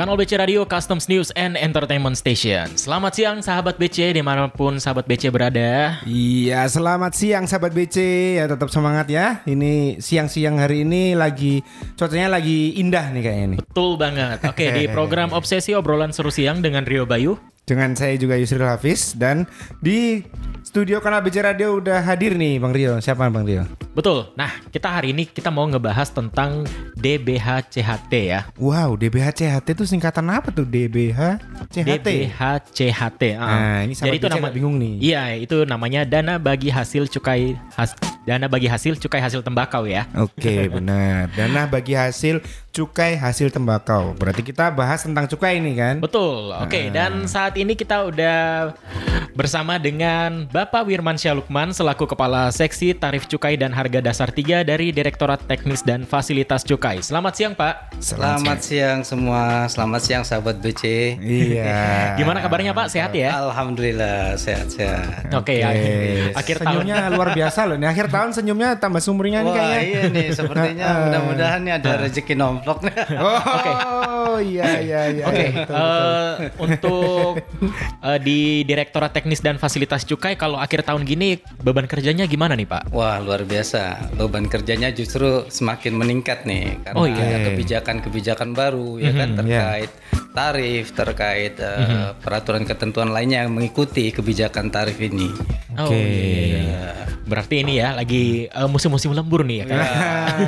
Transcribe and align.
Kanal 0.00 0.16
BC 0.16 0.40
Radio 0.40 0.64
Customs 0.64 1.12
News 1.12 1.28
and 1.36 1.60
Entertainment 1.60 2.16
Station. 2.16 2.72
Selamat 2.72 3.12
siang 3.12 3.44
sahabat 3.44 3.76
BC 3.76 4.16
di 4.16 4.24
mana 4.24 4.48
pun 4.48 4.80
sahabat 4.80 5.04
BC 5.04 5.28
berada. 5.28 6.00
Iya, 6.08 6.64
selamat 6.72 7.12
siang 7.12 7.44
sahabat 7.44 7.76
BC. 7.76 8.00
Ya 8.40 8.48
tetap 8.48 8.72
semangat 8.72 9.12
ya. 9.12 9.44
Ini 9.44 10.00
siang-siang 10.00 10.56
hari 10.56 10.88
ini 10.88 11.12
lagi 11.12 11.60
cuacanya 12.00 12.40
lagi 12.40 12.80
indah 12.80 13.12
nih 13.12 13.20
kayaknya 13.20 13.46
nih. 13.52 13.58
Betul 13.60 14.00
banget. 14.00 14.40
Oke, 14.48 14.72
di 14.72 14.88
program 14.96 15.36
Obsesi 15.36 15.76
Obrolan 15.76 16.16
Seru 16.16 16.32
Siang 16.32 16.64
dengan 16.64 16.88
Rio 16.88 17.04
Bayu. 17.04 17.36
Dengan 17.68 17.92
saya 17.92 18.16
juga 18.16 18.40
Yusril 18.40 18.64
Hafiz 18.64 19.12
dan 19.20 19.44
di 19.84 20.24
studio 20.70 21.02
Kanal 21.02 21.18
BC 21.26 21.42
Radio 21.42 21.82
udah 21.82 21.98
hadir 21.98 22.38
nih 22.38 22.62
Bang 22.62 22.70
Rio. 22.70 23.02
Siapa 23.02 23.26
Bang 23.26 23.42
Rio? 23.42 23.66
Betul. 23.90 24.30
Nah, 24.38 24.54
kita 24.70 24.86
hari 24.86 25.10
ini 25.10 25.26
kita 25.26 25.50
mau 25.50 25.66
ngebahas 25.66 26.14
tentang 26.14 26.62
DBHCHT 26.94 28.12
ya. 28.14 28.46
Wow, 28.54 28.94
DBHCHT 28.94 29.66
itu 29.74 29.82
singkatan 29.82 30.30
apa 30.30 30.54
tuh? 30.54 30.62
DBHCHT. 30.62 31.74
DBHCHT. 32.06 33.22
ah. 33.34 33.50
Nah, 33.50 33.78
ini 33.82 33.98
Jadi 33.98 34.14
sahabat 34.14 34.20
itu 34.22 34.26
nama 34.30 34.46
agak 34.46 34.54
bingung 34.54 34.78
nih. 34.78 34.94
Iya, 35.02 35.22
itu 35.42 35.56
namanya 35.66 36.06
dana 36.06 36.38
bagi 36.38 36.70
hasil 36.70 37.10
cukai 37.10 37.58
has, 37.74 37.98
dana 38.22 38.46
bagi 38.46 38.70
hasil 38.70 38.94
cukai 39.02 39.18
hasil 39.18 39.42
tembakau 39.42 39.90
ya. 39.90 40.06
Oke, 40.22 40.68
benar. 40.78 41.34
Dana 41.34 41.66
bagi 41.66 41.98
hasil 41.98 42.46
cukai 42.70 43.18
hasil 43.18 43.50
tembakau. 43.50 44.14
Berarti 44.14 44.46
kita 44.46 44.70
bahas 44.70 45.02
tentang 45.02 45.26
cukai 45.26 45.58
ini 45.58 45.74
kan? 45.74 45.98
Betul. 45.98 46.54
Oke, 46.62 46.94
dan 46.94 47.26
saat 47.26 47.58
ini 47.58 47.74
kita 47.74 48.06
udah 48.06 48.70
bersama 49.34 49.82
dengan 49.82 50.46
Bapak 50.60 50.84
Wirman 50.84 51.16
Syalukman 51.16 51.72
selaku 51.72 52.04
Kepala 52.04 52.52
Seksi 52.52 52.92
Tarif 52.92 53.24
Cukai 53.24 53.56
dan 53.56 53.72
Harga 53.72 54.04
Dasar 54.04 54.28
3 54.28 54.60
dari 54.60 54.92
Direktorat 54.92 55.40
Teknis 55.48 55.80
dan 55.80 56.04
Fasilitas 56.04 56.68
Cukai. 56.68 57.00
Selamat 57.00 57.32
siang, 57.32 57.56
Pak. 57.56 57.96
Selamat 57.96 58.60
siang 58.60 59.00
semua, 59.00 59.64
selamat 59.72 60.00
siang 60.04 60.20
sahabat 60.20 60.60
BC. 60.60 61.16
Iya. 61.16 61.80
Gimana 62.20 62.44
kabarnya, 62.44 62.76
Pak? 62.76 62.92
Sehat 62.92 63.16
ya? 63.16 63.40
Alhamdulillah 63.40 64.36
sehat-sehat. 64.36 65.32
Oke, 65.32 65.64
ya. 65.64 65.72
Oke. 65.72 66.36
akhir 66.36 66.56
tahun. 66.60 66.84
senyumnya 66.84 67.08
luar 67.08 67.32
biasa 67.32 67.60
loh. 67.64 67.76
Nih 67.80 67.88
akhir 67.88 68.06
tahun 68.12 68.30
senyumnya 68.36 68.76
tambah 68.76 69.00
sumringah 69.00 69.40
nih 69.40 69.48
Wah 69.48 69.56
kayaknya. 69.64 69.80
iya 69.88 70.02
nih, 70.12 70.26
sepertinya 70.36 70.86
mudah-mudahan 71.08 71.60
nih 71.64 71.72
ada 71.80 71.90
rezeki 72.04 72.36
nomplok. 72.36 72.84
Oh, 74.20 74.36
iya 74.36 74.78
iya 74.84 75.00
iya. 75.10 75.24
Oke, 75.26 75.46
Betul, 75.48 75.64
betul. 75.64 75.80
eh, 75.80 76.34
untuk 76.60 77.32
eh, 78.04 78.18
di 78.20 78.62
Direktorat 78.68 79.10
Teknis 79.16 79.40
dan 79.40 79.56
Fasilitas 79.56 80.04
Cukai 80.04 80.36
kalau 80.40 80.56
akhir 80.56 80.80
tahun 80.80 81.04
gini 81.04 81.36
beban 81.60 81.84
kerjanya 81.84 82.24
gimana 82.24 82.56
nih, 82.56 82.64
Pak? 82.64 82.88
Wah 82.88 83.20
luar 83.20 83.44
biasa, 83.44 84.08
beban 84.16 84.48
kerjanya 84.48 84.88
justru 84.88 85.44
semakin 85.46 85.92
meningkat 85.92 86.48
nih 86.48 86.80
karena 86.80 86.96
Oh, 86.96 87.04
iya. 87.04 87.36
ada 87.36 87.52
kebijakan-kebibijakan 87.52 88.50
baru 88.52 88.96
ya 88.96 89.12
kan 89.12 89.28
Mhm, 89.30 89.38
terkait 89.38 89.90
tarif, 90.30 90.84
terkait 90.90 91.54
eh, 91.54 92.16
peraturan 92.16 92.64
ketentuan 92.64 93.10
lainnya 93.10 93.44
yang 93.44 93.52
mengikuti 93.52 94.08
kebijakan 94.08 94.72
tarif 94.72 94.96
ini. 94.96 95.28
Oh, 95.76 95.86
Oke. 95.86 96.00
iya. 96.00 97.04
Berarti 97.20 97.62
ini 97.62 97.78
ya 97.78 97.92
lagi 97.92 98.24
eh, 98.46 98.66
musim-musim 98.66 99.12
lembur 99.12 99.44
nih 99.44 99.62
ya 99.62 99.64
kan? 99.66 99.76
Ah, 99.76 100.38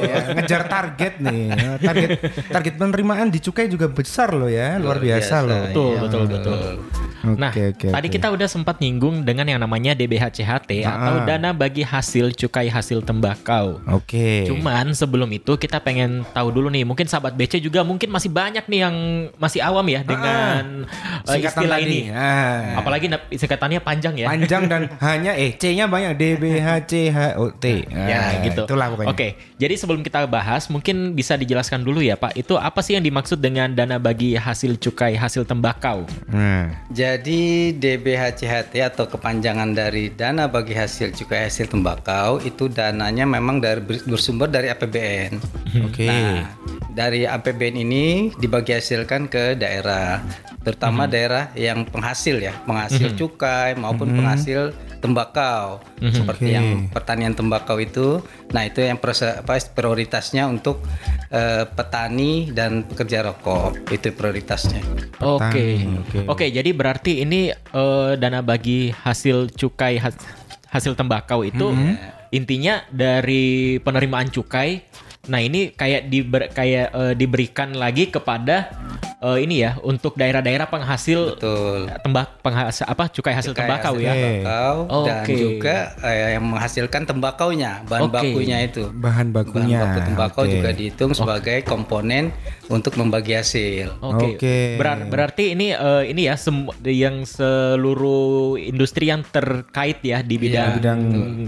ya, 0.10 0.16
ngejar 0.32 0.62
target 0.64 1.14
nih. 1.20 1.44
Target 1.78 2.10
target 2.48 2.74
penerimaan 2.76 3.28
di 3.28 3.38
cukai 3.38 3.66
juga 3.66 3.86
besar 3.86 4.32
loh 4.32 4.48
ya, 4.48 4.80
luar, 4.80 4.96
biasa, 4.96 5.36
loh. 5.42 5.60
Betul, 5.68 5.90
Iya, 5.92 6.00
betul, 6.00 6.22
betul. 6.26 6.58
Oke, 7.22 7.38
Nah, 7.38 7.54
oke, 7.54 7.88
tadi 7.88 8.08
oke. 8.10 8.14
kita 8.18 8.34
udah 8.34 8.48
sempat 8.50 8.82
nyinggung 8.82 9.22
dengan 9.22 9.41
yang 9.44 9.58
namanya 9.58 9.92
DBHCHT 9.92 10.82
atau 10.82 11.14
Ah. 11.14 11.24
dana 11.24 11.50
bagi 11.50 11.80
hasil 11.80 12.32
cukai 12.32 12.66
hasil 12.66 13.00
tembakau. 13.00 13.80
Oke. 13.88 14.46
Cuman 14.46 14.92
sebelum 14.92 15.28
itu 15.28 15.54
kita 15.54 15.78
pengen 15.78 16.26
tahu 16.28 16.50
dulu 16.50 16.68
nih, 16.68 16.82
mungkin 16.82 17.04
sahabat 17.04 17.32
BC 17.32 17.58
juga 17.58 17.82
mungkin 17.82 18.08
masih 18.08 18.28
banyak 18.28 18.64
nih 18.64 18.80
yang 18.80 18.96
masih 19.36 19.60
awam 19.60 19.86
ya 19.86 20.00
dengan 20.02 20.84
eh, 21.22 21.32
Singkatan 21.32 21.62
istilah 21.62 21.78
tadi. 21.78 21.86
ini. 21.88 22.00
Ah. 22.10 22.78
Apalagi 22.78 23.06
singkatannya 23.30 23.80
panjang 23.80 24.14
ya. 24.16 24.26
panjang 24.26 24.62
dan 24.66 24.82
hanya 25.06 25.32
eh 25.32 25.52
C-nya 25.52 25.86
banyak 25.86 26.12
D 26.14 26.24
B 26.36 26.44
H 26.56 26.68
C 26.84 26.92
H 27.08 27.18
O 27.36 27.50
T. 27.50 27.86
Ya 27.86 28.18
Ah, 28.18 28.30
gitu. 28.40 28.62
Itulah 28.64 28.86
pokoknya. 28.88 29.10
Oke, 29.10 29.28
jadi 29.56 29.74
sebelum 29.74 30.00
kita 30.00 30.24
bahas, 30.24 30.66
mungkin 30.66 31.12
bisa 31.12 31.34
dijelaskan 31.34 31.80
dulu 31.80 31.98
ya 31.98 32.14
Pak, 32.14 32.34
itu 32.34 32.54
apa 32.54 32.80
sih 32.80 32.92
yang 32.92 33.02
dimaksud 33.02 33.36
dengan 33.36 33.70
dana 33.70 33.96
bagi 33.96 34.34
hasil 34.34 34.76
cukai 34.76 35.14
hasil 35.14 35.42
tembakau? 35.42 36.04
Nah, 36.26 36.70
Jadi 36.88 37.72
DBHCHT 37.72 38.74
atau 38.82 39.04
kepanjangan 39.04 39.31
dari 39.40 40.12
dana 40.12 40.50
bagi 40.50 40.76
hasil 40.76 41.16
cukai 41.16 41.48
hasil 41.48 41.70
tembakau 41.72 42.42
itu 42.44 42.68
dananya 42.68 43.24
memang 43.24 43.62
dari 43.62 43.80
bersumber 43.80 44.50
dari 44.50 44.68
APBN. 44.68 45.32
oke. 45.88 46.04
Nah, 46.04 46.52
dari 46.92 47.24
APBN 47.24 47.76
ini 47.80 48.04
dibagi 48.36 48.76
hasilkan 48.76 49.32
ke 49.32 49.56
daerah, 49.56 50.20
terutama 50.60 51.08
daerah 51.08 51.48
yang 51.56 51.88
penghasil 51.88 52.36
ya, 52.36 52.52
penghasil 52.68 53.16
cukai 53.16 53.72
maupun 53.78 54.12
penghasil 54.12 54.76
tembakau, 55.02 55.82
seperti 55.98 56.48
Oke. 56.48 56.54
yang 56.54 56.66
pertanian 56.86 57.34
tembakau 57.34 57.82
itu. 57.82 58.22
Nah, 58.54 58.62
itu 58.62 58.86
yang 58.86 59.02
proses- 59.02 59.42
apa, 59.42 59.58
prioritasnya 59.58 60.46
untuk 60.46 60.86
eh, 61.32 61.66
petani 61.66 62.54
dan 62.54 62.86
pekerja 62.86 63.26
rokok, 63.26 63.90
itu 63.90 64.14
prioritasnya. 64.14 64.78
Oke. 65.18 65.82
oke. 65.82 66.18
Oke, 66.30 66.46
jadi 66.54 66.70
berarti 66.70 67.26
ini 67.26 67.50
eh, 67.50 68.12
dana 68.14 68.38
bagi 68.38 68.94
hasil 68.94 69.50
cukai 69.50 69.98
has- 69.98 70.22
hasil 70.70 70.94
tembakau 70.94 71.42
itu 71.42 71.74
intinya 72.30 72.80
dari 72.88 73.76
penerimaan 73.82 74.30
cukai. 74.30 74.86
Nah, 75.22 75.38
ini 75.38 75.70
kayak 75.70 76.10
diber, 76.10 76.50
kayak 76.50 76.90
eh, 76.90 77.14
diberikan 77.14 77.70
lagi 77.72 78.10
kepada 78.10 78.74
eh, 79.22 79.38
ini 79.38 79.62
ya 79.62 79.78
untuk 79.78 80.18
daerah-daerah 80.18 80.66
penghasil 80.66 81.38
Betul. 81.38 81.86
tembak 82.02 82.42
penghasil 82.42 82.82
apa 82.82 83.06
cukai 83.06 83.30
hasil 83.30 83.54
Cukai 83.54 83.70
tembakau 83.70 83.94
hasil 83.94 84.02
ya. 84.02 84.14
tembakau 84.18 84.76
dan 85.06 85.22
Oke. 85.22 85.34
juga 85.38 85.76
eh, 86.02 86.34
yang 86.34 86.42
menghasilkan 86.42 87.02
tembakaunya, 87.06 87.86
bahan 87.86 88.02
Oke. 88.02 88.14
bakunya 88.18 88.58
itu. 88.66 88.82
Bahan 88.90 88.98
Bahan 88.98 89.26
bakunya. 89.30 89.78
baku 89.78 89.98
tembakau 90.02 90.42
Oke. 90.42 90.52
juga 90.52 90.70
dihitung 90.74 91.12
sebagai 91.14 91.58
komponen 91.62 92.34
untuk 92.66 92.98
membagi 92.98 93.38
hasil. 93.38 93.94
Oke. 94.02 94.26
Oke. 94.34 94.56
Berar- 94.74 95.06
berarti 95.06 95.54
ini 95.54 95.70
eh, 95.70 96.02
ini 96.10 96.26
ya 96.26 96.34
sem- 96.34 96.66
yang 96.82 97.22
seluruh 97.22 98.58
industri 98.58 99.06
yang 99.06 99.22
terkait 99.22 100.02
ya 100.02 100.18
di 100.18 100.34
bidang, 100.34 100.82
bidang 100.82 101.00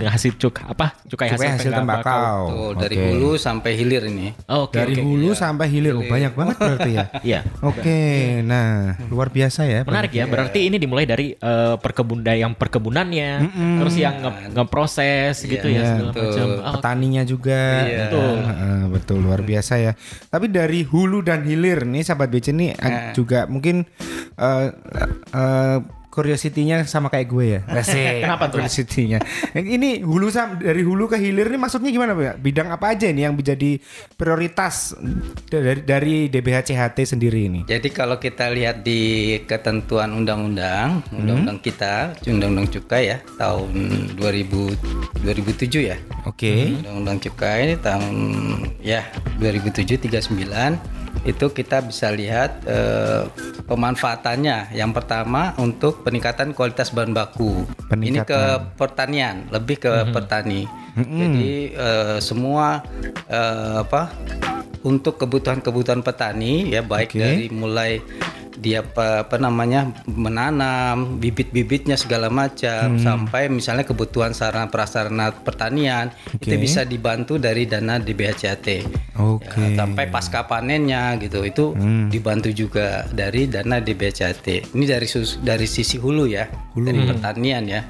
hasil 0.06 0.39
cuk 0.39 0.62
apa 0.62 0.95
cukai, 1.11 1.35
Cukai 1.35 1.59
hasil 1.59 1.75
tembakau. 1.75 2.39
Tuh, 2.47 2.73
dari 2.79 2.95
Oke. 2.95 3.06
hulu 3.11 3.31
sampai 3.35 3.64
hilir 3.71 4.05
ini. 4.05 4.37
Oke. 4.47 4.77
Dari 4.77 4.93
oke. 4.93 5.01
hulu 5.01 5.33
sampai 5.33 5.67
hilir. 5.67 5.95
Oh, 5.95 6.05
banyak 6.05 6.33
banget 6.33 6.57
berarti 6.59 6.91
ya. 6.93 7.05
Iya. 7.25 7.41
Oke, 7.63 8.01
nah 8.43 9.01
luar 9.09 9.31
biasa 9.31 9.65
ya. 9.65 9.81
Menarik 9.83 10.13
ya. 10.13 10.29
Berarti 10.29 10.69
ini 10.69 10.77
dimulai 10.77 11.05
dari 11.05 11.33
eh, 11.33 11.75
perkebun 11.75 12.21
yang 12.27 12.53
perkebunannya, 12.53 13.31
terus 13.81 13.95
yang 13.97 14.21
nge- 14.21 14.53
ngeproses 14.53 15.41
gitu 15.41 15.65
ya 15.65 15.73
Iya, 15.75 15.85
segala 15.89 16.11
betul. 16.11 16.25
macam. 16.27 16.47
Oh, 16.61 16.73
Petaninya 16.77 17.23
juga. 17.25 17.63
Iya. 17.81 17.99
Betul. 18.05 18.35
Heeh, 18.43 18.81
betul 18.91 19.19
luar 19.21 19.41
biasa 19.41 19.75
ya. 19.79 19.93
Tapi 20.27 20.47
dari 20.49 20.83
hulu 20.83 21.23
dan 21.23 21.41
hilir 21.43 21.87
nih 21.87 22.03
sahabat 22.03 22.29
BC 22.29 22.53
nih 22.53 22.71
ag- 22.75 23.15
juga 23.15 23.47
mungkin 23.47 23.89
eh 24.35 24.69
eh, 25.33 25.79
curiosity-nya 26.15 26.87
sama 26.87 27.11
kayak 27.11 27.27
gue 27.27 27.47
ya. 27.59 27.61
Asik. 27.67 28.23
Kenapa 28.23 28.47
tuh? 28.47 28.63
Curiosity-nya. 28.63 29.19
Ini 29.59 30.07
hulu 30.07 30.31
sam 30.31 30.63
dari 30.63 30.87
hulu 30.87 31.11
ke 31.11 31.19
hilir 31.19 31.51
nih 31.51 31.59
maksudnya 31.59 31.91
gimana 31.91 32.15
Pak? 32.15 32.39
Bidang 32.39 32.71
apa 32.71 32.95
aja 32.95 33.11
nih 33.11 33.27
yang 33.27 33.35
menjadi 33.35 33.83
prioritas 34.15 34.95
dari 35.51 35.83
dari 35.83 36.15
DBHCHT 36.31 37.19
sendiri 37.19 37.51
ini? 37.51 37.61
Jadi 37.67 37.91
kalau 37.91 38.23
kita 38.23 38.47
lihat 38.55 38.87
di 38.87 39.35
ketentuan 39.43 40.15
undang-undang, 40.15 41.03
undang-undang 41.11 41.59
kita, 41.59 42.15
undang-undang 42.31 42.71
cukai 42.71 43.11
ya, 43.11 43.19
tahun 43.35 43.75
2000 44.15 45.27
2007 45.27 45.91
ya. 45.91 45.99
Oke. 46.31 46.79
Undang-undang 46.79 47.19
cukai 47.19 47.59
ini 47.67 47.77
tahun 47.83 48.15
ya 48.79 49.03
2007 49.43 49.99
39 49.99 51.04
itu 51.22 51.46
kita 51.55 51.87
bisa 51.87 52.11
lihat 52.11 52.66
eh, 52.66 53.22
pemanfaatannya. 53.70 54.75
Yang 54.75 54.90
pertama 54.99 55.55
untuk 55.62 56.02
peningkatan 56.02 56.50
kualitas 56.52 56.90
bahan 56.90 57.14
baku. 57.14 57.62
Ini 57.94 58.26
ke 58.26 58.34
Peningkatan. 58.34 58.75
pertanian, 58.75 59.37
lebih 59.55 59.78
ke 59.78 59.93
petani. 60.11 60.66
Jadi 60.99 61.75
eh, 61.75 62.19
semua 62.19 62.82
eh, 63.31 63.87
apa 63.87 64.11
untuk 64.84 65.16
kebutuhan-kebutuhan 65.16 66.05
petani 66.05 66.69
ya 66.69 66.84
baik 66.84 67.16
Oke. 67.16 67.19
dari 67.19 67.44
mulai 67.49 67.93
dia 68.55 68.81
apa, 68.81 69.27
apa 69.27 69.37
namanya 69.37 69.91
menanam 70.06 71.19
bibit-bibitnya 71.19 71.95
segala 71.95 72.29
macam 72.29 72.99
sampai 72.99 73.47
misalnya 73.47 73.83
kebutuhan 73.83 74.33
sarana 74.33 74.67
prasarana 74.67 75.31
pertanian 75.31 76.11
itu 76.37 76.55
Oke. 76.55 76.61
bisa 76.61 76.83
dibantu 76.83 77.37
dari 77.37 77.65
dana 77.65 77.97
DBHCAT. 77.97 78.67
Oke. 79.17 79.59
Ya, 79.59 79.69
sampai 79.79 80.06
pasca 80.09 80.45
panennya 80.45 81.15
gitu 81.19 81.43
itu 81.43 81.75
dibantu 82.09 82.51
juga 82.51 83.06
dari 83.11 83.47
dana 83.47 83.79
DBHCAT. 83.79 84.75
Ini 84.75 84.85
dari 84.85 85.07
sus- 85.07 85.39
dari 85.39 85.67
sisi 85.67 85.97
hulu 85.97 86.27
ya, 86.27 86.47
dari 86.75 87.00
pertanian 87.05 87.65
ya. 87.65 87.83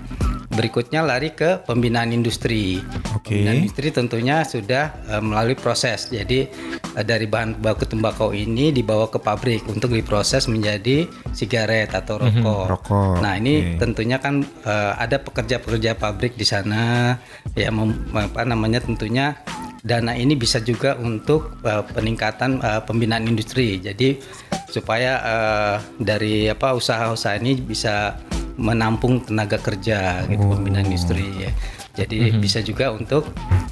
berikutnya 0.44 1.02
lari 1.02 1.34
ke 1.34 1.66
pembinaan 1.66 2.14
industri. 2.14 2.78
Oke. 3.10 3.34
Pembinaan 3.34 3.58
industri 3.58 3.90
tentunya 3.90 4.46
sudah 4.46 4.94
eh, 5.10 5.18
melalui 5.18 5.58
proses. 5.58 6.06
Jadi 6.06 6.46
eh, 6.94 7.02
dari 7.02 7.26
bahan 7.26 7.58
baku 7.58 7.90
tembakau 7.90 8.30
ini 8.30 8.70
dibawa 8.70 9.10
ke 9.10 9.18
pabrik 9.18 9.66
untuk 9.66 9.90
diproses 9.90 10.46
menjadi 10.54 11.10
sigaret 11.34 11.90
atau 11.90 12.22
rokok. 12.22 12.64
Rokok, 12.70 13.18
Nah 13.18 13.34
ini 13.34 13.74
oke. 13.74 13.82
tentunya 13.82 14.22
kan 14.22 14.46
eh, 14.62 14.92
ada 14.94 15.18
pekerja-pekerja 15.18 15.98
pabrik 15.98 16.38
di 16.38 16.46
sana 16.46 17.14
ya 17.58 17.74
mem- 17.74 18.06
apa 18.14 18.46
namanya 18.46 18.78
tentunya 18.78 19.34
dana 19.82 20.14
ini 20.14 20.38
bisa 20.38 20.62
juga 20.62 20.94
untuk 20.96 21.58
eh, 21.66 21.82
peningkatan 21.90 22.62
eh, 22.62 22.80
pembinaan 22.86 23.26
industri. 23.26 23.82
Jadi 23.82 24.22
supaya 24.70 25.12
eh, 25.20 25.76
dari 25.98 26.46
apa 26.46 26.72
usaha-usaha 26.72 27.36
ini 27.42 27.58
bisa 27.58 28.14
menampung 28.54 29.18
tenaga 29.18 29.58
kerja 29.58 30.22
gitu 30.30 30.46
pembinaan 30.46 30.86
industri 30.86 31.26
ya. 31.42 31.50
Jadi 31.94 32.34
bisa 32.36 32.58
juga 32.58 32.90
untuk 32.90 33.30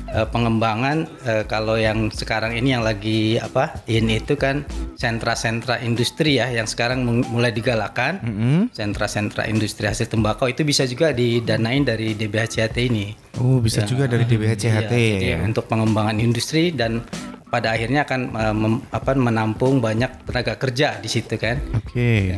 eh, 0.08 0.22
pengembangan 0.24 0.96
eh, 1.22 1.44
kalau 1.44 1.74
yang 1.74 2.06
sekarang 2.08 2.54
ini 2.54 2.70
yang 2.70 2.80
lagi 2.80 3.36
apa 3.36 3.82
ini 3.84 4.16
itu 4.16 4.34
kan 4.34 4.62
sentra-sentra 4.94 5.78
industri 5.78 6.38
ya 6.38 6.46
yang 6.46 6.64
sekarang 6.64 7.02
mulai 7.02 7.50
digalakan 7.50 8.22
sentra-sentra 8.70 9.44
industri 9.44 9.84
hasil 9.84 10.06
tembakau 10.06 10.46
itu 10.46 10.62
bisa 10.62 10.84
juga 10.84 11.10
didanain 11.10 11.82
dari 11.82 12.14
DBHCHT 12.14 12.78
ini. 12.80 13.18
Oh, 13.36 13.58
bisa 13.58 13.82
juga 13.82 14.06
dari 14.06 14.22
DBHCHT 14.22 14.92
Iya, 14.92 15.18
jadi 15.18 15.28
ya. 15.32 15.38
untuk 15.42 15.66
pengembangan 15.66 16.16
industri 16.16 16.70
dan 16.70 17.02
pada 17.48 17.68
akhirnya 17.70 18.02
akan 18.02 18.20
mem- 18.54 18.82
apa, 18.88 19.12
menampung 19.12 19.76
banyak 19.78 20.24
tenaga 20.24 20.56
kerja 20.56 20.96
di 20.96 21.08
situ 21.10 21.36
kan 21.36 21.60
Oke. 21.74 22.32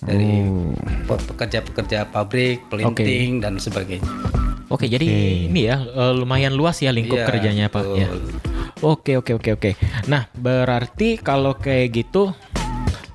dari 0.00 0.40
Oh. 0.40 0.72
pe- 1.04 1.24
pekerja-pekerja 1.26 2.06
pabrik, 2.06 2.64
pelinting 2.70 3.40
dan 3.40 3.58
sebagainya. 3.58 4.08
Oke, 4.70 4.86
jadi 4.86 5.02
ini 5.50 5.66
ya 5.66 5.82
eh, 5.82 6.12
lumayan 6.14 6.54
luas 6.54 6.78
ya 6.78 6.94
lingkup 6.94 7.18
Iya, 7.18 7.26
kerjanya 7.26 7.66
Pak 7.66 7.84
ya. 7.98 8.08
Oke 8.80 9.18
oke 9.18 9.34
oke 9.34 9.50
oke. 9.58 9.70
Nah 10.06 10.30
berarti 10.38 11.18
kalau 11.18 11.58
kayak 11.58 11.90
gitu 11.90 12.30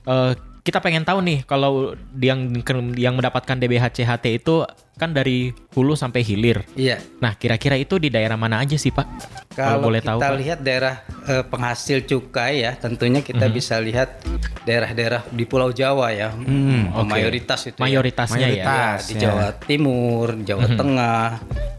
eh, 0.04 0.36
kita 0.66 0.84
pengen 0.84 1.07
tahu 1.07 1.24
nih 1.24 1.48
kalau 1.48 1.96
yang 2.19 2.52
yang 2.98 3.16
mendapatkan 3.16 3.56
DBHCHT 3.56 4.44
itu 4.44 4.68
kan 5.00 5.16
dari 5.16 5.56
hulu 5.75 5.94
sampai 5.94 6.22
hilir. 6.22 6.63
Iya. 6.74 7.04
Nah 7.19 7.33
kira-kira 7.33 7.75
itu 7.75 7.95
di 7.95 8.07
daerah 8.07 8.33
mana 8.33 8.57
aja 8.57 8.74
sih 8.74 8.89
Pak? 8.89 9.07
Kalau 9.51 9.80
Kalau 9.80 9.86
boleh 9.86 10.00
kita 10.00 10.12
tahu 10.12 10.19
Pak. 10.22 10.36
lihat 10.38 10.60
daerah 10.62 10.95
eh, 11.25 11.44
penghasil 11.44 11.98
cukai 12.04 12.54
ya, 12.62 12.72
tentunya 12.74 13.19
kita 13.19 13.45
Mhm. 13.45 13.54
bisa 13.54 13.75
lihat 13.77 14.19
daerah-daerah 14.62 15.25
di 15.27 15.44
Pulau 15.44 15.69
Jawa 15.69 16.12
ya, 16.12 16.30
Hmm, 16.30 16.92
oke. 16.94 17.07
mayoritas 17.07 17.66
itu. 17.66 17.74
ya. 17.74 17.81
Mayoritasnya 17.81 18.38
ya. 18.38 18.48
Mayoritas. 18.62 19.00
Ya, 19.00 19.06
di 19.06 19.13
ya. 19.13 19.22
Jawa 19.22 19.45
Timur, 19.60 20.27
Jawa 20.39 20.63
Mhm. 20.66 20.75
Tengah, 20.75 21.25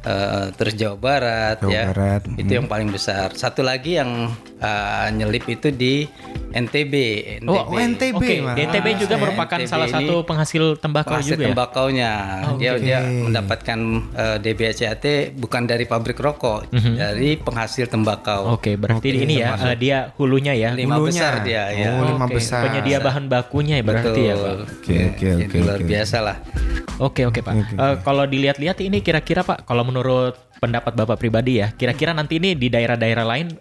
eh, 0.03 0.45
terus 0.53 0.75
Jawa 0.75 0.97
Barat 0.97 1.57
Jawa 1.59 1.71
ya. 1.71 1.85
Barat, 1.87 2.23
Itu 2.35 2.53
yang 2.55 2.67
paling 2.67 2.89
besar. 2.89 3.33
Satu 3.35 3.61
lagi 3.61 3.97
yang 3.97 4.33
eh, 4.57 5.07
nyelip 5.13 5.45
itu 5.47 5.69
di 5.69 6.09
NTB. 6.51 6.95
NTB. 7.37 7.47
Oh, 7.47 7.61
oh, 7.67 7.77
NTB. 7.77 8.23
Di 8.51 8.61
NTB 8.65 8.87
juga 8.99 9.15
Ah, 9.15 9.21
merupakan 9.21 9.59
NTB 9.59 9.69
salah 9.69 9.85
satu 9.87 10.25
penghasil 10.25 10.65
tembakau 10.77 11.13
penghasil 11.13 11.29
juga 11.31 11.43
ya. 11.43 11.49
tembakaunya. 11.51 12.13
Dia 12.57 12.71
oke. 12.73 12.81
dia 12.81 12.99
mendapatkan 13.05 13.77
eh, 14.13 14.37
DBHCAT 14.39 15.05
bukan 15.35 15.63
dari 15.65 15.85
pabrik 15.85 16.17
rokok, 16.17 16.71
Mhm. 16.71 16.95
dari 16.95 17.31
penghasil 17.37 17.87
tembakau. 17.87 18.53
Oke, 18.53 18.75
berarti 18.75 19.09
Oke, 19.09 19.23
ini 19.23 19.35
ya 19.39 19.55
eh, 19.57 19.77
dia 19.77 19.99
hulunya 20.17 20.53
ya. 20.53 20.71
Lima 20.73 20.97
Hulunya. 20.97 21.21
besar 21.21 21.33
dia 21.43 21.63
ya. 21.71 21.89
Oh, 21.95 22.07
lima 22.07 22.25
Oke, 22.25 22.37
besar. 22.37 22.63
Penyedia 22.65 22.99
bahan 22.99 23.25
bakunya 23.27 23.79
ya 23.79 23.85
berarti 23.85 24.21
ya 24.23 24.35
Pak. 24.35 24.55
Oke, 24.57 24.97
oke, 25.11 25.27
Jadi 25.37 25.45
oke, 25.47 25.57
luar 25.61 25.79
oke. 25.79 25.87
biasa 25.87 26.17
lah. 26.21 26.37
Oke 26.97 27.23
oke 27.23 27.41
Pak. 27.41 27.55
Eh, 27.55 27.95
kalau 28.01 28.25
dilihat-lihat 28.25 28.79
ini 28.81 28.99
kira-kira 29.01 29.41
Pak, 29.41 29.65
kalau 29.65 29.83
menurut 29.83 30.33
pendapat 30.57 30.93
Bapak 30.93 31.17
pribadi 31.17 31.61
ya, 31.61 31.69
kira-kira 31.71 32.11
nanti 32.11 32.37
ini 32.37 32.57
di 32.57 32.67
daerah-daerah 32.67 33.25
lain 33.27 33.53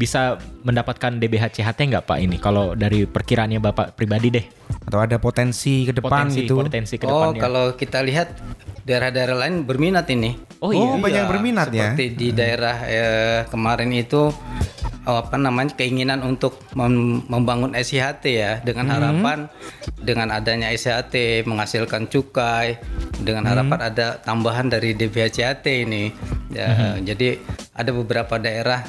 bisa 0.00 0.40
mendapatkan 0.64 1.20
DBHCHT 1.20 1.92
nggak 1.92 2.04
Pak 2.08 2.18
ini? 2.18 2.40
Kalau 2.40 2.72
dari 2.72 3.04
perkiraannya 3.04 3.60
Bapak 3.60 3.92
pribadi 3.92 4.32
deh, 4.32 4.46
Atau 4.80 4.96
ada 4.96 5.20
potensi 5.20 5.84
ke 5.84 5.92
depan 5.92 6.08
potensi 6.24 6.40
gitu. 6.40 6.56
potensi 6.56 6.94
ke 6.96 7.04
Oh, 7.04 7.28
depannya. 7.30 7.38
kalau 7.38 7.64
kita 7.76 8.00
lihat 8.00 8.32
daerah-daerah 8.80 9.36
lain 9.36 9.62
berminat 9.62 10.08
ini. 10.08 10.40
Oh 10.58 10.72
iya. 10.72 10.80
Oh, 10.80 10.96
banyak 10.96 11.20
yang 11.20 11.28
berminat 11.28 11.68
ya. 11.70 11.92
Seperti 11.92 12.06
di 12.16 12.28
daerah 12.32 12.76
eh, 12.82 13.40
kemarin 13.46 13.92
itu 13.92 14.32
oh, 15.02 15.16
apa 15.20 15.36
namanya 15.36 15.74
keinginan 15.74 16.20
untuk 16.22 16.56
mem- 16.72 17.22
membangun 17.26 17.72
SIHT 17.72 18.24
ya 18.26 18.52
dengan 18.60 18.88
Hmm. 18.88 18.94
harapan 18.96 19.38
dengan 19.96 20.32
adanya 20.32 20.72
SIHT 20.72 21.44
menghasilkan 21.44 22.08
cukai 22.08 22.80
dengan 23.18 23.44
Hmm. 23.44 23.50
harapan 23.52 23.78
ada 23.84 24.06
tambahan 24.18 24.66
dari 24.66 24.96
DBHCHT 24.96 25.66
ini. 25.84 26.04
Ya, 26.50 26.66
Hmm. 26.66 27.06
jadi 27.06 27.38
ada 27.72 27.94
beberapa 27.94 28.34
daerah 28.36 28.82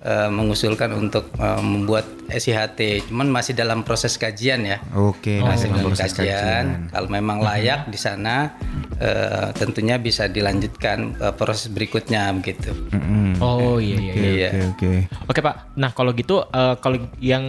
eh, 0.00 0.30
mengusulkan 0.30 0.94
untuk 0.94 1.28
eh, 1.34 1.60
membuat 1.60 2.06
SIHT, 2.30 3.10
cuman 3.10 3.26
masih 3.28 3.52
dalam 3.52 3.82
proses 3.82 4.14
kajian 4.14 4.62
ya 4.62 4.78
Oke, 4.94 5.42
masih 5.42 5.68
dalam 5.68 5.82
dalam 5.82 5.90
proses 5.90 6.14
kajian. 6.14 6.86
Kalau 6.88 7.08
memang 7.10 7.42
layak 7.42 7.90
di 7.90 7.98
sana, 7.98 8.54
eh, 8.96 9.50
tentunya 9.58 9.98
bisa 9.98 10.24
dilanjutkan 10.24 11.18
eh, 11.18 11.34
proses 11.34 11.66
berikutnya 11.68 12.30
begitu. 12.32 12.70
Mm-mm. 12.94 13.42
Oh 13.42 13.76
iya 13.76 13.98
iya. 13.98 14.12
Oke, 14.14 14.30
iya. 14.30 14.48
oke, 14.48 14.62
oke. 14.70 14.90
Oke 15.26 15.40
Pak. 15.42 15.56
Nah 15.76 15.90
kalau 15.90 16.14
gitu 16.14 16.46
eh, 16.46 16.74
kalau 16.78 16.96
yang 17.18 17.44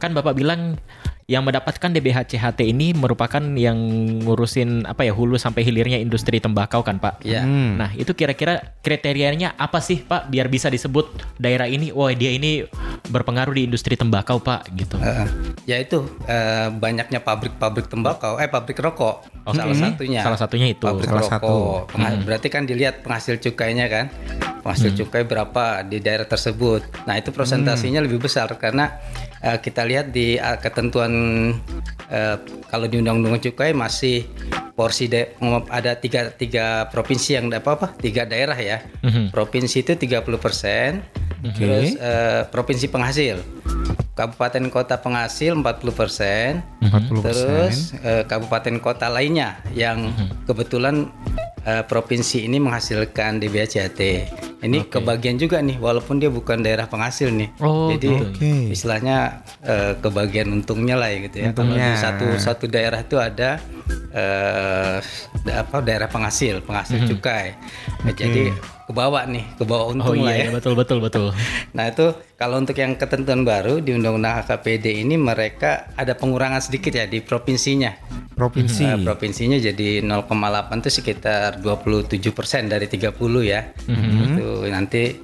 kan 0.00 0.10
Bapak 0.10 0.34
bilang 0.34 0.80
yang 1.32 1.42
mendapatkan 1.42 1.88
DBHCHT 1.88 2.60
ini 2.62 2.92
merupakan 2.92 3.40
yang 3.56 3.72
ngurusin 4.20 4.84
apa 4.84 5.02
ya 5.02 5.16
hulu 5.16 5.40
sampai 5.40 5.64
hilirnya 5.64 5.96
industri 5.96 6.36
tembakau 6.36 6.84
kan 6.84 7.00
Pak? 7.00 7.24
Ya. 7.24 7.40
Hmm. 7.40 7.80
Nah 7.80 7.88
itu 7.96 8.12
kira-kira 8.12 8.76
kriterianya 8.84 9.56
apa 9.56 9.80
sih 9.80 9.96
Pak 9.98 10.28
biar 10.28 10.46
bisa 10.46 10.68
disebut 10.68 11.08
daerah 11.40 11.64
ini, 11.64 11.88
wah 11.88 12.12
dia 12.12 12.28
ini 12.30 12.68
berpengaruh 13.08 13.56
di 13.56 13.64
industri 13.64 13.96
tembakau 13.96 14.36
Pak 14.38 14.68
gitu. 14.76 15.00
Eh, 15.00 15.24
ya 15.64 15.80
itu 15.80 16.04
eh, 16.28 16.68
banyaknya 16.68 17.24
pabrik-pabrik 17.24 17.88
tembakau, 17.88 18.36
eh 18.36 18.46
pabrik 18.46 18.76
rokok 18.76 19.24
salah 19.48 19.72
satunya. 19.72 20.20
Salah 20.20 20.36
satunya 20.38 20.68
itu. 20.68 20.84
Pabrik 20.84 21.08
Salah 21.08 21.24
rokok. 21.24 21.32
satu. 21.32 21.56
Pengha- 21.88 22.20
Berarti 22.22 22.48
kan 22.48 22.62
dilihat 22.62 23.00
penghasil 23.00 23.40
cukainya 23.40 23.88
kan, 23.88 24.12
penghasil 24.60 24.92
cukai 24.94 25.24
berapa 25.24 25.80
di 25.82 25.96
daerah 25.98 26.28
tersebut. 26.28 26.84
Nah 27.02 27.16
itu 27.16 27.32
presentasinya 27.32 27.98
lebih 27.98 28.20
besar 28.20 28.52
karena 28.54 29.00
eh, 29.42 29.58
kita 29.58 29.82
lihat 29.84 30.10
di 30.10 30.38
eh, 30.38 30.58
ketentuan 30.58 31.12
eh, 32.08 32.36
kalau 32.70 32.86
di 32.86 33.02
undang-undang 33.02 33.42
cukai 33.42 33.74
masih 33.74 34.24
porsi 34.72 35.04
de- 35.04 35.36
ada 35.68 35.92
tiga 36.00 36.32
tiga 36.32 36.88
provinsi 36.88 37.36
yang 37.36 37.52
apa 37.52 37.76
apa 37.76 37.86
tiga 38.00 38.24
daerah 38.24 38.56
ya. 38.56 38.80
Mhm. 39.04 39.34
Provinsi 39.34 39.84
itu 39.84 39.92
30 39.98 40.38
persen, 40.38 41.04
terus 41.54 41.92
eh, 41.98 42.42
provinsi 42.48 42.86
penghasil. 42.88 43.36
Kabupaten 44.12 44.68
kota 44.68 45.00
penghasil 45.00 45.56
40 45.56 45.88
persen, 45.92 46.60
40%. 46.84 47.24
terus 47.24 47.76
eh, 48.00 48.24
kabupaten 48.28 48.76
kota 48.76 49.08
lainnya 49.08 49.56
yang 49.72 50.12
kebetulan 50.44 51.08
eh, 51.62 51.82
provinsi 51.82 52.44
ini 52.44 52.58
menghasilkan 52.58 53.38
DBHCAT. 53.38 54.00
Ini 54.62 54.86
kebagian 54.86 55.36
juga 55.36 55.58
nih, 55.58 55.74
walaupun 55.76 56.16
dia 56.16 56.30
bukan 56.30 56.62
daerah 56.62 56.86
penghasil 56.86 57.28
nih. 57.28 57.50
Oh, 57.58 57.90
Jadi 57.90 58.10
Oke. 58.14 58.52
istilahnya 58.70 59.42
eh, 59.60 59.94
kebagian 59.96 60.50
untungnya 60.52 60.94
lah 60.94 61.10
ya 61.10 61.18
gitu 61.22 61.36
ya. 61.40 61.50
Kalau 61.50 61.70
Untungnya. 61.70 61.88
di 61.88 61.98
satu 61.98 62.26
satu 62.36 62.64
daerah 62.66 63.00
itu 63.00 63.16
ada 63.16 63.58
da- 65.42 65.58
apa 65.58 65.80
daerah 65.80 66.06
penghasil, 66.06 66.60
penghasil 66.62 67.00
cukai. 67.06 67.56
Nah, 68.04 68.12
Jadi 68.12 68.52
ke 68.82 68.92
bawah 68.92 69.22
nih, 69.26 69.44
ke 69.56 69.64
bawah 69.64 69.90
Oh 69.90 69.92
untung 69.94 70.26
lah 70.26 70.34
iya, 70.34 70.38
ya. 70.38 70.44
iya, 70.48 70.50
betul 70.52 70.74
betul 70.74 70.98
betul. 70.98 71.26
Nah 71.76 71.88
itu 71.88 72.12
kalau 72.36 72.60
untuk 72.60 72.76
yang 72.76 72.98
ketentuan 72.98 73.46
baru 73.46 73.80
di 73.80 73.96
Undang-Undang 73.96 74.44
HKPD 74.44 75.06
ini 75.06 75.16
mereka 75.16 75.88
ada 75.96 76.12
pengurangan 76.12 76.60
sedikit 76.60 76.92
ya 76.92 77.08
di 77.08 77.24
provinsinya. 77.24 77.94
Provinsi. 78.32 78.84
Nah, 78.84 78.98
provinsinya 79.00 79.56
jadi 79.60 80.00
0,8 80.04 80.82
itu 80.82 80.90
sekitar 80.90 81.60
27 81.60 82.18
persen 82.32 82.68
dari 82.68 82.88
30 82.88 83.12
ya. 83.44 83.60
Itu 83.88 84.66
nanti 84.68 85.16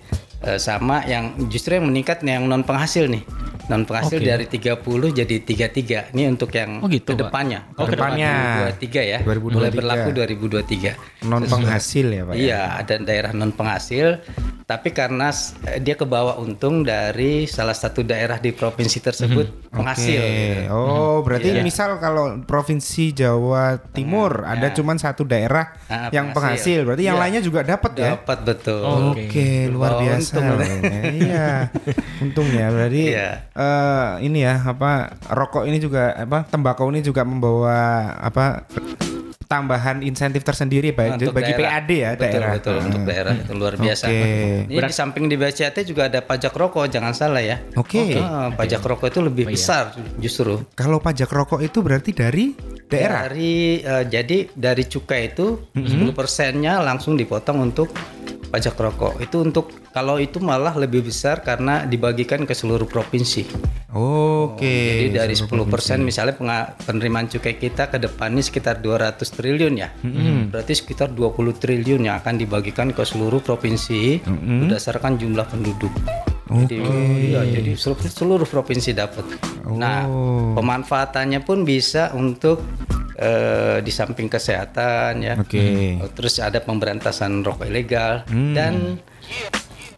eh, 0.44 0.58
sama 0.60 1.04
yang 1.04 1.48
justru 1.50 1.76
yang 1.76 1.88
meningkat 1.88 2.22
nih 2.22 2.38
yang 2.38 2.46
non 2.46 2.62
penghasil 2.64 3.10
nih. 3.10 3.24
Non 3.68 3.84
penghasil 3.84 4.16
Oke. 4.16 4.24
dari 4.24 4.44
30 4.44 4.80
jadi 5.14 5.36
33. 5.38 6.12
Ini 6.12 6.22
untuk 6.26 6.48
yang 6.50 6.80
Oh 6.80 6.88
gitu, 6.88 7.04
Pak. 7.06 7.12
ke 7.12 7.20
depannya. 7.22 7.60
Oh, 7.74 7.84
ke 7.84 7.92
depannya. 7.92 8.32
2023 8.80 9.02
ya. 9.02 9.18
2023. 9.20 9.54
Mulai 9.54 9.70
berlaku 9.70 10.08
2023. 10.10 10.92
Non 11.24 11.42
penghasil 11.44 12.06
ya, 12.08 12.22
Pak. 12.24 12.32
ya? 12.32 12.40
Iya, 12.40 12.60
ada 12.78 12.94
daerah 12.98 13.30
non 13.30 13.50
penghasil, 13.50 14.24
tapi 14.64 14.88
karena 14.90 15.28
eh, 15.66 15.78
dia 15.78 15.94
ke 15.94 16.04
bawah 16.04 16.38
untung 16.38 16.80
dari 16.80 17.44
salah 17.44 17.72
satu 17.72 18.00
daerah 18.02 18.36
di 18.36 18.50
provinsi 18.50 18.98
tersebut 18.98 19.68
penghasil. 19.68 20.16
Oke. 20.16 20.32
gitu. 20.64 20.72
Oh, 20.72 21.20
berarti 21.20 21.48
Iya. 21.50 21.60
misal 21.60 21.98
kalau 21.98 22.24
provinsi 22.40 23.12
Jawa 23.12 23.76
Timur 23.90 24.44
ada 24.44 24.70
cuman 24.70 24.96
satu 24.96 25.22
daerah 25.22 25.76
Ah, 25.86 26.08
yang 26.08 26.30
penghasil. 26.30 26.40
penghasil, 26.72 26.78
berarti 26.84 27.04
yang 27.04 27.14
Iya. 27.14 27.22
lainnya 27.22 27.42
juga 27.42 27.60
dapat 27.62 27.92
ya? 27.94 28.08
Dapat 28.14 28.38
betul. 28.44 28.80
Oke, 29.12 29.26
Oke. 29.26 29.48
luar 29.68 29.90
Bawa 29.90 30.00
biasa. 30.02 30.32
untung. 30.32 30.46
loh. 30.48 30.68
iya. 31.12 31.48
Untung 32.24 32.48
ya, 32.48 32.66
berarti 32.68 33.02
Iya. 33.08 33.28
Eh, 33.58 34.22
ini 34.22 34.38
ya 34.40 34.62
apa 34.64 34.90
rokok 35.26 35.66
ini 35.66 35.76
juga 35.76 36.14
apa 36.14 36.46
tembakau 36.46 36.86
ini 36.88 37.02
juga 37.02 37.22
membawa 37.22 37.74
apa 38.16 38.62
tambahan 39.44 40.04
insentif 40.04 40.44
tersendiri 40.44 40.92
Pak 40.92 41.16
Untuk 41.16 41.32
bagi 41.32 41.56
daerah. 41.56 41.80
PAD 41.80 41.90
ya 41.90 42.10
betul, 42.12 42.20
daerah. 42.28 42.50
Betul, 42.52 42.76
untuk 42.84 43.00
Hmm. 43.00 43.08
daerah 43.08 43.32
itu 43.32 43.52
luar 43.56 43.74
biasa. 43.74 44.04
Oke. 44.04 44.20
Ini 44.68 44.80
di 44.84 44.92
samping 44.92 45.24
di 45.24 45.36
BCAT 45.40 45.76
juga 45.88 46.02
ada 46.04 46.20
pajak 46.20 46.52
rokok, 46.52 46.84
jangan 46.86 47.16
salah 47.16 47.40
ya. 47.40 47.56
Oke. 47.72 48.12
Ah, 48.14 48.52
pajak 48.52 48.84
rokok 48.84 49.08
itu 49.08 49.20
lebih 49.24 49.48
besar 49.48 49.96
justru. 50.20 50.60
Kalau 50.76 51.00
pajak 51.00 51.32
rokok 51.32 51.64
itu 51.64 51.80
berarti 51.80 52.12
dari 52.12 52.52
daerah. 52.84 53.24
Dari 53.24 53.80
eh, 53.80 54.04
jadi 54.04 54.52
dari 54.52 54.84
cukai 54.84 55.32
itu 55.32 55.72
10 55.72 56.12
persennya 56.12 56.84
langsung 56.84 57.16
dipotong 57.16 57.72
untuk 57.72 57.88
pajak 58.48 58.74
rokok. 58.80 59.20
Itu 59.20 59.44
untuk 59.44 59.70
kalau 59.92 60.16
itu 60.16 60.40
malah 60.40 60.72
lebih 60.76 61.04
besar 61.04 61.44
karena 61.44 61.84
dibagikan 61.84 62.48
ke 62.48 62.52
seluruh 62.56 62.88
provinsi. 62.88 63.44
Oke. 63.92 65.08
Jadi 65.08 65.16
dari 65.16 65.34
10 65.36 65.48
persen 65.68 66.04
misalnya 66.04 66.36
penerimaan 66.84 67.28
cukai 67.28 67.56
kita 67.56 67.88
ke 67.88 67.96
depan 67.96 68.32
ini 68.36 68.44
sekitar 68.44 68.80
200 68.84 69.20
triliun 69.24 69.74
ya. 69.76 69.88
Berarti 70.52 70.72
sekitar 70.76 71.12
20 71.12 71.56
triliun 71.56 72.08
yang 72.08 72.20
akan 72.20 72.36
dibagikan 72.36 72.92
ke 72.92 73.04
seluruh 73.04 73.40
provinsi 73.40 74.20
berdasarkan 74.68 75.16
jumlah 75.16 75.46
penduduk. 75.48 75.92
Jadi, 76.48 76.80
iya, 77.28 77.44
jadi 77.44 77.76
seluruh, 77.76 78.08
seluruh 78.08 78.48
provinsi 78.48 78.96
dapat. 78.96 79.24
Nah, 79.68 80.08
pemanfaatannya 80.56 81.44
pun 81.44 81.68
bisa 81.68 82.08
untuk 82.16 82.64
eh, 83.18 83.78
di 83.82 83.92
samping 83.92 84.30
kesehatan 84.30 85.20
ya. 85.20 85.34
Oke. 85.36 85.98
Oh, 85.98 86.10
Terus 86.14 86.38
ada 86.38 86.62
pemberantasan 86.62 87.42
rokok 87.42 87.66
ilegal 87.66 88.22
dan 88.54 89.02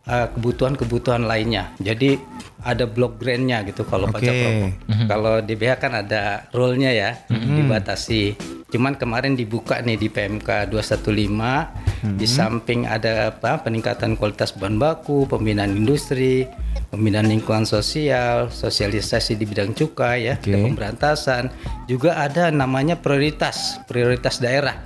uh, 0.08 0.26
kebutuhan-kebutuhan 0.34 1.28
lainnya. 1.28 1.76
Jadi 1.78 2.16
ada 2.60 2.84
blok 2.84 3.16
grantnya 3.20 3.64
gitu 3.64 3.84
kalau 3.88 4.08
Oke. 4.08 4.20
pajak 4.20 4.34
rokok. 4.34 4.70
Kalau 5.08 5.34
DBH 5.40 5.72
kan 5.80 5.92
ada 5.96 6.48
rule-nya 6.52 6.90
ya, 6.92 7.10
dibatasi. 7.30 8.36
Cuman 8.70 8.94
kemarin 8.94 9.34
dibuka 9.34 9.82
nih 9.82 9.98
di 9.98 10.06
PMK 10.06 10.70
215 10.70 12.16
di 12.16 12.24
samping 12.24 12.86
ada 12.86 13.28
apa 13.28 13.60
peningkatan 13.60 14.14
kualitas 14.14 14.54
bahan 14.54 14.78
baku, 14.78 15.26
pembinaan 15.26 15.74
industri, 15.74 16.46
pembinaan 16.88 17.26
lingkungan 17.26 17.66
sosial, 17.66 18.48
sosialisasi 18.48 19.34
di 19.34 19.44
bidang 19.44 19.74
cukai 19.74 20.30
ya, 20.30 20.34
Oke. 20.38 20.48
ada 20.48 20.58
pemberantasan, 20.64 21.44
juga 21.84 22.16
ada 22.16 22.48
namanya 22.48 22.96
prioritas, 22.96 23.82
prioritas 23.84 24.38
daerah. 24.38 24.78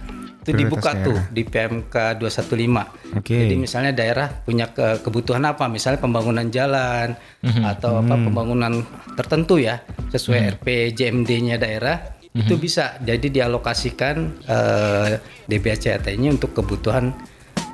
Itu 0.45 0.53
Prioritas 0.53 0.61
dibuka 0.61 0.91
daerah. 0.93 1.07
tuh 1.07 1.19
di 1.33 1.43
PMK 1.43 1.95
215. 2.21 2.85
Oke. 3.17 3.37
Jadi 3.37 3.55
misalnya 3.57 3.93
daerah 3.93 4.29
punya 4.29 4.69
ke- 4.69 5.01
kebutuhan 5.01 5.41
apa, 5.45 5.65
misalnya 5.69 6.01
pembangunan 6.01 6.45
jalan 6.49 7.17
atau 7.65 8.01
apa 8.01 8.15
pembangunan 8.19 8.85
tertentu 9.15 9.57
ya 9.57 9.81
sesuai 10.13 10.61
RPJMD-nya 10.61 11.57
daerah 11.57 11.97
itu 12.35 12.59
bisa. 12.59 12.99
Jadi 12.99 13.31
dialokasikan 13.31 14.17
eh, 14.43 15.13
DBHCAT-nya 15.47 16.35
untuk 16.35 16.51
kebutuhan 16.51 17.15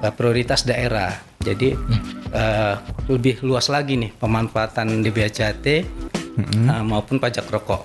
eh, 0.04 0.12
prioritas 0.12 0.68
daerah. 0.68 1.16
Jadi 1.40 1.72
eh, 2.30 2.74
lebih 3.08 3.40
luas 3.40 3.72
lagi 3.72 3.96
nih 3.96 4.12
pemanfaatan 4.20 5.00
DBHCAT 6.36 6.70
eh, 6.70 6.84
maupun 6.84 7.16
pajak 7.18 7.46
rokok. 7.46 7.82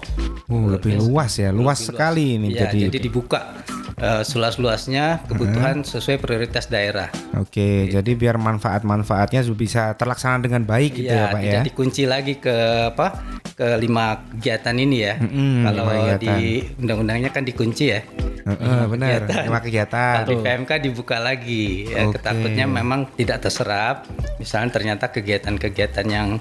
Oh, 0.47 0.69
lebih 0.69 1.01
luas 1.01 1.35
ya, 1.35 1.49
luas 1.49 1.81
sekali 1.81 2.37
ini 2.37 2.53
Ya, 2.53 2.69
jadi. 2.69 2.87
jadi 2.93 2.97
dibuka 3.01 3.65
eh, 3.97 4.21
seluas-luasnya 4.21 5.25
kebutuhan 5.25 5.81
sesuai 5.81 6.21
prioritas 6.21 6.69
daerah. 6.69 7.09
Oke, 7.35 7.89
jadi 7.89 8.11
biar 8.13 8.37
manfaat-manfaatnya 8.37 9.41
bisa 9.51 9.95
terlaksana 9.95 10.45
dengan 10.45 10.63
baik 10.63 10.91
gitu 10.95 11.09
ya, 11.09 11.27
Iya, 11.27 11.33
Pak 11.33 11.39
ya. 11.39 11.45
tidak 11.49 11.65
dikunci 11.65 12.03
lagi 12.05 12.33
ke 12.37 12.55
apa? 12.93 13.07
Ke 13.55 13.79
lima 13.79 14.19
kegiatan 14.35 14.75
ini 14.75 14.97
ya. 14.99 15.15
Mm-mm, 15.15 15.63
Kalau 15.63 15.85
di 16.19 16.35
undang-undangnya 16.75 17.31
kan 17.31 17.47
dikunci 17.47 17.85
ya. 17.87 18.03
Heeh, 18.45 18.81
benar, 18.85 19.25
lima 19.25 19.57
kegiatan. 19.57 20.21
Kalau 20.21 20.29
di 20.29 20.37
PMK 20.37 20.71
dibuka 20.77 21.17
lagi. 21.17 21.89
Ya, 21.89 22.05
Oke. 22.05 22.19
ketakutnya 22.21 22.69
memang 22.69 23.09
tidak 23.17 23.41
terserap. 23.41 24.05
Misalnya 24.37 24.69
ternyata 24.69 25.09
kegiatan-kegiatan 25.09 26.05
yang 26.05 26.37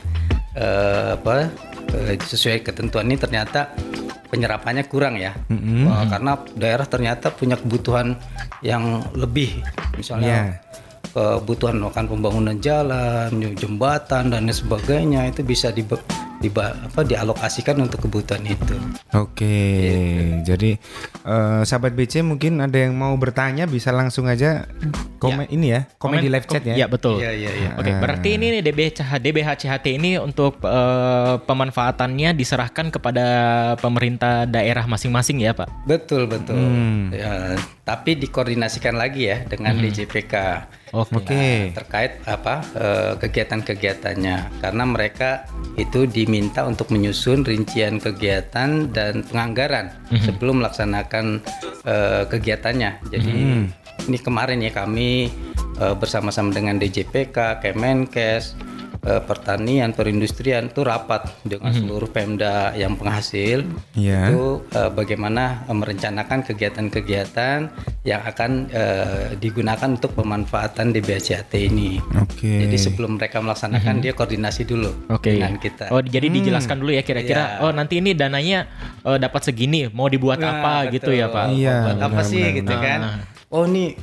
eh, 0.52 1.16
apa 1.16 1.48
eh, 1.94 2.18
sesuai 2.18 2.66
ketentuan 2.66 3.06
ini 3.06 3.16
ternyata 3.16 3.72
penyerapannya 4.28 4.84
kurang 4.90 5.14
ya. 5.14 5.30
Wah, 5.86 6.04
karena 6.10 6.32
daerah 6.58 6.86
ternyata 6.90 7.30
punya 7.30 7.54
kebutuhan 7.54 8.18
yang 8.66 9.06
lebih. 9.14 9.62
Misalnya 9.94 10.58
kebutuhan 11.14 11.78
akan 11.78 12.04
pembangunan 12.10 12.58
jalan, 12.58 13.30
jembatan 13.54 14.34
dan 14.34 14.50
sebagainya 14.50 15.30
itu 15.30 15.46
bisa 15.46 15.70
di, 15.70 15.86
apa, 16.52 17.00
dialokasikan 17.06 17.78
untuk 17.78 18.08
kebutuhan 18.08 18.42
itu. 18.44 18.76
Oke, 19.14 19.56
jadi 20.42 20.76
eh, 21.24 21.62
sahabat 21.62 21.94
BC 21.94 22.26
mungkin 22.26 22.58
ada 22.60 22.74
yang 22.74 22.92
mau 22.98 23.14
bertanya 23.14 23.64
bisa 23.64 23.94
langsung 23.94 24.26
aja 24.26 24.66
komen 25.22 25.48
ini 25.48 25.72
ya, 25.72 25.80
komen, 25.96 26.20
di 26.20 26.28
live 26.28 26.48
chat 26.50 26.66
ya. 26.66 26.74
Iya 26.74 26.86
betul. 26.90 27.22
Iya, 27.22 27.32
iya, 27.32 27.52
iya. 27.54 27.70
Oke, 27.78 27.90
berarti 27.96 28.36
ini 28.36 28.58
nih 28.58 28.62
DBH 28.66 29.20
DBHCHT 29.22 29.86
ini 29.94 30.18
untuk 30.20 30.60
eh, 30.64 31.34
pemanfaatannya 31.40 32.36
diserahkan 32.36 32.92
kepada 32.92 33.26
pemerintah 33.78 34.44
daerah 34.44 34.84
masing-masing 34.84 35.40
ya, 35.40 35.56
Pak. 35.56 35.68
Betul 35.88 36.26
betul. 36.26 36.56
Ya, 37.14 37.56
tapi 37.84 38.16
dikoordinasikan 38.18 38.96
lagi 38.96 39.30
ya 39.30 39.44
dengan 39.48 39.76
DJPK. 39.78 40.34
Oke. 40.94 41.74
Nah, 41.74 41.74
terkait 41.82 42.22
apa 42.22 42.62
eh, 42.78 43.12
kegiatan-kegiatannya 43.18 44.62
karena 44.62 44.84
mereka 44.86 45.42
itu 45.74 46.06
diminta 46.06 46.62
untuk 46.62 46.94
menyusun 46.94 47.42
rincian 47.42 47.98
kegiatan 47.98 48.94
dan 48.94 49.26
penganggaran 49.26 49.90
sebelum 50.22 50.62
melaksanakan 50.62 51.42
eh, 51.82 52.22
kegiatannya. 52.30 53.10
Jadi 53.10 53.34
ini 54.06 54.18
kemarin 54.22 54.62
ya 54.62 54.70
kami 54.70 55.34
eh, 55.82 55.94
bersama-sama 55.98 56.54
dengan 56.54 56.78
DJPK, 56.78 57.58
Kemenkes, 57.58 58.54
eh, 59.04 59.20
pertanian, 59.20 59.90
perindustrian 59.90 60.66
itu 60.66 60.80
rapat 60.80 61.28
dengan 61.42 61.70
seluruh 61.70 62.08
Pemda 62.08 62.72
yang 62.72 62.94
penghasil 62.94 63.62
Iya. 63.92 64.28
itu 64.28 64.44
eh, 64.70 64.90
bagaimana 64.90 65.44
merencanakan 65.66 66.42
kegiatan-kegiatan 66.42 67.58
yang 68.02 68.20
akan 68.22 68.50
eh, 68.68 69.26
digunakan 69.36 69.88
untuk 69.90 70.12
pemanfaatan 70.14 70.90
DBHCAT 70.90 71.52
ini. 71.54 72.00
Oke. 72.18 72.64
Jadi 72.64 72.76
sebelum 72.76 73.16
mereka 73.16 73.38
melaksanakan 73.38 74.00
dia 74.00 74.12
koordinasi 74.12 74.64
dulu 74.64 74.90
Oke. 75.08 75.32
dengan 75.32 75.56
kita. 75.56 75.88
Oh, 75.88 76.00
jadi 76.00 76.26
dijelaskan 76.26 76.78
dulu 76.78 76.90
ya 76.90 77.02
kira-kira. 77.02 77.58
Iya. 77.58 77.62
Oh, 77.62 77.70
nanti 77.70 77.98
ini 77.98 78.12
dananya 78.12 78.66
eh, 79.02 79.18
dapat 79.18 79.44
segini, 79.44 79.88
mau 79.88 80.06
dibuat 80.06 80.36
Nah, 80.36 80.60
apa 80.60 80.74
gitu 80.90 81.08
ya, 81.08 81.26
betul. 81.26 81.36
Pak. 81.36 81.46
Iya, 81.52 81.74
Buat 81.80 81.98
apa 81.98 82.08
benar, 82.10 82.24
sih 82.26 82.42
benar, 82.42 82.56
gitu 82.56 82.72
benar. 82.72 82.84
kan? 82.84 83.00
Oh 83.54 83.70
ini 83.70 83.94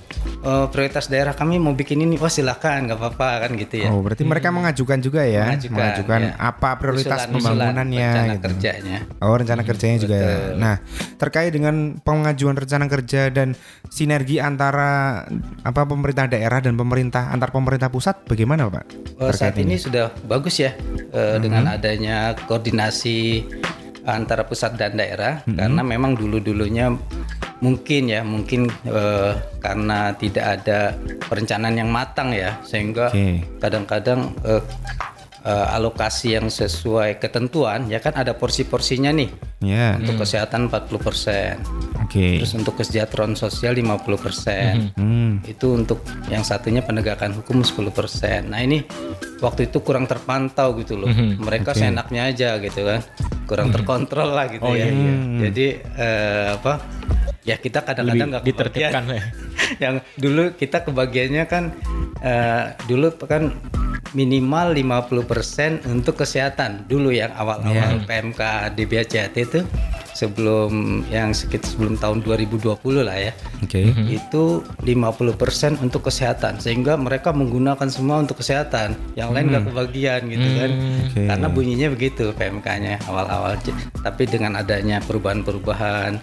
eh, 0.47 0.65
prioritas 0.71 1.11
daerah 1.11 1.35
kami 1.35 1.59
mau 1.59 1.75
bikin 1.75 1.99
ini, 1.99 2.15
wah 2.15 2.31
silakan 2.31 2.87
nggak 2.87 2.95
apa-apa 2.95 3.29
kan 3.43 3.51
gitu 3.59 3.83
ya. 3.83 3.91
Oh, 3.91 3.99
berarti 3.99 4.23
mereka 4.23 4.47
mengajukan 4.47 5.03
juga 5.03 5.27
ya, 5.27 5.51
Mengajukan, 5.67 6.21
ya. 6.23 6.39
apa 6.39 6.79
prioritas 6.79 7.27
Usulan-usulan 7.27 7.75
pembangunannya 7.75 8.07
rencana 8.15 8.31
gitu. 8.31 8.43
kerjanya. 8.47 8.97
Oh, 9.19 9.35
rencana 9.35 9.61
kerjanya 9.67 9.97
juga. 9.99 10.17
Nah, 10.55 10.75
terkait 11.19 11.51
dengan 11.51 11.99
pengajuan 11.99 12.55
rencana 12.55 12.87
kerja 12.87 13.27
dan 13.27 13.51
sinergi 13.91 14.39
antara 14.39 15.27
apa 15.67 15.81
pemerintah 15.83 16.31
daerah 16.31 16.63
dan 16.63 16.79
pemerintah 16.79 17.27
antar 17.35 17.51
pemerintah 17.51 17.91
pusat 17.91 18.23
bagaimana, 18.23 18.71
Pak? 18.71 19.19
Oh, 19.19 19.35
saat 19.35 19.59
Terkait 19.59 19.67
ini 19.67 19.75
sudah 19.75 20.15
bagus 20.31 20.63
ya 20.63 20.71
eh, 21.11 21.37
dengan 21.43 21.67
adanya 21.75 22.39
koordinasi 22.47 23.43
antara 24.07 24.47
pusat 24.47 24.79
dan 24.79 24.95
daerah 24.95 25.43
karena 25.45 25.83
memang 25.83 26.15
dulu-dulunya 26.15 26.95
mungkin 27.61 28.09
ya 28.09 28.25
mungkin 28.25 28.67
eh, 28.89 29.33
karena 29.61 30.11
tidak 30.17 30.45
ada 30.59 30.97
perencanaan 31.29 31.77
yang 31.77 31.89
matang 31.93 32.33
ya 32.33 32.57
sehingga 32.65 33.13
kadang-kadang 33.61 34.33
eh, 34.43 34.61
eh, 35.41 35.75
alokasi 35.75 36.33
yang 36.33 36.47
sesuai 36.47 37.17
ketentuan 37.17 37.85
ya 37.85 37.97
kan 37.97 38.13
ada 38.13 38.33
porsi-porsinya 38.33 39.09
nih 39.09 39.29
Ya. 39.61 39.93
untuk 39.93 40.17
kesehatan 40.17 40.69
40% 40.69 41.61
Oke. 42.01 42.41
terus 42.41 42.53
untuk 42.53 42.73
kesejahteraan 42.75 43.33
sosial 43.33 43.73
50% 43.73 44.97
Hmm. 44.97 45.37
itu 45.43 45.73
untuk 45.73 46.01
yang 46.27 46.41
satunya 46.41 46.81
penegakan 46.81 47.33
hukum 47.33 47.61
10%. 47.61 48.49
Nah, 48.49 48.57
ini 48.59 48.81
waktu 49.37 49.69
itu 49.69 49.79
kurang 49.79 50.05
terpantau 50.05 50.73
gitu 50.75 50.97
loh. 50.97 51.09
Mereka 51.37 51.71
seenaknya 51.71 52.27
aja 52.27 52.57
gitu 52.57 52.83
kan. 52.83 53.01
Kurang 53.45 53.69
terkontrol 53.69 54.29
lah 54.29 54.49
gitu 54.49 54.63
Oh, 54.63 54.73
ya. 54.73 54.85
iya, 54.85 54.91
iya. 54.91 55.13
Jadi 55.45 55.65
eh, 55.95 56.47
apa? 56.53 56.73
Ya 57.41 57.55
kita 57.55 57.81
kadang-kadang 57.81 58.29
nggak 58.33 58.45
ditertibkan 58.45 59.03
kebagian. 59.03 59.17
ya. 59.17 59.23
yang 59.89 59.95
dulu 60.15 60.43
kita 60.53 60.77
kebagiannya 60.81 61.45
kan 61.45 61.63
eh, 62.19 62.63
dulu 62.85 63.13
kan 63.21 63.53
minimal 64.11 64.75
50% 64.75 65.30
untuk 65.87 66.19
kesehatan. 66.19 66.85
Dulu 66.91 67.09
yang 67.11 67.31
awal-awal 67.35 68.03
PMK 68.07 68.73
DBHCAT 68.75 69.35
itu 69.39 69.59
sebelum 70.11 71.01
yang 71.07 71.31
sekitar 71.31 71.71
sebelum 71.71 71.95
tahun 71.95 72.21
2020 72.21 72.77
lah 73.01 73.17
ya. 73.17 73.33
Oke. 73.63 73.89
itu 74.11 74.43
50% 74.83 75.79
untuk 75.79 76.11
kesehatan 76.11 76.59
sehingga 76.59 76.99
mereka 76.99 77.31
menggunakan 77.31 77.87
semua 77.87 78.19
untuk 78.19 78.43
kesehatan. 78.43 78.93
Yang 79.15 79.29
lain 79.31 79.45
nggak 79.49 79.65
kebagian 79.71 80.21
gitu 80.27 80.47
kan. 80.59 80.71
Oke. 81.07 81.21
karena 81.27 81.47
bunyinya 81.47 81.87
begitu 81.95 82.25
PMK-nya 82.35 83.01
awal-awal. 83.07 83.55
Tapi 84.03 84.23
dengan 84.27 84.59
adanya 84.59 84.99
perubahan-perubahan 85.03 86.19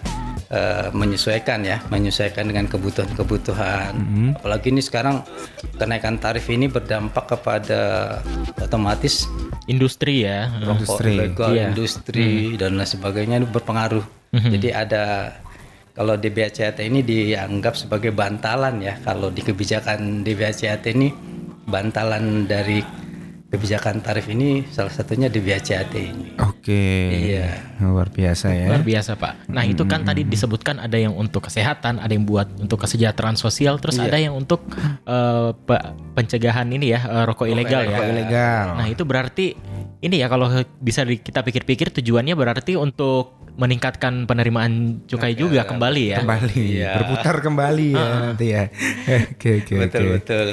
eh, 0.49 0.89
menyesuaikan 0.91 1.61
ya, 1.61 1.77
menyesuaikan 1.87 2.49
dengan 2.49 2.65
kebutuhan-kebutuhan. 2.65 3.93
Mm-hmm. 3.93 4.29
Apalagi 4.41 4.67
ini 4.69 4.81
sekarang 4.81 5.21
kenaikan 5.77 6.17
tarif 6.17 6.49
ini 6.49 6.65
berdampak 6.65 7.37
kepada 7.37 8.17
otomatis 8.57 9.29
Industri 9.69 10.25
ya. 10.25 10.49
rokok 10.65 10.81
Industri. 10.81 11.13
ilegal, 11.13 11.49
Iya. 11.53 11.65
industri 11.69 12.29
dan 12.57 12.81
lain 12.81 12.89
sebagainya 12.89 13.35
itu 13.39 13.49
berpengaruh. 13.49 14.05
Jadi 14.29 14.69
ada 14.69 15.33
kalau 15.93 16.13
DBHCAT 16.13 16.81
ini 16.81 17.01
dianggap 17.01 17.73
sebagai 17.73 18.09
bantalan 18.09 18.81
ya. 18.81 18.97
Kalau 19.01 19.29
di 19.29 19.41
kebijakan 19.41 20.21
DBHCAT 20.21 20.85
ini 20.89 21.13
bantalan 21.65 22.45
dari 22.45 22.81
kebijakan 23.49 23.99
tarif 23.99 24.29
ini 24.29 24.61
salah 24.67 24.89
satunya 24.89 25.25
DBHCAT 25.25 25.89
ini. 25.95 26.37
Oke. 26.37 26.85
Iya. 27.33 27.49
Luar 27.81 28.07
biasa 28.07 28.53
ya. 28.53 28.69
Luar 28.69 28.85
biasa 28.85 29.17
Pak. 29.17 29.49
Nah 29.49 29.65
itu 29.65 29.81
kan 29.83 30.05
tadi 30.05 30.21
disebutkan 30.21 30.77
ada 30.77 30.93
yang 30.93 31.11
untuk 31.11 31.49
kesehatan, 31.49 31.97
ada 31.97 32.13
yang 32.13 32.23
buat 32.23 32.45
untuk 32.55 32.77
kesejahteraan 32.79 33.33
sosial, 33.35 33.81
terus 33.81 33.97
Iya. 33.97 34.05
ada 34.05 34.17
yang 34.21 34.33
untuk 34.33 34.69
pe- 35.65 35.85
pencegahan 36.13 36.69
ini 36.69 36.93
ya 36.93 37.01
eh, 37.01 37.23
rokok 37.25 37.49
ilegal 37.49 37.83
ya. 37.83 37.97
Rokok 37.97 38.07
ilegal. 38.07 38.65
Nah 38.77 38.85
itu 38.85 39.03
berarti 39.03 39.45
ini 39.99 40.15
ya 40.15 40.27
kalau 40.27 40.47
bisa 40.77 41.03
di- 41.03 41.19
kita 41.19 41.41
pikir-pikir 41.41 41.91
tujuannya 41.91 42.31
berarti 42.31 42.73
untuk 42.73 43.35
meningkatkan 43.53 44.23
penerimaan 44.23 45.03
cukai 45.03 45.35
juga 45.35 45.67
kembali 45.67 46.03
ya. 46.07 46.17
kembali 46.17 46.63
Iya. 46.73 46.91
berputar 46.95 47.35
kembali 47.41 47.87
ya 47.91 48.07
nanti 48.25 48.45
ya. 48.49 48.63
Oke 49.35 49.49
oke 49.59 49.73
betul 49.77 49.99
oke. 50.01 50.11
betul. 50.15 50.47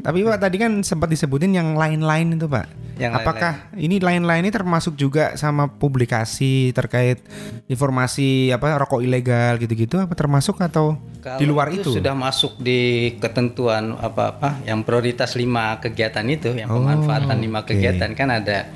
Tapi 0.00 0.18
Pak 0.20 0.38
tadi 0.40 0.56
kan 0.58 0.72
sempat 0.82 1.06
disebutin 1.06 1.54
yang 1.54 1.74
lain-lain 1.74 2.34
itu 2.34 2.46
Pak. 2.46 2.66
Yang 2.98 3.12
Apakah 3.14 3.52
ini 3.78 4.02
lain-lain 4.02 4.42
ini 4.42 4.50
termasuk 4.50 4.98
juga 4.98 5.38
sama 5.38 5.70
publikasi 5.70 6.74
terkait 6.74 7.22
informasi 7.68 8.50
apa 8.50 8.74
rokok 8.76 8.98
ilegal 9.00 9.54
gitu-gitu 9.56 10.00
apa 10.00 10.10
termasuk 10.12 10.58
atau 10.58 10.98
Kalau 11.20 11.38
di 11.38 11.46
luar 11.46 11.70
itu? 11.70 11.94
sudah 11.94 12.10
masuk 12.12 12.58
di 12.58 12.80
ketentuan 13.14 13.94
apa-apa 13.94 14.64
yang 14.64 14.82
prioritas 14.82 15.36
lima 15.36 15.78
kegiatan 15.78 16.26
itu, 16.26 16.56
yang 16.56 16.66
pemanfaatan 16.66 17.38
lima 17.38 17.62
kegiatan 17.62 18.10
kan 18.12 18.34
ada 18.34 18.66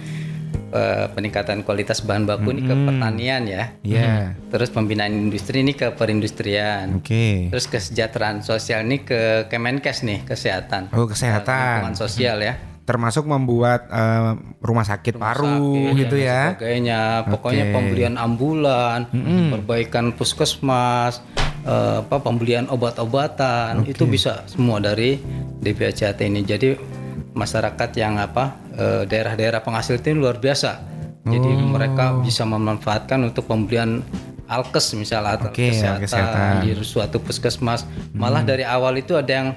eh, 0.72 1.06
peningkatan 1.12 1.62
kualitas 1.62 2.00
bahan 2.02 2.24
baku 2.24 2.56
ini 2.56 2.62
ke 2.64 2.74
pertanian 2.74 3.42
ya. 3.44 3.64
Iya. 3.84 4.34
Terus 4.48 4.72
pembinaan 4.72 5.12
industri 5.12 5.60
ini 5.60 5.76
ke 5.76 5.92
perindustrian. 5.92 6.98
Oke. 6.98 7.52
Terus 7.52 7.68
kesejahteraan 7.68 8.40
sosial 8.40 8.88
ini 8.88 9.04
ke 9.04 9.46
Kemenkes 9.52 10.02
nih, 10.02 10.24
kesehatan. 10.24 10.90
Oh 10.96 11.04
kesehatan. 11.04 11.86
Lingkungan 11.86 11.98
sosial 12.00 12.40
ya. 12.40 12.56
Termasuk 12.82 13.28
membuat 13.28 13.86
eh, 13.92 14.32
rumah 14.58 14.82
sakit 14.82 15.14
paru 15.20 15.46
Sakit 15.46 16.00
gitu 16.02 16.16
ya. 16.18 16.56
Sebagainya. 16.58 17.00
Pokoknya 17.30 17.64
Oke. 17.70 17.74
pembelian 17.78 18.14
ambulan, 18.18 19.06
perbaikan 19.54 20.16
puskesmas, 20.16 21.22
eh, 21.62 22.02
apa 22.02 22.16
pembelian 22.18 22.66
obat-obatan 22.66 23.86
itu 23.86 24.08
bisa 24.08 24.42
semua 24.50 24.82
dari 24.82 25.20
DPHCAT 25.62 26.18
ini. 26.26 26.42
Jadi 26.42 27.01
masyarakat 27.32 27.90
yang 27.96 28.20
apa 28.20 28.60
eh, 28.76 29.02
daerah-daerah 29.08 29.60
penghasil 29.64 30.00
itu 30.00 30.12
luar 30.16 30.38
biasa. 30.38 30.80
Jadi 31.22 31.50
Oh. 31.54 31.70
mereka 31.70 32.18
bisa 32.18 32.42
memanfaatkan 32.42 33.22
untuk 33.22 33.46
pembelian 33.46 34.02
alkes 34.46 34.92
misalnya 34.94 35.38
atau 35.38 35.48
Oke, 35.50 35.70
kesehatan, 35.70 36.02
kesehatan. 36.04 36.52
di 36.64 36.70
suatu 36.82 37.16
puskesmas. 37.22 37.86
Malah 38.12 38.42
dari 38.42 38.66
awal 38.66 38.98
itu 38.98 39.14
ada 39.14 39.32
yang 39.32 39.48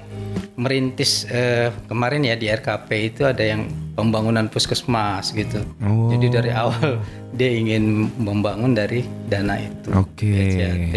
merintis 0.56 1.28
eh, 1.28 1.68
kemarin 1.84 2.24
ya 2.24 2.34
di 2.34 2.48
RKP 2.48 2.88
itu 3.12 3.22
ada 3.28 3.44
yang 3.44 3.68
pembangunan 3.92 4.48
puskesmas 4.48 5.32
gitu. 5.36 5.60
Oh. 5.84 6.08
Jadi 6.08 6.26
dari 6.32 6.50
awal 6.52 7.00
dia 7.38 7.52
ingin 7.52 8.08
membangun 8.16 8.72
dari 8.72 9.04
dana 9.28 9.60
itu. 9.60 9.92
Oke. 9.92 10.32
BCAT. 10.32 10.96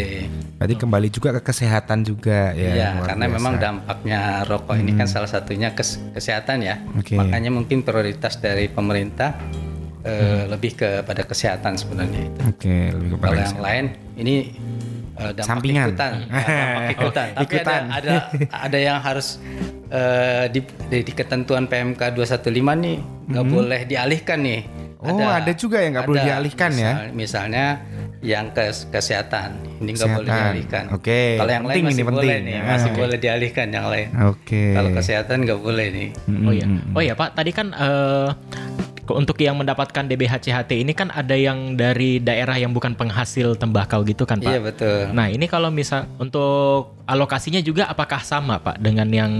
Berarti 0.59 0.75
kembali 0.75 1.07
juga 1.07 1.29
ke 1.39 1.41
kesehatan 1.51 2.03
juga 2.03 2.51
ya. 2.55 2.71
Iya, 2.75 2.89
luar 2.99 3.07
karena 3.07 3.25
biasa. 3.27 3.35
memang 3.39 3.53
dampaknya 3.59 4.19
rokok 4.47 4.75
ini 4.75 4.91
kan 4.95 5.07
salah 5.07 5.27
satunya 5.31 5.71
kes- 5.71 5.99
kesehatan 6.15 6.63
ya. 6.63 6.75
Oke. 6.95 7.15
Makanya 7.15 7.51
mungkin 7.51 7.83
prioritas 7.83 8.39
dari 8.39 8.67
pemerintah 8.67 9.35
eh, 10.01 10.43
lebih 10.45 10.71
kepada 10.73 11.21
kesehatan 11.21 11.75
sebenarnya 11.75 12.21
itu. 12.25 12.39
Oke, 12.47 12.75
lebih 12.89 13.09
kepada 13.15 13.29
Kalau 13.29 13.41
yang 13.41 13.59
lain 13.59 13.85
ini 14.15 14.35
eh, 15.15 15.31
dampak 15.31 15.47
Sampingan. 15.49 15.87
ikutan, 15.89 16.11
Ya, 16.21 16.43
dampak 16.59 16.83
ikutan. 16.91 17.27
Tapi 17.31 17.43
Ikutan. 17.45 17.81
ada 17.85 17.91
ada 17.91 18.15
ada 18.49 18.77
yang 18.77 18.97
harus 18.97 19.27
eh, 19.87 20.45
di, 20.47 20.59
di, 20.87 20.97
di 21.01 21.11
ketentuan 21.11 21.65
PMK 21.65 22.01
215 22.11 22.45
nih 22.79 22.97
nggak 23.27 23.45
boleh 23.45 23.81
dialihkan 23.85 24.39
nih. 24.39 24.61
Hmm. 24.99 25.15
Oh, 25.15 25.23
ada 25.23 25.51
juga 25.53 25.79
yang 25.79 25.95
nggak 25.95 26.07
boleh 26.07 26.23
dialihkan 26.23 26.71
ya? 26.73 26.91
Misal- 26.93 27.13
Misalnya 27.13 27.65
yang 28.19 28.51
kes, 28.51 28.91
kesehatan 28.91 29.55
ini 29.79 29.95
nggak 29.95 30.11
boleh 30.13 30.27
dialihkan. 30.27 30.83
Oke, 30.91 31.39
Kalau 31.39 31.47
yang 31.49 31.63
penting 31.63 31.71
lain 31.79 31.87
masih 31.87 31.95
ini, 31.95 32.03
boleh 32.05 32.19
penting. 32.19 32.41
nih, 32.43 32.55
Ah, 32.57 32.65
masih 32.69 32.89
oke. 32.89 32.99
boleh 32.99 33.17
dialihkan 33.17 33.67
yang 33.69 33.85
lain. 33.87 34.07
Oke. 34.27 34.63
Kalau 34.75 34.89
kesehatan 34.91 35.37
nggak 35.41 35.59
boleh 35.61 35.87
nih. 35.89 36.09
Oh 36.43 36.51
ya, 36.51 36.65
oh 36.91 37.01
ya 37.01 37.13
Pak, 37.15 37.29
tadi 37.31 37.51
kan 37.51 37.67
eh, 37.71 38.27
ke- 38.27 38.78
untuk 39.15 39.39
yang 39.41 39.55
mendapatkan 39.57 40.05
DBHCHT 40.05 40.83
ini 40.83 40.93
kan 40.93 41.09
ada 41.09 41.33
yang 41.33 41.79
dari 41.79 42.19
daerah 42.19 42.59
yang 42.59 42.75
bukan 42.75 42.93
penghasil 42.93 43.55
tembakau 43.55 44.03
gitu 44.03 44.27
kan 44.27 44.43
Pak? 44.43 44.51
Iya 44.51 44.59
betul. 44.61 44.99
Nah 45.15 45.31
ini 45.31 45.45
kalau 45.47 45.71
misal 45.71 46.05
untuk 46.19 46.98
alokasinya 47.09 47.57
juga 47.59 47.83
apakah 47.85 48.21
sama 48.21 48.61
Pak 48.61 48.77
dengan 48.77 49.09
yang 49.09 49.31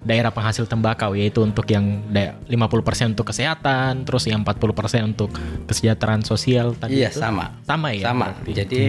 daerah 0.00 0.30
penghasil 0.30 0.64
tembakau 0.64 1.12
yaitu 1.12 1.42
untuk 1.42 1.66
yang 1.66 1.82
da- 2.06 2.38
50% 2.46 3.10
untuk 3.10 3.26
kesehatan, 3.26 4.06
terus 4.06 4.24
yang 4.24 4.40
40% 4.40 4.62
untuk 5.04 5.34
kesejahteraan 5.66 6.22
sosial 6.22 6.72
tadi 6.72 7.02
Iya 7.02 7.10
itu? 7.10 7.18
sama. 7.18 7.58
Sama 7.60 7.90
ya? 7.90 8.06
sama. 8.06 8.30
berarti? 8.30 8.50
Jadi 8.54 8.82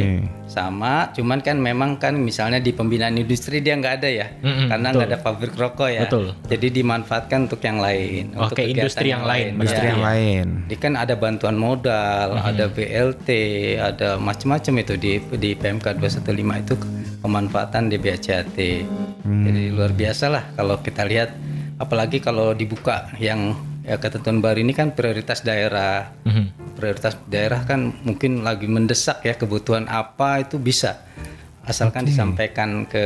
sama, 0.45 0.93
cuman 1.11 1.41
kan 1.41 1.57
memang 1.57 1.97
kan 1.97 2.13
misalnya 2.13 2.57
di 2.57 2.71
pembinaan 2.71 3.17
industri 3.17 3.59
dia 3.59 3.73
nggak 3.73 3.95
ada 3.97 4.09
ya, 4.09 4.27
Mm-mm, 4.37 4.69
karena 4.69 4.87
nggak 4.91 5.07
ada 5.07 5.19
pabrik 5.19 5.53
rokok 5.53 5.89
ya. 5.89 6.05
Betul. 6.05 6.37
Jadi 6.45 6.67
dimanfaatkan 6.73 7.49
untuk 7.49 7.59
yang 7.59 7.79
lain. 7.79 8.31
Oke, 8.31 8.37
untuk 8.37 8.55
kegiatan 8.55 8.77
industri 8.77 9.07
yang 9.09 9.25
lain, 9.25 9.49
Industri 9.57 9.81
Ya. 9.81 9.91
yang 9.91 10.03
lain. 10.03 10.45
Jadi 10.67 10.75
kan 10.77 10.93
ada 10.93 11.13
bantuan 11.15 11.57
modal, 11.57 12.37
ada 12.37 12.65
BLT, 12.67 13.29
ada 13.75 14.15
macam-macam 14.15 14.73
itu 14.77 14.93
di 14.95 15.11
di 15.33 15.49
PMK 15.51 15.97
215 15.97 16.29
itu 16.61 16.75
pemanfaatan 17.17 17.89
DBHCAT. 18.27 18.57
Jadi 19.23 19.61
luar 19.71 19.91
biasa 19.95 20.25
lah 20.27 20.43
kalau 20.59 20.83
kita 20.83 21.07
lihat 21.07 21.31
apalagi 21.79 22.19
kalau 22.19 22.51
dibuka 22.51 23.07
yang 23.23 23.55
ya, 23.87 23.95
ketentuan 23.95 24.43
baru 24.43 24.59
ini 24.59 24.75
kan 24.75 24.91
prioritas 24.91 25.47
daerah. 25.47 26.11
Mhm. 26.27 26.75
Prioritas 26.75 27.17
daerah 27.25 27.63
kan 27.63 27.95
mungkin 28.03 28.43
lagi 28.43 28.67
mendesak 28.69 29.23
ya 29.25 29.33
kebutuhan 29.33 29.89
apa 29.89 30.45
itu 30.45 30.61
bisa 30.61 31.01
asalkan 31.67 32.07
disampaikan 32.07 32.87
ke 32.87 33.03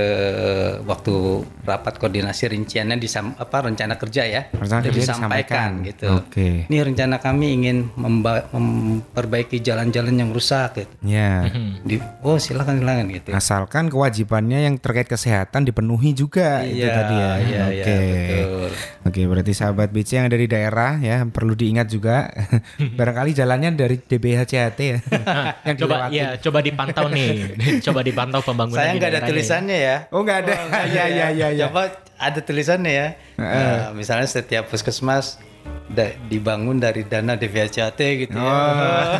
waktu 0.82 1.14
rapat 1.62 1.98
koordinasi 1.98 2.48
rinciannya 2.48 2.96
disam, 2.96 3.34
apa 3.36 3.66
rencana 3.66 3.96
kerja 3.96 4.22
ya 4.24 4.42
Rencana 4.52 4.82
Itu 4.82 4.88
kerja 4.88 5.00
disampaikan 5.02 5.10
disampaikan. 5.12 5.70
gitu. 5.84 6.06
Oke. 6.14 6.50
Ini 6.70 6.78
rencana 6.84 7.18
kami 7.18 7.48
ingin 7.54 7.78
memba- 7.94 8.46
memperbaiki 8.52 9.60
jalan-jalan 9.60 10.14
yang 10.14 10.30
rusak 10.30 10.78
gitu. 10.78 10.94
Ya. 11.04 11.50
Di, 11.82 11.98
oh 12.22 12.38
silakan 12.38 12.80
silakan 12.80 13.10
gitu. 13.10 13.30
Asalkan 13.34 13.90
kewajibannya 13.90 14.64
yang 14.64 14.76
terkait 14.78 15.06
kesehatan 15.06 15.66
dipenuhi 15.66 16.14
juga 16.14 16.62
itu 16.62 16.82
Iya, 16.82 16.94
tadi 16.94 17.16
ya. 17.16 17.32
iya, 17.38 17.64
Oke. 17.66 17.74
iya, 17.74 17.86
betul. 18.08 18.70
Oke, 19.02 19.26
berarti 19.26 19.58
sahabat 19.58 19.90
BC 19.90 20.22
yang 20.22 20.30
dari 20.30 20.46
daerah 20.46 21.02
ya 21.02 21.26
perlu 21.26 21.58
diingat 21.58 21.90
juga 21.90 22.30
barangkali 22.98 23.34
jalannya 23.34 23.74
dari 23.74 23.98
DBHCHT 23.98 24.80
ya. 24.80 25.00
yang 25.68 25.76
coba 25.82 25.96
dilewati. 26.06 26.18
ya 26.22 26.28
coba 26.38 26.60
dipantau 26.62 27.06
nih, 27.10 27.30
coba 27.86 28.00
dipantau 28.06 28.40
pembangunan 28.46 28.78
Saya 28.78 28.94
nggak 29.02 29.10
ada 29.10 29.22
ya. 29.26 29.28
tulisannya 29.28 29.78
ya. 29.82 29.98
Oh, 30.14 30.22
nggak 30.22 30.38
ada. 30.46 30.54
Iya, 30.86 31.06
iya, 31.10 31.28
iya, 31.34 31.48
iya. 31.50 31.66
Coba 31.66 31.90
ada 32.22 32.40
tulisannya 32.46 32.92
ya. 32.94 33.08
Nah, 33.42 33.98
misalnya 33.98 34.30
setiap 34.30 34.70
puskesmas 34.70 35.42
da- 35.88 36.16
dibangun 36.26 36.80
dari 36.80 37.04
dana 37.04 37.36
DVHCAT 37.36 38.00
gitu 38.00 38.36
ya. 38.36 38.48
Oh. 38.48 39.16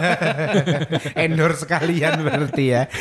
Endorse 1.24 1.68
sekalian 1.68 2.24
berarti 2.24 2.64
ya. 2.68 2.84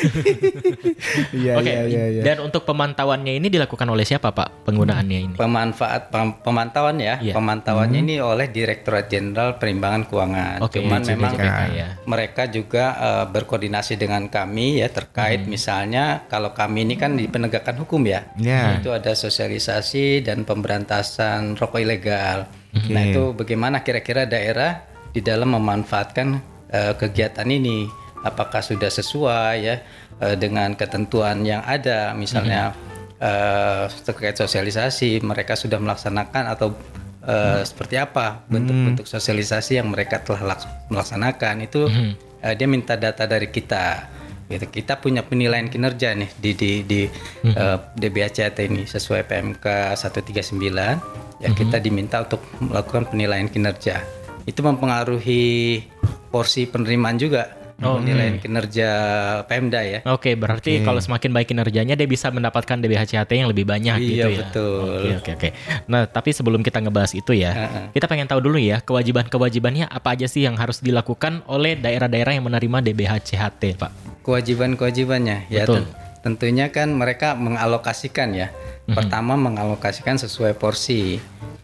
Iya, 1.31 1.57
Oke, 1.57 1.71
iya, 1.71 1.81
iya, 1.87 2.03
iya. 2.13 2.23
dan 2.23 2.43
untuk 2.43 2.61
pemantauannya 2.63 3.33
ini 3.35 3.49
dilakukan 3.49 3.87
oleh 3.89 4.05
siapa 4.05 4.29
Pak 4.31 4.67
penggunaannya 4.69 5.19
ini? 5.23 5.33
Pemanfaat 5.35 6.13
pem- 6.13 6.37
pemantauan 6.39 7.01
ya. 7.01 7.17
Iya. 7.17 7.33
Pemantauannya 7.33 7.99
ini 7.99 8.15
oleh 8.21 8.47
Direktorat 8.47 9.09
Jenderal 9.09 9.57
Perimbangan 9.57 10.05
Keuangan. 10.05 10.57
Oke, 10.61 10.83
Cuman 10.83 11.01
memang 11.01 11.33
JPK 11.33 11.59
ya. 11.73 11.87
mereka 12.05 12.43
juga 12.47 12.85
eh, 12.95 13.25
berkoordinasi 13.33 13.97
dengan 13.97 14.29
kami 14.29 14.83
ya 14.83 14.87
terkait 14.93 15.47
misalnya 15.47 16.27
kalau 16.29 16.53
kami 16.53 16.85
ini 16.85 16.95
kan 16.95 17.17
di 17.17 17.25
penegakan 17.25 17.81
hukum 17.81 18.05
ya. 18.05 18.29
Ya. 18.37 18.77
Itu 18.77 18.93
ada 18.93 19.11
sosialisasi 19.11 20.21
dan 20.21 20.45
pemberantasan 20.45 21.57
rokok 21.57 21.81
ilegal. 21.81 22.45
Nah, 22.71 23.03
itu 23.03 23.23
bagaimana 23.35 23.83
kira-kira 23.83 24.23
daerah 24.23 24.79
di 25.11 25.19
dalam 25.19 25.51
memanfaatkan 25.51 26.27
eh, 26.69 26.93
kegiatan 26.95 27.43
ini? 27.45 27.83
Apakah 28.21 28.61
sudah 28.61 28.87
sesuai 28.87 29.55
ya 29.59 29.75
eh, 30.17 30.35
dengan 30.37 30.71
ketentuan 30.73 31.43
yang 31.43 31.65
ada? 31.65 32.15
Misalnya 32.15 32.71
eh, 33.19 33.85
terkait 34.07 34.37
sosialisasi 34.37 35.19
mereka 35.21 35.59
sudah 35.59 35.81
melaksanakan 35.81 36.43
atau 36.47 36.71
eh, 37.21 37.61
seperti 37.61 37.99
apa 37.99 38.45
bentuk-bentuk 38.47 39.03
sosialisasi 39.05 39.75
yang 39.77 39.91
mereka 39.91 40.23
telah 40.23 40.55
laks- 40.55 40.69
melaksanakan? 40.87 41.65
Itu 41.65 41.91
eh, 42.39 42.53
dia 42.55 42.67
minta 42.69 42.95
data 42.95 43.27
dari 43.27 43.51
kita. 43.51 44.07
Gitu. 44.47 44.67
Kita 44.67 44.99
punya 44.99 45.23
penilaian 45.23 45.67
kinerja 45.67 46.11
nih 46.11 46.27
di 46.35 46.51
di 46.55 46.71
di 46.83 47.01
eh, 47.43 47.77
DBHCAT 47.95 48.57
ini 48.63 48.83
sesuai 48.85 49.27
PMK 49.27 49.65
139 49.95 51.30
ya 51.41 51.49
kita 51.51 51.77
diminta 51.77 52.21
untuk 52.21 52.39
melakukan 52.59 53.09
penilaian 53.09 53.45
kinerja. 53.45 54.05
Itu 54.43 54.61
mempengaruhi 54.61 55.81
porsi 56.29 56.65
penerimaan 56.65 57.17
juga. 57.17 57.57
penilaian 57.81 58.37
kinerja 58.37 58.89
Pemda 59.49 59.81
ya. 59.81 60.05
Oke, 60.05 60.37
berarti 60.37 60.85
kalau 60.85 61.01
semakin 61.01 61.33
baik 61.33 61.49
kinerjanya 61.49 61.97
dia 61.97 62.05
bisa 62.05 62.29
mendapatkan 62.29 62.77
DBHCAT 62.77 63.25
yang 63.33 63.49
lebih 63.49 63.65
banyak 63.65 63.97
Iya, 63.97 64.05
gitu 64.05 64.29
ya. 64.29 64.37
betul. 64.37 64.85
Oke, 65.01 65.09
oke, 65.17 65.31
oke. 65.33 65.49
Nah, 65.89 66.05
tapi 66.05 66.29
sebelum 66.29 66.61
kita 66.61 66.77
ngebahas 66.77 67.17
itu 67.17 67.33
ya, 67.33 67.49
Heeh. 67.49 67.85
kita 67.89 68.05
pengen 68.05 68.29
tahu 68.29 68.37
dulu 68.37 68.61
ya 68.61 68.85
kewajiban-kewajibannya 68.85 69.89
apa 69.89 70.13
aja 70.13 70.29
sih 70.29 70.45
yang 70.45 70.61
harus 70.61 70.77
dilakukan 70.77 71.41
oleh 71.49 71.73
daerah-daerah 71.73 72.37
yang 72.37 72.45
menerima 72.45 72.85
DBHCAT, 72.85 73.81
Pak? 73.81 73.91
kewajiban-kewajibannya 74.21 75.49
ya 75.49 75.65
Betul. 75.65 75.81
ten- 75.81 75.89
tentunya 76.21 76.69
kan 76.69 76.93
mereka 76.93 77.33
mengalokasikan 77.33 78.33
ya. 78.33 78.53
Pertama 78.85 79.37
mengalokasikan 79.37 80.17
sesuai 80.21 80.57
porsi. 80.57 81.17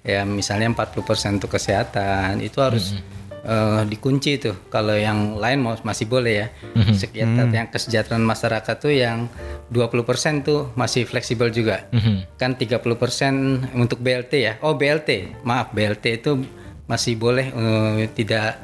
Ya 0.07 0.23
misalnya 0.23 0.71
40% 0.71 1.35
untuk 1.35 1.51
kesehatan 1.59 2.39
itu 2.39 2.63
harus 2.63 2.95
eh, 3.43 3.81
dikunci 3.85 4.39
tuh. 4.39 4.55
Kalau 4.71 4.95
yang 4.95 5.35
lain 5.37 5.59
mau 5.61 5.75
masih 5.83 6.07
boleh 6.07 6.33
ya. 6.33 6.47
Sekitar 6.95 7.51
yang 7.51 7.67
kesejahteraan 7.69 8.23
masyarakat 8.23 8.75
tuh 8.79 8.93
yang 8.93 9.27
20% 9.69 10.47
tuh 10.47 10.71
masih 10.79 11.03
fleksibel 11.03 11.51
juga. 11.51 11.85
Mhm. 11.91 12.39
kan 12.39 12.55
30% 12.55 13.75
untuk 13.75 13.99
BLT 13.99 14.33
ya. 14.41 14.53
Oh 14.63 14.73
BLT 14.79 15.43
maaf 15.43 15.75
BLT 15.75 16.23
itu 16.23 16.39
masih 16.87 17.19
boleh 17.19 17.51
eh, 17.51 18.07
tidak 18.15 18.57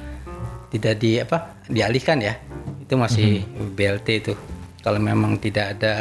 tidak 0.71 0.93
di 0.97 1.19
apa 1.19 1.59
dialihkan 1.67 2.23
ya. 2.23 2.39
Itu 2.81 2.95
masih 2.95 3.43
BLT 3.75 4.07
itu 4.23 4.33
kalau 4.83 4.99
memang 4.99 5.39
tidak 5.39 5.79
ada 5.79 5.95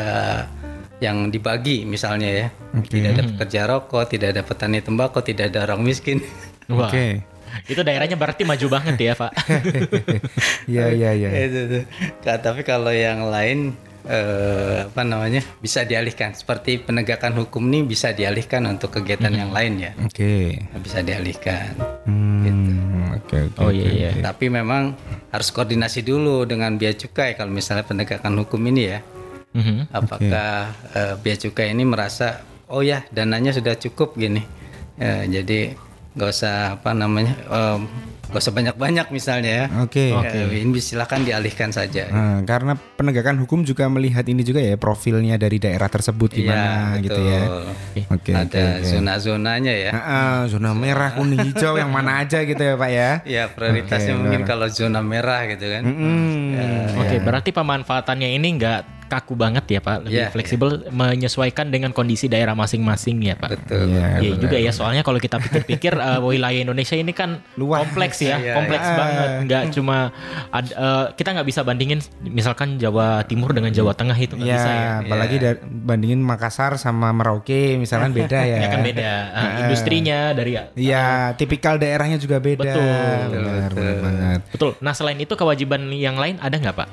yang 1.03 1.31
dibagi 1.31 1.83
misalnya 1.83 2.31
ya 2.31 2.47
tidak 2.87 3.11
ada 3.19 3.23
pekerja 3.35 3.61
rokok 3.67 4.07
tidak 4.07 4.39
ada 4.39 4.43
petani 4.47 4.79
tembakau 4.83 5.23
tidak 5.23 5.55
ada 5.55 5.71
orang 5.71 5.83
miskin. 5.83 6.23
Oke. 6.71 7.23
Itu 7.69 7.85
daerahnya 7.85 8.17
berarti 8.17 8.49
maju 8.49 8.67
banget 8.81 8.97
ya, 8.97 9.13
Pak. 9.13 9.33
Iya 10.73 10.89
iya 10.89 11.11
iya. 11.13 11.29
tapi 12.23 12.65
kalau 12.65 12.89
yang 12.89 13.29
lain 13.29 13.77
eh, 14.07 14.87
apa 14.89 15.03
namanya 15.03 15.43
bisa 15.59 15.87
dialihkan 15.87 16.35
seperti 16.35 16.83
penegakan 16.83 17.39
hukum 17.39 17.63
ini 17.71 17.87
bisa 17.87 18.11
dialihkan 18.11 18.67
untuk 18.67 18.95
kegiatan 18.99 19.31
yang 19.33 19.51
lain 19.55 19.79
ya 19.79 19.93
Oke. 20.03 20.59
bisa 20.83 21.03
dialihkan 21.03 21.75
Hmm, 22.03 23.15
oke 23.23 23.37
oke. 23.55 23.59
Oh 23.63 23.71
iya 23.71 23.89
iya. 23.89 24.11
Tapi 24.19 24.51
memang 24.51 24.99
harus 25.31 25.49
koordinasi 25.55 26.03
dulu 26.03 26.43
dengan 26.43 26.75
bea 26.75 26.91
cukai 26.93 27.39
kalau 27.39 27.55
misalnya 27.55 27.87
penegakan 27.87 28.35
hukum 28.43 28.59
ini 28.67 28.83
ya. 28.91 28.99
Mhm. 29.55 29.93
Apakah 29.95 30.75
eh, 30.97 31.15
bea 31.23 31.37
cukai 31.39 31.71
ini 31.71 31.87
merasa 31.87 32.43
oh 32.67 32.83
ya 32.83 33.07
dananya 33.15 33.55
sudah 33.55 33.79
cukup 33.79 34.19
gini. 34.19 34.43
Eh, 34.99 35.25
jadi 35.31 35.79
nggak 36.13 36.29
usah 36.29 36.77
apa 36.77 36.91
namanya 36.93 37.33
em, 37.49 37.89
nggak 38.33 38.41
usah 38.41 38.55
banyak-banyak 38.57 39.07
misalnya 39.13 39.53
ya. 39.53 39.65
Oke. 39.85 40.09
Eh, 40.09 40.65
ini 40.65 40.81
silakan 40.81 41.29
dialihkan 41.29 41.69
saja. 41.69 42.09
Nah, 42.09 42.41
karena 42.49 42.73
penegakan 42.75 43.45
hukum 43.45 43.61
juga 43.61 43.85
melihat 43.93 44.25
ini 44.25 44.41
juga 44.41 44.65
ya 44.65 44.81
profilnya 44.81 45.37
dari 45.37 45.61
daerah 45.61 45.93
tersebut 45.93 46.33
gimana 46.33 46.97
Iya, 46.97 47.05
gitu 47.05 47.21
ya. 47.21 47.41
betul. 47.45 47.63
Oke. 47.69 48.01
oke, 48.09 48.33
Ada 48.33 48.65
oke. 48.81 48.89
zona-zonanya 48.89 49.75
ya. 49.77 49.91
Ah, 49.93 50.01
ah, 50.01 50.37
zona 50.49 50.73
merah, 50.73 51.13
kuning, 51.13 51.53
hijau 51.53 51.77
yang 51.77 51.93
mana 51.93 52.25
aja 52.25 52.41
gitu 52.41 52.57
ya 52.59 52.75
Pak 52.81 52.91
ya. 52.91 53.11
Ya 53.29 53.45
prioritasnya 53.53 54.17
mungkin 54.17 54.49
kalau 54.49 54.65
zona 54.73 55.05
merah 55.05 55.45
gitu 55.45 55.69
kan. 55.69 55.85
Hmm. 55.85 56.97
Oke, 57.05 57.21
berarti 57.21 57.53
pemanfaatannya 57.53 58.33
ini 58.33 58.49
nggak 58.57 58.81
kaku 59.13 59.37
banget 59.37 59.69
ya, 59.69 59.79
Pak. 59.79 59.97
Lebih 60.03 60.17
Iya, 60.17 60.33
fleksibel 60.33 60.69
menyesuaikan 60.89 61.69
dengan 61.69 61.93
kondisi 61.93 62.25
daerah 62.27 62.57
masing-masing 62.57 63.21
ya, 63.21 63.37
Pak. 63.37 63.51
Betul. 63.53 63.93
Iya, 63.93 64.07
Iya 64.19 64.33
juga 64.41 64.57
ya, 64.57 64.73
soalnya 64.73 65.03
kalau 65.03 65.21
kita 65.21 65.37
pikir-pikir 65.37 65.93
eh, 65.93 66.17
wilayah 66.19 66.61
Indonesia 66.63 66.97
ini 66.97 67.13
kan 67.13 67.45
Luas. 67.55 67.85
kompleks 67.85 68.17
ya, 68.19 68.41
Iya, 68.41 68.57
kompleks 68.57 68.83
iya. 68.83 68.97
banget. 68.97 69.29
Nggak 69.45 69.63
cuma 69.71 69.97
ad- 70.49 70.73
eh, 70.73 71.05
kita 71.13 71.29
nggak 71.33 71.47
bisa 71.47 71.61
bandingin 71.61 72.01
misalkan 72.25 72.81
Jawa 72.81 73.21
Timur 73.23 73.53
dengan 73.53 73.69
Jawa 73.69 73.93
Tengah 73.93 74.17
itu 74.17 74.33
nggak 74.33 74.49
Ya, 74.49 74.57
bisa 74.57 74.71
ya. 74.71 74.89
apalagi 75.03 75.37
da- 75.37 75.61
bandingin 75.63 76.19
Makassar 76.19 76.75
sama 76.77 77.13
Merauke 77.13 77.77
misalkan 77.77 78.15
beda 78.19 78.41
ya. 78.41 78.59
Ya 78.59 78.69
kan 78.69 78.81
beda 78.81 79.11
Eh, 79.33 79.51
industrinya 79.63 80.33
dari 80.33 80.57
Iya, 80.73 81.35
tipikal 81.35 81.77
daerahnya 81.77 82.17
juga 82.17 82.39
beda. 82.39 82.65
Betul. 82.65 83.29
Benar, 83.35 83.71
benar 83.71 83.97
banget. 84.01 84.41
betul. 84.49 84.71
Nah 84.79 84.93
selain 84.93 85.19
itu 85.19 85.35
kewajiban 85.35 85.85
yang 85.91 86.15
lain 86.15 86.39
ada 86.39 86.55
nggak 86.55 86.73
Pak? 86.75 86.89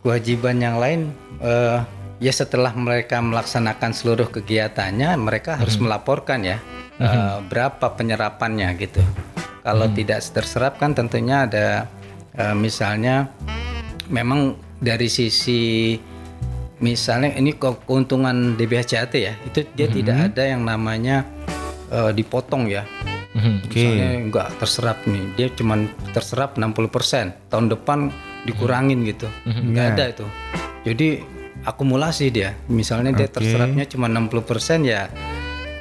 Kewajiban 0.00 0.58
yang 0.58 0.76
lain 0.78 1.10
eh, 1.38 1.78
ya 2.18 2.32
setelah 2.32 2.74
mereka 2.74 3.18
melaksanakan 3.18 3.94
seluruh 3.94 4.26
kegiatannya 4.26 5.14
mereka 5.16 5.54
harus 5.54 5.78
melaporkan 5.78 6.42
ya 6.42 6.58
eh, 6.98 7.36
berapa 7.44 7.94
penyerapannya 7.94 8.74
gitu. 8.78 9.02
Kalau 9.62 9.84
tidak 9.92 10.24
terserap 10.24 10.80
kan 10.80 10.94
tentunya 10.94 11.44
ada 11.44 11.66
eh, 12.34 12.54
misalnya 12.54 13.28
memang 14.08 14.56
dari 14.78 15.06
sisi 15.06 15.94
misalnya 16.78 17.34
ini 17.34 17.52
ke- 17.52 17.82
keuntungan 17.84 18.54
DBHCAT 18.54 19.12
ya 19.18 19.34
itu 19.44 19.66
dia 19.74 19.90
tidak 19.90 20.32
ada 20.32 20.42
yang 20.46 20.62
namanya 20.62 21.26
eh, 21.90 22.10
dipotong 22.12 22.70
ya. 22.70 22.86
Mhm. 23.28 23.70
misalnya 23.70 24.08
nggak 24.32 24.48
terserap 24.58 24.98
nih 25.06 25.22
dia 25.38 25.46
cuman 25.54 25.86
terserap 26.10 26.58
60% 26.58 27.30
tahun 27.46 27.70
depan 27.70 28.10
dikurangin 28.48 29.04
gitu. 29.04 29.28
Nggak 29.44 29.86
ada 29.92 30.04
itu. 30.08 30.26
Jadi 30.88 31.08
akumulasi 31.68 32.32
dia. 32.32 32.56
Misalnya 32.72 33.12
dia 33.12 33.28
terserapnya 33.28 33.84
cuma 33.84 34.08
60% 34.08 34.88
ya 34.88 35.12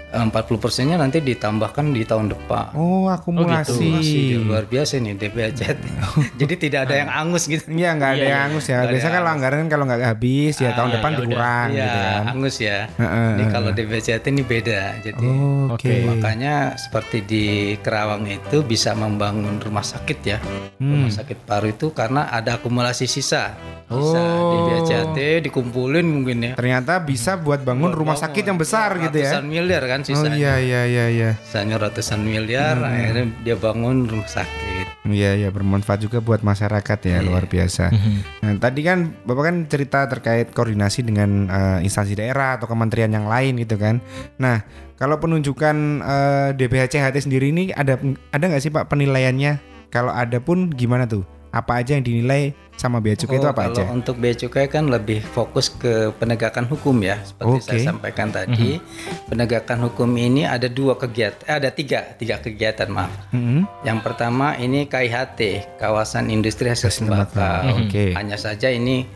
40 0.09 0.31
persennya 0.57 0.95
nanti 0.95 1.19
ditambahkan 1.19 1.91
di 1.91 2.01
tahun 2.01 2.31
depan 2.31 2.71
Oh, 2.73 3.07
akumulasi. 3.07 3.75
Akumulasi, 3.75 4.19
dia 4.25 4.39
luar 4.39 4.63
biasa 4.63 4.97
nih 4.97 5.13
DPHCT 5.15 5.83
jadi 6.39 6.53
tidak 6.57 6.79
ada 6.87 6.95
yang 6.97 7.09
angus 7.11 7.43
gitu 7.45 7.67
Iya, 7.67 7.91
nggak 7.93 8.11
ada 8.13 8.25
yang 8.25 8.41
angus 8.47 8.65
ya. 8.65 8.79
Biasa 8.83 9.07
kan 9.09 9.23
anggaran 9.27 9.67
kalau 9.67 9.83
nggak 9.83 9.99
habis 10.01 10.55
ya 10.55 10.71
tahun 10.71 10.89
depan 10.95 11.11
dikurang 11.13 11.67
Iya, 11.69 11.83
gitu 11.83 11.99
kan. 11.99 12.21
angus 12.29 12.55
ya 12.57 12.77
Heeh, 12.89 13.29
ini 13.33 13.43
kalau 13.49 13.69
DPHCT 13.69 14.25
ini 14.27 14.43
beda 14.43 14.81
jadi 15.01 15.25
Oh, 15.27 15.75
Oke. 15.75 16.07
Makanya 16.07 16.55
seperti 16.73 17.17
di 17.21 17.45
Kerawang 17.77 18.23
itu 18.25 18.63
bisa 18.63 18.93
membangun 18.93 19.59
rumah 19.59 19.83
sakit 19.83 20.19
ya. 20.23 20.37
Hmm. 20.79 21.03
Rumah 21.03 21.11
sakit 21.13 21.37
paru 21.43 21.67
itu 21.67 21.91
karena 21.91 22.27
ada 22.27 22.55
akumulasi 22.55 23.03
sisa. 23.03 23.53
Sisa 23.87 24.19
Oh. 24.19 24.51
di 24.51 24.57
BCAT 24.69 25.17
dikumpulin 25.43 26.03
mungkin 26.03 26.37
ya. 26.41 26.53
Ternyata 26.55 26.99
bisa 26.99 27.35
buat 27.35 27.61
bangun 27.61 27.91
rumah 27.91 28.15
sakit 28.15 28.43
yang 28.43 28.55
besar 28.55 28.95
gitu 28.97 29.15
ya. 29.15 29.31
Ratusan 29.33 29.45
miliar 29.45 29.83
kan 29.85 29.96
Oh 30.01 30.07
sisanya. 30.07 30.35
iya 30.35 30.53
iya 30.59 30.81
iya 30.85 31.05
iya. 31.07 31.29
Sisanya 31.41 31.77
ratusan 31.77 32.21
miliar 32.21 32.75
Hmm. 32.75 32.89
akhirnya 32.89 33.25
dia 33.41 33.55
bangun 33.55 34.05
rumah 34.05 34.27
sakit. 34.27 34.85
Iya 35.07 35.31
iya 35.35 35.49
bermanfaat 35.49 36.03
juga 36.03 36.19
buat 36.19 36.43
masyarakat 36.43 36.99
ya 37.01 37.23
luar 37.23 37.47
biasa. 37.47 37.95
Nah, 38.43 38.51
tadi 38.59 38.83
kan 38.83 39.15
Bapak 39.23 39.43
kan 39.45 39.55
cerita 39.65 40.03
terkait 40.05 40.51
koordinasi 40.51 40.99
dengan 41.01 41.47
eh, 41.47 41.79
instansi 41.81 42.11
daerah 42.13 42.59
atau 42.59 42.67
kementerian 42.67 43.07
yang 43.09 43.23
lain 43.23 43.55
gitu 43.57 43.79
kan. 43.79 44.03
Nah, 44.35 44.67
kalau 44.95 45.15
penunjukan 45.17 45.75
eh, 46.01 46.49
DBHCHT 46.53 47.23
sendiri 47.23 47.49
ini 47.49 47.71
ada 47.71 47.95
ada 48.29 48.43
nggak 48.43 48.59
sih 48.59 48.69
Pak 48.69 48.91
penilaiannya? 48.91 49.63
Kalau 49.87 50.11
ada 50.11 50.43
pun 50.43 50.67
gimana 50.67 51.07
tuh? 51.07 51.23
Apa 51.57 51.81
aja 51.81 51.97
yang 51.97 52.05
dinilai 52.05 52.53
sama 52.77 53.01
bea 53.01 53.17
cukai 53.17 53.41
itu 53.41 53.49
Oh, 53.49 53.49
apa 53.49 53.65
kalau 53.65 53.73
aja? 53.73 53.83
untuk 53.89 54.21
bea 54.21 54.29
cukai 54.31 54.69
kan 54.69 54.85
lebih 54.85 55.25
fokus 55.25 55.73
ke 55.73 56.13
penegakan 56.13 56.69
hukum 56.69 56.93
ya, 57.01 57.17
seperti 57.25 57.57
saya 57.59 57.73
Oke. 57.73 57.87
sampaikan 57.89 58.29
tadi. 58.29 58.77
Penegakan 59.25 59.89
hukum 59.89 60.13
ini 60.13 60.45
ada 60.45 60.69
dua 60.69 60.93
kegiatan, 60.93 61.41
eh, 61.43 61.55
ada 61.57 61.73
tiga, 61.73 62.13
tiga 62.13 62.37
kegiatan 62.37 62.85
maaf. 62.87 63.09
Mm-mm. 63.33 63.65
Yang 63.81 63.99
pertama 64.05 64.53
ini 64.55 64.85
KIHT, 64.85 65.39
Kawasan 65.81 66.29
Industri 66.29 66.69
Hasil 66.69 66.93
Tembakau. 66.93 67.81
Oke. 67.81 68.13
Hanya 68.13 68.37
saja 68.37 68.69
ini 68.69 69.09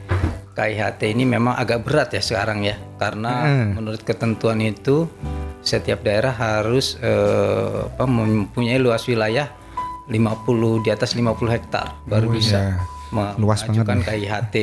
KIHT 0.51 1.13
ini 1.13 1.23
memang 1.23 1.53
agak 1.53 1.85
berat 1.85 2.09
ya 2.11 2.19
sekarang 2.19 2.65
ya, 2.65 2.81
karena 2.97 3.45
Hmm. 3.45 3.77
menurut 3.77 4.01
ketentuan 4.01 4.57
itu 4.59 5.05
setiap 5.61 6.01
daerah 6.01 6.33
harus 6.33 6.97
eh, 6.97 7.85
apa, 7.85 8.03
mempunyai 8.03 8.81
luas 8.81 9.05
wilayah 9.05 9.53
50 10.07 10.81
di 10.81 10.89
atas 10.89 11.13
50 11.13 11.37
hektar 11.49 12.01
baru 12.05 12.29
Oh, 12.29 12.33
bisa 12.33 12.79
iya. 13.11 13.35
Luas 13.35 13.61
banget 13.61 13.83
KIHT. 14.07 14.55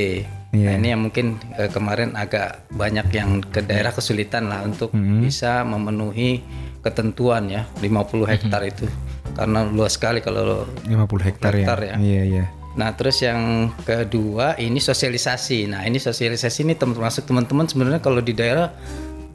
Iya. 0.49 0.73
Nah, 0.73 0.75
ini 0.75 0.89
yang 0.89 1.05
mungkin 1.05 1.37
eh, 1.55 1.69
kemarin 1.69 2.17
agak 2.17 2.65
banyak 2.73 3.13
yang 3.13 3.45
ke 3.45 3.61
daerah 3.61 3.93
kesulitan 3.93 4.49
lah 4.49 4.65
untuk 4.65 4.89
Hmm. 4.91 5.21
bisa 5.21 5.61
memenuhi 5.63 6.41
ketentuan 6.81 7.53
ya 7.53 7.69
50 7.77 8.25
hektar 8.25 8.65
itu 8.65 8.89
karena 9.37 9.69
luas 9.69 10.01
sekali 10.01 10.25
kalau 10.25 10.65
50 10.89 11.21
hektar, 11.21 11.53
Hektar 11.53 11.79
ya. 11.85 11.93
ya. 11.93 11.97
Iya 12.01 12.23
iya. 12.25 12.45
Nah, 12.75 12.95
terus 12.95 13.21
yang 13.21 13.69
kedua 13.83 14.57
ini 14.57 14.79
sosialisasi. 14.79 15.67
Nah, 15.67 15.83
ini 15.83 15.99
sosialisasi 15.99 16.63
ini 16.63 16.73
termasuk 16.73 17.27
teman-teman 17.27 17.67
sebenarnya 17.67 17.99
kalau 17.99 18.19
di 18.19 18.33
daerah 18.33 18.71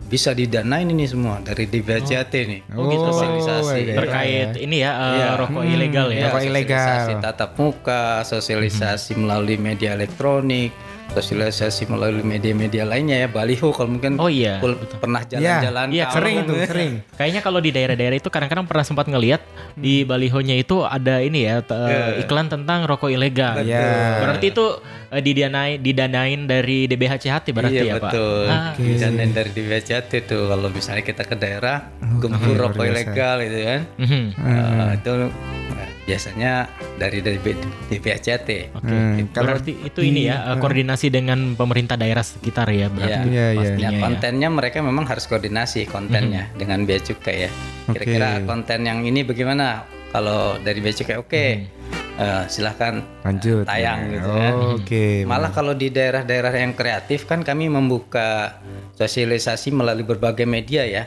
bisa 0.03 0.29
didanain 0.31 0.85
ini 0.85 1.03
semua 1.03 1.39
dari 1.39 1.65
DBHJT 1.65 2.33
nih. 2.43 2.61
Oh, 2.71 2.85
gitu. 2.85 3.07
Sosialisasi. 3.09 3.77
iya. 3.81 3.95
Terkait 3.95 4.49
ini 4.57 4.77
ya 4.79 4.91
eh, 4.91 5.13
Iya. 5.15 5.27
rokok 5.37 5.63
ilegal 5.63 6.07
ya. 6.07 6.17
Ya, 6.17 6.25
Rokok 6.27 6.41
ilegal. 6.43 6.77
sosialisasi 6.79 7.13
tatap 7.19 7.51
muka, 7.55 8.05
sosialisasi 8.23 9.11
melalui 9.15 9.57
media 9.57 9.93
elektronik, 9.93 10.69
sosialisasi 11.09 11.85
melalui 11.87 12.21
media-media 12.21 12.83
lainnya 12.83 13.15
ya, 13.19 13.27
baliho 13.27 13.69
kalau 13.69 13.89
mungkin 13.91 14.17
Oh 14.17 14.27
iya, 14.27 14.57
pul- 14.57 14.77
pernah 14.95 15.21
jalan-jalan 15.21 15.87
Iya, 15.89 16.05
ke 16.05 16.13
Sering 16.15 16.35
awal. 16.35 16.45
itu, 16.47 16.53
sering. 16.65 16.91
Kayaknya 17.13 17.41
kalau 17.41 17.59
di 17.59 17.69
daerah-daerah 17.69 18.17
itu 18.17 18.29
kadang-kadang 18.29 18.65
pernah 18.65 18.81
sempat 18.81 19.05
ngelihat 19.05 19.41
di 19.73 20.01
balihonya 20.03 20.55
itu 20.55 20.81
ada 20.81 21.21
ini 21.21 21.45
ya 21.45 21.61
Iya. 21.61 22.17
iklan 22.19 22.49
tentang 22.49 22.83
rokok 22.83 23.09
ilegal. 23.09 23.61
Iya. 23.61 24.21
Berarti 24.21 24.45
itu 24.47 24.65
eh, 25.13 25.21
didanain 25.21 25.77
didanain 25.77 26.41
dari 26.43 26.85
DBHCHT 26.85 27.47
berarti 27.49 27.77
iya 27.77 27.83
ya, 27.85 27.95
Pak. 27.95 28.09
betul. 28.09 28.45
Ah, 28.45 28.73
Didanain 28.73 29.31
dari 29.31 29.51
DBHJT 29.51 30.11
tuh 30.23 30.43
kalau 30.45 30.67
misalnya 30.67 31.01
kita 31.01 31.23
ke 31.23 31.35
daerah 31.35 31.87
gempur 32.17 32.51
luar 32.51 32.61
rokok 32.67 32.83
biasa. 32.83 32.91
ilegal 32.91 33.37
itu 33.39 33.57
kan. 33.61 33.81
mhm. 33.97 34.23
Eh, 34.33 34.89
itu 34.95 35.11
eh, 35.73 35.89
biasanya 36.03 36.51
dari 36.93 37.19
DB, 37.19 37.45
DBHJT. 37.87 38.49
Oke. 38.73 38.91
Hmm, 38.91 39.31
kalau 39.31 39.47
berarti 39.49 39.71
itu 39.79 39.99
ini 40.01 40.25
ya 40.25 40.43
eh, 40.45 40.57
koordinasi 40.57 41.07
dengan 41.07 41.53
pemerintah 41.53 41.95
daerah 41.95 42.21
sekitar 42.21 42.67
ya 42.69 42.87
berarti. 42.87 43.29
Iya, 43.29 43.45
iya. 43.47 43.57
pastinya 43.57 43.79
Ya, 43.85 43.89
ya. 43.89 44.01
kontennya 44.01 44.49
mereka 44.49 44.77
memang 44.79 45.05
harus 45.05 45.25
koordinasi 45.25 45.87
kontennya 45.87 46.51
dengan 46.53 46.83
bea 46.83 46.99
cukai 46.99 47.47
ya. 47.47 47.49
Kira-kira 47.85 48.29
Oke. 48.35 48.45
konten 48.45 48.79
yang 48.83 48.99
ini 49.01 49.21
bagaimana? 49.21 49.83
Kalau 50.09 50.59
dari 50.59 50.77
bea 50.77 50.93
cukai 50.93 51.17
oke, 51.17 51.45
eh, 52.15 52.43
silahkan 52.47 53.01
Lanjut. 53.21 53.63
tayang 53.63 53.99
ya. 54.03 54.13
gitu 54.13 54.29
kan. 54.29 54.53
Oh, 54.53 54.75
Oke. 54.75 55.05
Malah 55.29 55.49
kalau 55.49 55.73
di 55.73 55.87
daerah-daerah 55.87 56.53
yang 56.53 56.73
kreatif 56.73 57.23
kan 57.23 57.41
kami 57.41 57.67
membuka 57.67 58.59
sosialisasi 58.93 59.69
melalui 59.69 60.03
berbagai 60.03 60.45
media 60.45 60.85
ya. 60.85 61.03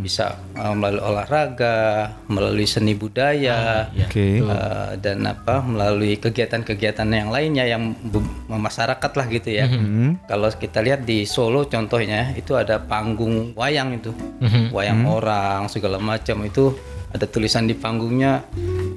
Bisa 0.00 0.34
eh, 0.52 0.74
melalui 0.74 0.98
olahraga, 1.00 1.78
melalui 2.26 2.66
seni 2.66 2.92
budaya, 2.92 3.86
Iya. 3.90 4.06
Oke. 4.06 4.26
eh, 4.38 4.90
dan 4.98 5.22
apa 5.24 5.62
melalui 5.62 6.16
kegiatan-kegiatan 6.16 7.06
yang 7.06 7.30
lainnya 7.30 7.64
yang 7.64 7.94
be- 8.00 8.22
masyarakat 8.48 9.10
lah 9.10 9.26
gitu 9.28 9.50
ya. 9.52 9.64
Hmm. 9.64 10.18
Kalau 10.24 10.50
kita 10.50 10.80
lihat 10.80 11.02
di 11.02 11.22
Solo 11.22 11.64
contohnya 11.64 12.34
itu 12.34 12.52
ada 12.52 12.78
panggung 12.78 13.54
wayang 13.54 13.94
itu, 13.94 14.10
Mhm. 14.40 14.70
wayang 14.70 15.00
orang 15.06 15.66
segala 15.66 15.96
macam 15.96 16.42
itu 16.42 16.74
ada 17.10 17.26
tulisan 17.26 17.64
di 17.64 17.74
panggungnya 17.74 18.46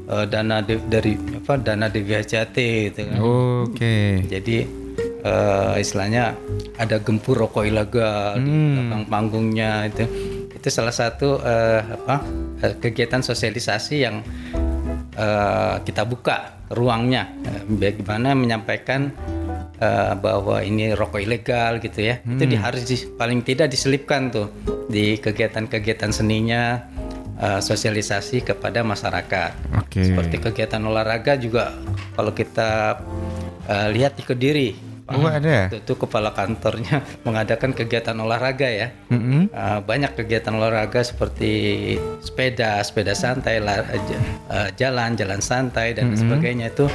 eh, 0.06 0.26
dana 0.26 0.60
de- 0.60 0.84
dari 0.84 1.14
apa 1.16 1.58
dana 1.58 1.88
DBHJT 1.88 2.58
gitu 2.88 3.02
kan. 3.06 3.20
Oke. 3.20 4.22
Jadi 4.24 4.58
eh, 5.20 5.74
istilahnya 5.78 6.38
ada 6.76 6.98
gempur 6.98 7.38
rokok 7.40 7.64
ilegal 7.64 8.38
di 8.38 8.50
belakang 8.50 9.04
panggungnya 9.08 9.72
itu. 9.88 10.06
Itu 10.54 10.68
salah 10.70 10.94
satu 10.94 11.38
eh, 11.38 11.82
apa 11.82 12.22
kegiatan 12.78 13.20
sosialisasi 13.20 13.96
yang 14.00 14.22
eh, 15.14 15.76
kita 15.82 16.04
buka 16.04 16.62
ruangnya 16.70 17.30
bagaimana 17.68 18.34
menyampaikan 18.34 19.14
bahwa 20.16 20.64
ini 20.64 20.96
rokok 20.96 21.20
ilegal 21.20 21.76
gitu 21.78 22.08
ya. 22.08 22.16
Itu 22.24 22.48
di, 22.48 22.56
harus 22.56 22.88
di- 22.88 23.04
paling 23.10 23.44
tidak 23.44 23.68
diselipkan 23.68 24.32
tuh 24.32 24.48
di 24.88 25.20
kegiatan-kegiatan 25.20 26.08
seninya 26.08 26.80
eh, 27.44 27.60
sosialisasi 27.60 28.48
kepada 28.48 28.80
masyarakat. 28.82 29.52
Oke. 29.84 30.08
Seperti 30.08 30.40
kegiatan 30.40 30.80
olahraga 30.80 31.36
juga 31.36 31.76
kalau 32.16 32.32
kita 32.32 33.04
eh, 33.68 33.88
lihat 33.92 34.16
di 34.16 34.24
Kediri, 34.24 34.70
Pak 35.04 35.20
Oh, 35.20 35.28
ada. 35.28 35.68
itu, 35.68 35.84
itu 35.84 35.94
kepala 36.00 36.32
kantornya 36.32 37.04
mengadakan 37.28 37.76
kegiatan 37.76 38.16
olahraga 38.16 38.72
ya. 38.72 38.88
Mm-mm. 39.12 39.52
Eh, 39.52 39.80
banyak 39.84 40.16
kegiatan 40.16 40.56
olahraga 40.56 41.04
seperti 41.04 41.52
sepeda, 42.24 42.80
sepeda 42.80 43.12
santai, 43.12 43.60
jalan, 44.80 45.20
jalan 45.20 45.42
santai 45.44 45.92
dan 45.92 46.16
sebagainya 46.16 46.72
itu 46.72 46.88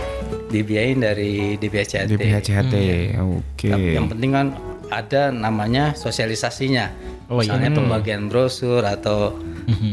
dibiayain 0.49 1.05
dari 1.05 1.61
DBHCT. 1.61 2.09
Di 2.09 2.17
PHCHT. 2.17 2.75
Oke. 3.21 3.69
Tapi 3.69 3.89
Yang 3.93 4.09
penting 4.17 4.31
kan 4.33 4.47
ada 4.89 5.29
namanya 5.29 5.93
sosialisasinya. 5.93 6.89
Oh, 7.29 7.45
iya, 7.45 7.53
misalnya 7.53 7.71
pembagian 7.77 8.33
brosur 8.33 8.81
atau 8.81 9.37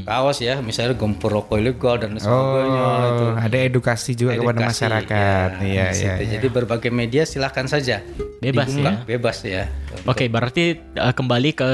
kaos 0.01 0.39
ya, 0.39 0.59
misalnya 0.59 0.93
gempur 0.93 1.29
rokok 1.31 1.55
ilegal 1.55 1.95
dan 1.97 2.15
sebagainya 2.15 2.81
itu. 3.05 3.25
Oh, 3.25 3.33
ada 3.35 3.57
edukasi 3.59 4.11
juga 4.13 4.31
kepada 4.33 4.59
Edukasi, 4.61 4.71
masyarakat. 4.77 5.49
ya, 5.51 5.61
Iya, 5.61 5.85
iya. 5.85 5.85
situ. 5.91 6.23
Jadi 6.31 6.47
berbagai 6.49 6.89
media 6.89 7.23
silahkan 7.23 7.65
saja. 7.65 7.99
Bebas 8.37 8.67
Dibuka, 8.67 8.83
ya? 8.85 8.93
Bebas 9.05 9.37
ya. 9.41 9.63
Oke, 10.03 10.27
berarti 10.27 10.63
eh, 10.77 11.13
kembali 11.13 11.49
ke 11.51 11.69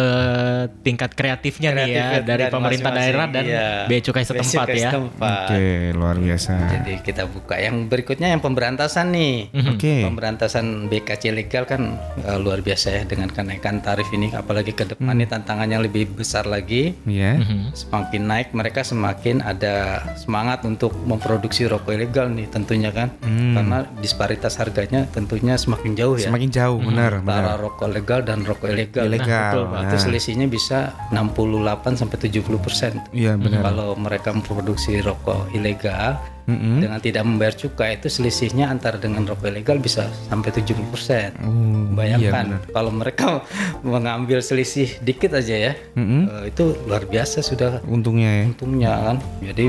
tingkat 0.82 1.12
kreatifnya 1.12 1.74
nih 1.74 1.88
ya 1.90 2.06
Kreatif 2.08 2.24
dari 2.24 2.42
dari 2.42 2.44
pemerintah 2.48 2.92
daerah 2.92 3.26
dan 3.28 3.44
iya. 3.44 3.68
bea 3.86 4.00
cukai 4.00 4.24
setempat 4.24 4.68
ya. 4.72 4.90
setempat. 4.90 5.48
Oke, 5.48 5.64
luar 5.92 6.16
biasa. 6.16 6.54
Jadi 6.72 6.94
kita 7.02 7.24
buka. 7.26 7.56
Yang 7.58 7.76
berikutnya 7.88 8.28
yang 8.30 8.40
pemberantasan 8.40 9.10
nih. 9.10 9.36
Oke. 9.68 10.06
Pemberantasan 10.06 10.66
BKC 10.88 11.24
ilegal 11.30 11.66
kan 11.66 11.82
eh, 12.20 12.38
luar 12.38 12.62
biasa 12.62 12.88
ya 12.94 13.04
dengan 13.04 13.28
kenaikan 13.28 13.82
tarif 13.82 14.08
ini 14.10 14.32
apalagi 14.32 14.72
ke 14.72 14.86
depan 14.86 15.04
Hmm. 15.04 15.18
ini 15.18 15.26
tantangannya 15.26 15.78
lebih 15.82 16.14
besar 16.14 16.46
lagi. 16.46 16.94
Iya. 17.04 17.36
Mhm. 17.36 17.74
Semakin 17.91 18.23
naik 18.23 18.56
mereka 18.56 18.88
semakin 18.88 19.43
ada 19.43 19.99
semangat 20.15 20.63
untuk 20.63 20.95
memproduksi 21.04 21.67
rokok 21.67 21.91
ilegal 21.91 22.32
nih 22.32 22.47
tentunya 22.47 22.88
kan. 22.95 23.12
Karena 23.19 23.84
disparitas 23.99 24.56
harganya 24.56 25.12
tentunya 25.12 25.60
semakin 25.60 25.91
jauh 25.99 26.15
ya. 26.15 26.32
Semakin 26.32 26.49
jauh, 26.56 26.80
benar, 26.80 27.19
benar. 27.19 27.51
Antara 27.51 27.54
rokok 27.60 27.89
legal 27.91 28.19
dan 28.23 28.47
rokok 28.47 28.71
ilegal. 28.71 29.12
Ilegal. 29.12 29.27
betul, 29.27 29.63
Pak. 29.67 29.75
Nah, 29.75 29.82
itu 29.91 29.97
selisihnya 29.99 30.47
bisa 30.47 30.95
68 31.12 31.99
sampai 31.99 32.17
70 32.32 32.63
persen. 32.63 33.04
Iya, 33.12 33.36
benar. 33.36 33.67
Kalau 33.67 33.99
mereka 33.99 34.32
memproduksi 34.32 35.04
rokok 35.04 35.51
ilegal 35.51 36.15
Mm-mm. 36.49 36.82
dengan 36.82 36.97
tidak 36.97 37.23
membayar 37.23 37.54
cukai 37.54 37.97
itu 37.97 38.08
selisihnya 38.08 38.65
antara 38.65 38.97
dengan 38.97 39.23
rokok 39.23 39.47
ilegal 39.47 39.77
bisa 39.77 40.10
sampai 40.25 40.49
70 40.49 40.89
persen. 40.89 41.30
Oh, 41.39 41.86
Bayangkan 41.93 42.62
kalau 42.69 42.89
mereka 42.89 43.45
mengambil 43.86 44.41
selisih 44.41 44.97
dikit 45.01 45.34
aja 45.34 45.69
ya, 45.69 45.73
Mm-mm. 45.93 46.21
eh, 46.27 46.43
itu 46.49 46.73
luar 46.86 47.06
biasa 47.06 47.41
sudah 47.41 47.84
Untungnya 47.86 48.41
ya. 48.41 48.43
untungnya 48.49 48.91
kan. 48.95 49.17
Jadi 49.41 49.65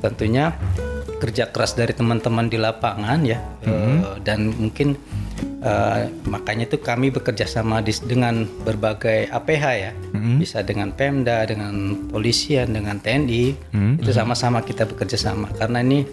tentunya 0.00 0.52
kerja 1.16 1.48
keras 1.48 1.72
dari 1.72 1.90
teman-teman 1.90 2.46
di 2.46 2.56
lapangan 2.56 3.20
ya, 3.22 3.40
eh, 3.62 3.70
dan 4.20 4.52
mungkin 4.52 4.96
eh, 5.58 6.00
makanya 6.24 6.64
itu 6.64 6.78
kami 6.78 7.10
bekerja 7.10 7.44
sama 7.44 7.80
di- 7.80 7.96
dengan 8.02 8.46
berbagai 8.62 9.26
APH 9.28 9.64
ya, 9.74 9.90
bisa 10.38 10.62
dengan 10.62 10.90
Pemda, 10.90 11.42
dengan 11.42 11.74
polisian, 12.06 12.70
dengan 12.70 12.96
TNI, 12.96 13.44
itu 13.98 14.10
sama-sama 14.12 14.60
kita 14.60 14.84
bekerja 14.84 15.18
sama. 15.18 15.50
Karena 15.52 15.80
ini 15.80 16.06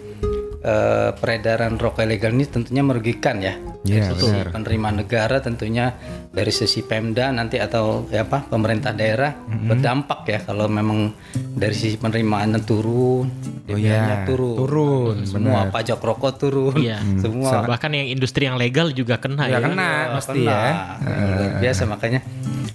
eh, 0.64 1.10
peredaran 1.12 1.76
rokok 1.76 2.02
ilegal 2.02 2.32
ini 2.32 2.44
tentunya 2.44 2.80
merugikan 2.80 3.36
ya. 3.38 3.54
Iya, 3.84 4.08
Dari 4.08 4.16
sisi 4.16 4.32
benar. 4.32 4.48
penerimaan 4.48 4.96
negara 4.96 5.36
tentunya 5.38 5.92
dari 6.32 6.48
sisi 6.48 6.80
Pemda 6.80 7.28
nanti 7.28 7.60
atau 7.60 8.08
ya 8.08 8.24
apa 8.24 8.40
pemerintah 8.42 8.90
daerah 8.90 9.36
berdampak 9.44 10.24
ya 10.24 10.40
kalau 10.40 10.64
memang 10.66 11.12
dari 11.52 11.76
sisi 11.76 11.94
penerimaannya 11.94 12.64
turun, 12.64 13.28
Oh 13.64 13.76
iya, 13.76 14.24
turun, 14.24 14.56
turun, 14.56 15.16
semua 15.24 15.68
pajak 15.68 16.00
rokok 16.00 16.32
turun, 16.34 16.74
Iya. 16.74 16.96
semua 17.18 17.64
Bahkan 17.64 17.90
yang 17.92 18.08
industri 18.10 18.44
yang 18.44 18.56
legal 18.56 18.88
juga 18.88 19.16
kena 19.16 19.46
Ya 19.46 19.56
ya. 19.56 19.58
kena 19.62 19.88
Oh, 20.10 20.16
pasti 20.16 20.40
kena. 20.42 20.48
ya. 20.48 20.72
Luar 21.04 21.52
biasa 21.60 21.82
makanya 21.84 22.20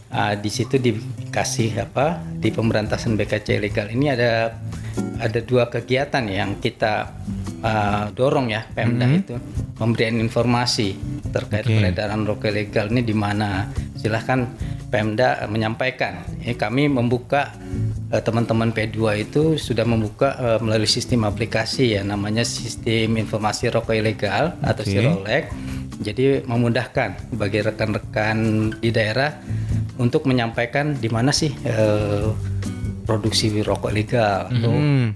ah, 0.10 0.34
di 0.34 0.49
situ 0.49 0.78
dikasih 0.78 1.73
apa 1.84 2.21
di 2.36 2.49
pemberantasan 2.49 3.13
BKC 3.15 3.58
ilegal 3.58 3.89
ini 3.89 4.10
ada 4.10 4.62
ada 5.17 5.39
dua 5.41 5.67
kegiatan 5.67 6.21
yang 6.23 6.58
kita 6.58 7.17
ah, 7.63 8.11
dorong 8.13 8.51
ya 8.51 8.61
Pemda 8.65 9.05
itu 9.09 9.35
pemberian 9.75 10.19
informasi 10.19 10.95
terkait 11.29 11.65
Oke. 11.67 11.75
peredaran 11.77 12.25
rokok 12.25 12.49
ilegal 12.51 12.89
ini 12.91 13.01
di 13.05 13.15
mana 13.15 13.69
silahkan 13.95 14.49
Pemda 14.89 15.45
menyampaikan 15.45 16.25
ini 16.41 16.57
kami 16.57 16.89
membuka 16.89 17.53
eh, 18.09 18.21
teman-teman 18.23 18.73
P2 18.73 18.97
itu 19.21 19.43
sudah 19.55 19.85
membuka 19.85 20.33
eh, 20.39 20.59
melalui 20.59 20.89
sistem 20.89 21.29
aplikasi 21.29 21.99
ya 21.99 22.01
namanya 22.01 22.41
sistem 22.41 23.19
informasi 23.21 23.69
rokok 23.69 23.93
ilegal 23.93 24.57
atau 24.65 24.83
Oke. 24.83 24.89
Sirolek 24.89 25.45
jadi 25.99 26.47
memudahkan 26.47 27.35
bagi 27.35 27.59
rekan-rekan 27.59 28.37
di 28.79 28.89
daerah 28.89 29.35
untuk 29.99 30.25
menyampaikan 30.25 30.95
di 30.95 31.11
mana 31.11 31.35
sih 31.35 31.51
eh, 31.67 32.27
produksi 33.09 33.49
rokok 33.65 33.89
ilegal 33.89 34.53
atau 34.53 34.69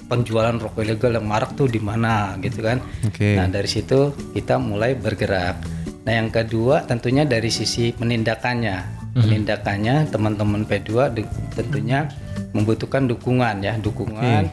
penjualan 0.09 0.57
rokok 0.57 0.81
ilegal 0.81 1.13
yang 1.13 1.29
marak 1.29 1.53
tuh 1.53 1.69
di 1.69 1.77
mana 1.77 2.33
gitu 2.41 2.65
kan. 2.65 2.81
Oke. 3.05 3.37
Nah, 3.37 3.45
dari 3.45 3.69
situ 3.69 4.09
kita 4.33 4.57
mulai 4.57 4.97
bergerak. 4.97 5.61
Nah, 6.01 6.13
yang 6.17 6.33
kedua 6.33 6.81
tentunya 6.83 7.21
dari 7.21 7.53
sisi 7.53 7.93
penindakannya. 7.93 9.05
Penindakannya 9.13 10.09
teman-teman 10.09 10.65
P2 10.65 10.89
de- 11.13 11.29
tentunya 11.53 12.09
membutuhkan 12.49 13.05
dukungan 13.05 13.61
ya, 13.61 13.77
dukungan 13.77 14.49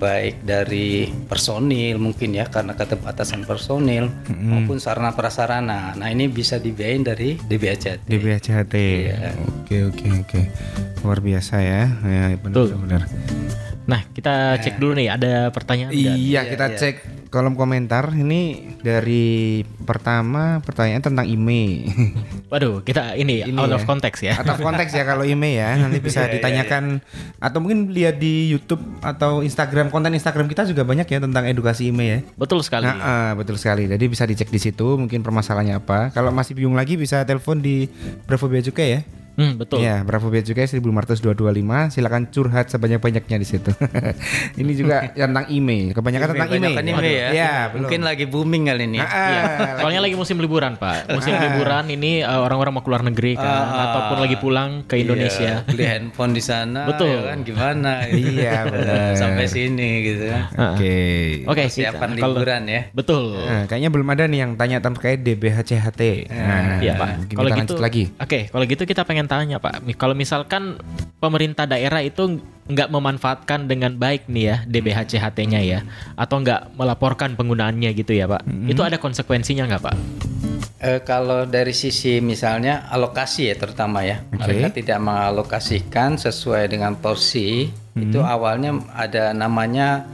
baik 0.00 0.40
dari 0.48 1.12
personil 1.28 2.00
mungkin 2.00 2.32
ya 2.32 2.48
karena 2.48 2.72
keterbatasan 2.72 3.44
personil 3.44 4.08
maupun 4.32 4.80
sarana 4.80 5.12
prasarana. 5.12 5.92
Nah 5.92 6.08
ini 6.08 6.32
bisa 6.32 6.56
dibiayain 6.56 7.04
dari 7.04 7.36
DBHJT. 7.36 8.08
DBHCHT. 8.08 8.74
Oke 9.60 9.76
oke 9.84 10.06
oke. 10.24 10.40
Luar 11.04 11.20
biasa 11.20 11.60
ya. 11.60 11.84
Ya 12.00 12.24
benar 12.40 12.56
Betul. 12.56 12.80
benar. 12.80 13.02
Nah, 13.88 14.04
kita 14.12 14.60
cek 14.60 14.76
dulu 14.76 14.92
nih 14.98 15.08
ada 15.10 15.48
pertanyaan 15.50 15.90
nggak? 15.90 16.16
Iya, 16.16 16.40
kita 16.46 16.66
cek 16.76 16.96
kolom 17.30 17.54
komentar 17.54 18.10
ini 18.10 18.74
dari 18.82 19.62
pertama 19.86 20.58
pertanyaan 20.60 21.00
tentang 21.00 21.26
IMEI. 21.30 21.86
Waduh, 22.52 22.82
kita 22.82 23.14
ini, 23.14 23.46
Ini 23.46 23.54
out 23.54 23.70
ya. 23.70 23.78
of 23.78 23.86
context 23.86 24.26
ya. 24.26 24.34
Atau 24.34 24.58
konteks 24.58 24.90
ya 24.90 25.06
kalau 25.06 25.22
IMEI 25.22 25.54
ya 25.54 25.70
nanti 25.78 26.02
bisa 26.06 26.26
Iya, 26.26 26.26
iya, 26.26 26.34
ditanyakan 26.36 26.84
atau 27.38 27.58
mungkin 27.62 27.94
lihat 27.94 28.18
di 28.18 28.50
YouTube 28.50 28.82
atau 29.00 29.46
Instagram 29.46 29.88
konten 29.94 30.10
Instagram 30.12 30.50
kita 30.50 30.66
juga 30.66 30.82
banyak 30.82 31.06
ya 31.06 31.18
tentang 31.22 31.46
edukasi 31.46 31.94
IMEI 31.94 32.08
ya. 32.10 32.18
Betul 32.34 32.66
sekali. 32.66 32.90
Nah, 32.90 32.98
ah, 32.98 33.30
betul 33.38 33.56
sekali. 33.56 33.86
Jadi 33.86 34.04
bisa 34.10 34.26
dicek 34.26 34.50
di 34.50 34.58
situ 34.58 34.98
mungkin 34.98 35.22
permasalahannya 35.22 35.78
apa. 35.78 36.10
Kalau 36.10 36.34
masih 36.34 36.58
bingung 36.58 36.74
lagi 36.74 36.98
bisa 36.98 37.22
telepon 37.22 37.62
di 37.62 37.86
Bravo 38.26 38.50
Bea 38.50 38.60
Cukai 38.60 38.88
ya. 38.90 39.00
Hmm, 39.34 39.56
betul. 39.56 39.78
Iya, 39.80 40.02
Bravo 40.02 40.28
Bea 40.28 40.40
Cukai 40.40 40.66
15225. 40.66 41.32
Silakan 41.88 42.28
curhat 42.28 42.66
sebanyak-banyaknya 42.68 43.36
di 43.36 43.46
situ. 43.46 43.70
Ini 44.60 44.72
juga 44.74 45.08
tentang 45.16 45.46
IMEI. 45.48 45.94
Kebanyakan 45.94 46.26
tentang 46.34 46.50
IMEI. 46.50 46.74
Anime 46.76 47.06
ya. 47.06 47.28
Iya, 47.30 47.52
belum. 47.70 47.88
Mungkin 47.88 48.00
lagi 48.02 48.24
booming 48.24 48.62
kali 48.66 48.82
ini. 48.86 48.98
Ah, 48.98 49.06
ah, 49.06 49.28
Iya. 49.30 49.42
Soalnya 49.80 50.00
lagi 50.02 50.16
musim 50.16 50.36
liburan, 50.38 50.76
Pak. 50.76 51.10
Musim 51.10 51.34
liburan 51.34 51.84
ini 51.88 52.20
uh, 52.20 52.40
orang-orang 52.40 52.72
mau 52.72 52.84
keluar 52.84 53.02
negeri 53.02 53.34
kan 53.34 53.46
Ah, 53.46 53.84
ataupun 53.90 54.18
lagi 54.22 54.36
pulang 54.36 54.84
ke 54.84 54.98
Indonesia. 54.98 55.62
Iya, 55.62 55.66
beli 55.66 55.84
handphone 55.84 56.32
di 56.32 56.42
sana 56.42 56.84
Betul. 56.86 57.10
ya 57.10 57.32
kan 57.32 57.38
gimana 57.42 57.92
gitu. 58.10 58.40
Iya, 58.40 58.56
benar. 58.66 59.10
Sampai 59.16 59.46
sini 59.46 59.90
gitu 60.04 60.24
kan. 60.28 60.42
Oke. 60.74 60.96
Oke, 61.46 61.62
kalau- 61.66 62.36
liburan 62.36 62.62
ya. 62.66 62.80
Betul. 62.92 63.40
Nah, 63.40 63.64
kayaknya 63.64 63.90
belum 63.90 64.08
ada 64.12 64.24
nih 64.26 64.38
yang 64.40 64.52
tanya 64.54 64.78
terkait 64.80 65.20
DBHCHT. 65.20 66.02
Nah, 66.28 66.80
Iya 66.80 66.92
Pak. 66.96 67.08
Kalau 67.32 67.48
gitu, 67.50 67.74
lagi. 67.76 68.04
Oke, 68.16 68.48
kalau 68.48 68.64
gitu 68.64 68.82
kita 68.84 69.02
pengen 69.04 69.19
tanya 69.26 69.58
Pak. 69.58 69.84
Kalau 69.98 70.14
misalkan 70.14 70.78
pemerintah 71.18 71.66
daerah 71.66 72.00
itu 72.04 72.38
nggak 72.70 72.88
memanfaatkan 72.88 73.66
dengan 73.66 73.98
baik 73.98 74.30
nih 74.30 74.44
ya 74.46 74.56
DBHCHT-nya 74.64 75.60
ya, 75.66 75.82
atau 76.14 76.38
nggak 76.38 76.78
melaporkan 76.78 77.34
penggunaannya 77.34 77.90
gitu 77.98 78.14
ya 78.14 78.30
Pak, 78.30 78.46
Mm-hmm. 78.46 78.72
itu 78.72 78.80
ada 78.86 78.96
konsekuensinya 78.96 79.66
nggak 79.66 79.82
Pak? 79.82 79.96
Eh, 80.80 81.00
kalau 81.04 81.44
dari 81.44 81.76
sisi 81.76 82.24
misalnya 82.24 82.88
alokasi 82.88 83.52
ya 83.52 83.54
terutama 83.58 84.00
ya, 84.00 84.24
Oke. 84.32 84.48
mereka 84.48 84.72
tidak 84.72 84.98
mengalokasikan 85.04 86.16
sesuai 86.16 86.72
dengan 86.72 86.96
porsi. 86.96 87.68
Hmm. 87.68 88.08
Itu 88.08 88.24
awalnya 88.24 88.80
ada 88.96 89.36
namanya 89.36 90.08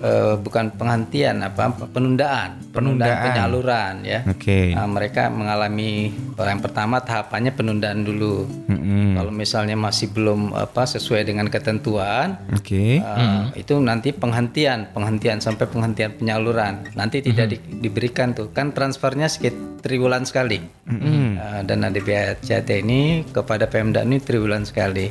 eh, 0.00 0.34
bukan 0.36 0.72
penghentian 0.72 1.40
apa 1.40 1.68
penundaan, 1.86 2.58
Penundaan. 2.70 3.24
penyaluran 3.26 3.94
ya. 4.02 4.20
Oke. 4.24 4.72
Nah, 4.72 4.86
mereka 4.86 5.28
mengalami 5.28 6.10
yang 6.36 6.58
pertama 6.58 6.98
tahapannya 6.98 7.52
penundaan 7.52 8.02
dulu. 8.02 8.48
Mm-mm. 8.66 9.14
Kalau 9.14 9.30
misalnya 9.30 9.76
masih 9.76 10.08
belum 10.10 10.52
apa 10.52 10.84
sesuai 10.84 11.24
dengan 11.24 11.46
ketentuan, 11.46 12.40
Oke. 12.50 12.98
Uh, 12.98 13.52
itu 13.54 13.76
nanti 13.76 14.10
penghentian, 14.10 14.88
penghentian 14.90 15.38
sampai 15.38 15.66
penghentian 15.66 16.12
penyaluran. 16.12 16.80
Nanti 16.92 17.20
tidak 17.20 17.52
di- 17.52 17.60
diberikan 17.80 18.32
tuh, 18.32 18.48
kan 18.50 18.72
transfernya 18.72 19.28
sekitar 19.28 19.58
triwulan 19.80 20.24
sekali. 20.24 20.60
Uh, 20.86 21.60
dana 21.62 21.88
DBHJT 21.88 22.68
ini 22.80 23.24
kepada 23.26 23.64
Pemda 23.64 24.00
ini 24.00 24.18
triwulan 24.18 24.64
sekali. 24.64 25.08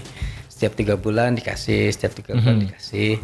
Setiap 0.60 0.76
tiga 0.76 1.00
bulan 1.00 1.40
dikasih, 1.40 1.88
setiap 1.88 2.20
tiga 2.20 2.36
bulan 2.36 2.68
dikasih. 2.68 3.16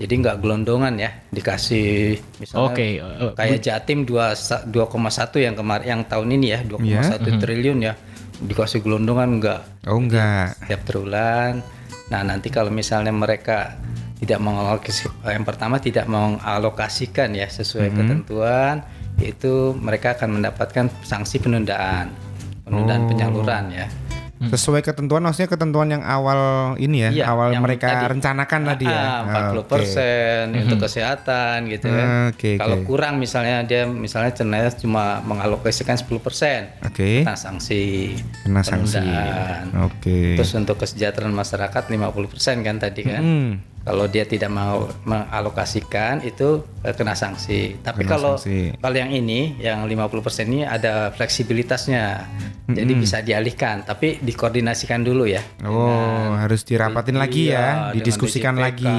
Jadi 0.00 0.12
nggak 0.24 0.40
gelondongan 0.40 0.96
ya, 0.96 1.12
dikasih 1.28 2.16
misalnya 2.40 2.64
Oke, 2.72 2.86
uh, 2.96 3.36
kayak 3.36 3.60
Jatim 3.60 4.08
2 4.08 4.72
2,1 4.72 5.36
yang 5.36 5.52
kemarin 5.52 5.84
yang 5.84 6.00
tahun 6.08 6.28
ini 6.32 6.46
ya 6.56 6.64
2,1 6.64 7.28
triliun 7.44 7.78
ya 7.84 7.92
dikasih 8.38 8.80
gelondongan 8.86 9.28
enggak 9.36 9.60
Oh 9.84 9.98
enggak. 9.98 10.54
setiap 10.64 10.80
triwulan. 10.88 11.60
Nah, 12.08 12.22
nanti 12.24 12.48
kalau 12.48 12.72
misalnya 12.72 13.12
mereka 13.12 13.76
tidak 14.16 14.40
mengalokasi 14.40 15.12
yang 15.28 15.44
pertama 15.44 15.76
tidak 15.76 16.08
mengalokasikan 16.08 17.36
ya 17.36 17.46
sesuai 17.52 17.92
ketentuan, 17.92 18.80
itu 19.20 19.76
mereka 19.76 20.16
akan 20.16 20.40
mendapatkan 20.40 20.88
sanksi 21.04 21.42
penundaan. 21.42 22.10
Penundaan 22.64 23.04
penyaluran 23.10 23.64
ya. 23.72 23.86
Sesuai 24.40 24.80
ketentuan 24.80 25.18
maksudnya 25.18 25.50
ketentuan 25.50 25.90
yang 25.90 26.00
awal 26.00 26.38
ini 26.76 27.02
ya, 27.02 27.10
Iya, 27.10 27.24
awal 27.26 27.58
mereka 27.58 27.90
tadi. 27.90 28.14
rencanakan 28.14 28.60
tadi 28.64 28.86
ya. 28.86 28.94
Ah, 28.94 29.18
Ah, 29.18 29.50
40 29.50 29.58
oke. 29.58 29.66
persen 29.68 30.42
untuk 30.54 30.78
kesehatan 30.80 31.66
gitu. 31.66 31.90
Ah, 31.90 32.30
oke, 32.30 32.50
Kalau 32.54 32.76
oke. 32.76 32.86
kurang 32.86 33.18
misalnya 33.18 33.62
dia 33.62 33.82
misalnya 33.84 34.30
ternyata 34.30 34.78
cuma 34.78 35.18
mengalokasikan 35.20 35.98
10 35.98 36.22
persen, 36.22 36.70
Oke. 36.80 37.26
nah 37.26 37.34
sanksi 37.34 38.14
Kena 38.42 38.62
sanksi. 38.62 39.02
Oke. 39.82 40.38
Terus 40.38 40.54
untuk 40.54 40.78
kesejahteraan 40.78 41.34
masyarakat 41.34 41.82
50% 41.84 42.62
kan 42.62 42.78
tadi 42.78 43.02
kan. 43.02 43.18
Hmm. 43.20 43.50
Kalau 43.88 44.04
dia 44.04 44.22
tidak 44.22 44.52
mau 44.52 44.84
mengalokasikan 45.02 46.20
itu 46.20 46.48
eh, 46.80 46.92
kena 46.92 47.14
sanksi. 47.14 47.80
Tapi 47.80 48.04
Kena 48.04 48.10
kalau 48.10 48.32
sanksi. 48.34 48.76
kalau 48.76 48.94
yang 48.94 49.08
ini 49.10 49.56
yang 49.58 49.84
50% 49.84 50.12
ini 50.46 50.60
ada 50.62 51.08
fleksibilitasnya. 51.10 52.04
Jadi 52.68 52.92
bisa 52.94 53.24
dialihkan, 53.24 53.80
tapi 53.80 54.20
dikoordinasikan 54.20 55.00
dulu 55.00 55.24
ya. 55.24 55.40
Oh, 55.64 56.36
harus 56.36 56.60
dirapatin 56.62 57.16
lagi 57.16 57.48
Iya, 57.48 57.56
ya, 57.56 57.64
dengan 57.64 57.94
didiskusikan 57.96 58.52
DJPK. 58.52 58.60
lagi. 58.60 58.96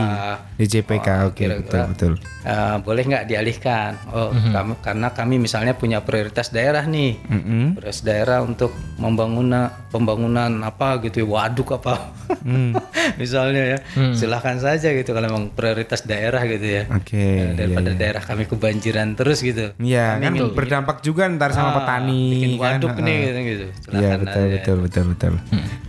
DJPK, 0.58 1.08
Oh, 1.08 1.28
oke, 1.28 1.38
kira-kira. 1.38 1.62
betul 1.86 1.86
betul. 1.86 2.14
Eh, 2.42 2.76
boleh 2.82 3.04
nggak 3.06 3.26
dialihkan? 3.26 3.92
Oh, 4.10 4.34
kami- 4.34 4.80
karena 4.82 5.08
kami 5.12 5.36
misalnya 5.38 5.74
punya 5.74 6.02
prioritas 6.02 6.50
daerah 6.50 6.82
nih. 6.84 7.22
Mm-mm. 7.22 7.78
Prioritas 7.78 8.02
daerah 8.02 8.42
untuk 8.42 8.72
membangun 8.98 9.54
pembangunan 9.90 10.50
apa 10.64 10.98
gitu, 11.02 11.22
ya, 11.22 11.28
waduk 11.30 11.70
apa. 11.76 12.10
Hmm. 12.42 12.74
misalnya 13.22 13.64
ya. 13.68 13.80
Silahkan 14.14 14.58
saja 14.58 14.79
gitu 14.82 15.12
kalau 15.12 15.28
memang 15.28 15.46
prioritas 15.50 16.00
daerah 16.02 16.42
gitu 16.44 16.64
ya. 16.64 16.84
Oke, 16.90 17.20
Eh, 17.20 17.54
daripada 17.54 17.90
iya, 17.90 17.94
iya. 17.94 18.00
daerah 18.00 18.24
kami 18.24 18.44
kebanjiran 18.46 19.08
terus 19.14 19.40
gitu. 19.40 19.76
Iya, 19.76 20.18
kan 20.18 20.32
ingin 20.32 20.52
berdampak 20.52 21.00
juga 21.00 21.28
ntar 21.28 21.52
sama 21.52 21.70
Ah, 21.70 21.76
petani 21.78 22.22
bikin 22.32 22.52
kan. 22.54 22.78
waduk 22.78 22.92
Ah, 22.92 23.02
nih 23.02 23.14
ah. 23.14 23.22
gitu, 23.22 23.40
gitu. 23.42 23.66
Iya, 23.92 24.10
betul 24.16 24.42
aja. 24.42 24.54
betul 24.54 24.78
betul 24.80 25.04
betul. 25.10 25.34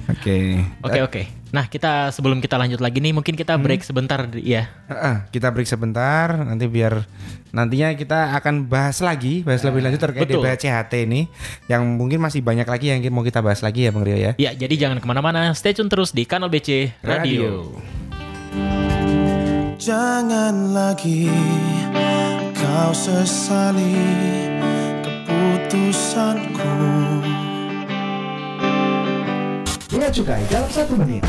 Oke. 0.09 0.37
Oke 0.83 1.01
oke. 1.01 1.23
Nah 1.51 1.67
kita 1.67 2.11
sebelum 2.11 2.39
kita 2.39 2.55
lanjut 2.55 2.79
lagi 2.79 2.99
nih 2.99 3.11
mungkin 3.11 3.35
kita 3.35 3.55
Hmm. 3.55 3.63
break 3.63 3.83
sebentar 3.83 4.23
ya. 4.33 4.71
Ah, 4.87 4.95
ah, 4.95 5.17
kita 5.29 5.51
break 5.51 5.67
sebentar 5.67 6.31
nanti 6.37 6.67
biar 6.67 7.03
nantinya 7.51 7.91
kita 7.93 8.39
akan 8.39 8.71
bahas 8.71 9.03
lagi 9.03 9.43
bahas 9.43 9.59
lebih 9.61 9.83
lanjut 9.83 9.99
terkait 10.01 10.23
Betul. 10.25 10.39
DBHCHT 10.41 10.93
ini 11.03 11.27
yang 11.67 11.83
mungkin 11.99 12.23
masih 12.23 12.39
banyak 12.41 12.63
lagi 12.65 12.87
yang 12.89 13.03
mau 13.11 13.27
kita 13.27 13.43
bahas 13.43 13.59
lagi 13.61 13.87
ya 13.87 13.91
Bang 13.91 14.07
Rio 14.07 14.15
ya. 14.15 14.33
Ya 14.37 14.55
jadi 14.55 14.75
jangan 14.79 15.03
ke 15.03 15.07
mana-mana. 15.07 15.51
Stay 15.53 15.75
tune 15.75 15.91
terus 15.91 16.11
di 16.11 16.23
kanal 16.23 16.47
BC 16.47 16.95
Radio. 17.03 17.75
Jangan 19.81 20.75
lagi 20.75 21.31
kau 22.53 22.91
sesali 22.91 23.95
keputusanku 25.07 27.00
Cukai 30.11 30.43
dalam 30.51 30.67
satu 30.67 30.99
menit. 30.99 31.23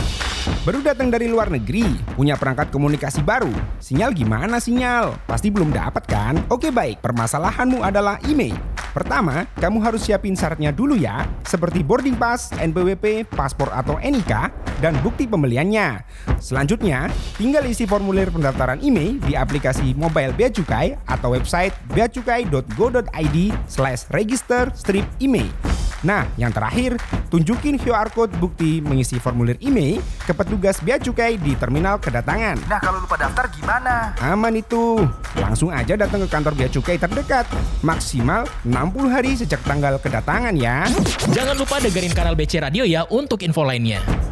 Baru 0.65 0.81
datang 0.81 1.13
dari 1.13 1.29
luar 1.29 1.53
negeri, 1.53 1.85
punya 2.17 2.33
perangkat 2.33 2.73
komunikasi 2.73 3.21
baru. 3.21 3.53
Sinyal 3.77 4.09
gimana 4.09 4.57
sinyal? 4.57 5.13
Pasti 5.29 5.53
belum 5.53 5.69
dapat 5.69 6.01
kan? 6.09 6.41
Oke 6.49 6.73
baik, 6.73 6.97
permasalahanmu 7.05 7.85
adalah 7.85 8.17
email. 8.25 8.57
Pertama, 8.91 9.45
kamu 9.61 9.85
harus 9.85 10.03
siapin 10.03 10.33
syaratnya 10.33 10.73
dulu 10.73 10.97
ya, 10.97 11.23
seperti 11.45 11.85
boarding 11.85 12.17
pass, 12.17 12.49
NPWP, 12.57 13.29
paspor 13.29 13.69
atau 13.69 14.01
NIK, 14.01 14.33
dan 14.81 14.97
bukti 15.05 15.29
pembeliannya. 15.29 16.01
Selanjutnya, 16.41 17.07
tinggal 17.37 17.63
isi 17.69 17.85
formulir 17.85 18.33
pendaftaran 18.33 18.81
email 18.81 19.21
di 19.23 19.37
aplikasi 19.37 19.93
mobile 19.93 20.33
Bea 20.33 20.49
Cukai 20.49 20.97
atau 21.05 21.37
website 21.37 21.71
beacukai.go.id 21.93 23.37
slash 23.69 24.09
register 24.09 24.73
strip 24.73 25.05
email. 25.21 25.70
Nah, 26.01 26.25
yang 26.33 26.49
terakhir, 26.49 26.97
tunjukin 27.29 27.77
QR 27.77 28.09
code 28.09 28.33
bukti 28.41 28.81
mengisi 28.81 29.21
formulir 29.21 29.57
email 29.61 30.01
ke 30.25 30.33
petugas 30.33 30.81
bea 30.81 30.97
cukai 30.97 31.37
di 31.37 31.53
terminal 31.53 32.01
kedatangan. 32.01 32.57
Nah 32.65 32.79
kalau 32.81 33.05
lupa 33.05 33.21
daftar 33.21 33.45
gimana? 33.53 34.17
Aman 34.17 34.57
itu. 34.57 34.97
Langsung 35.37 35.69
aja 35.69 35.93
datang 35.93 36.25
ke 36.25 36.29
kantor 36.29 36.53
bea 36.57 36.69
cukai 36.73 36.97
terdekat. 36.97 37.45
Maksimal 37.85 38.49
60 38.65 39.13
hari 39.13 39.31
sejak 39.37 39.61
tanggal 39.61 40.01
kedatangan 40.01 40.57
ya. 40.57 40.89
Jangan 41.29 41.53
lupa 41.53 41.77
dengerin 41.77 42.13
kanal 42.17 42.33
BC 42.33 42.65
Radio 42.65 42.81
ya 42.81 43.05
untuk 43.05 43.45
info 43.45 43.61
lainnya. 43.61 44.30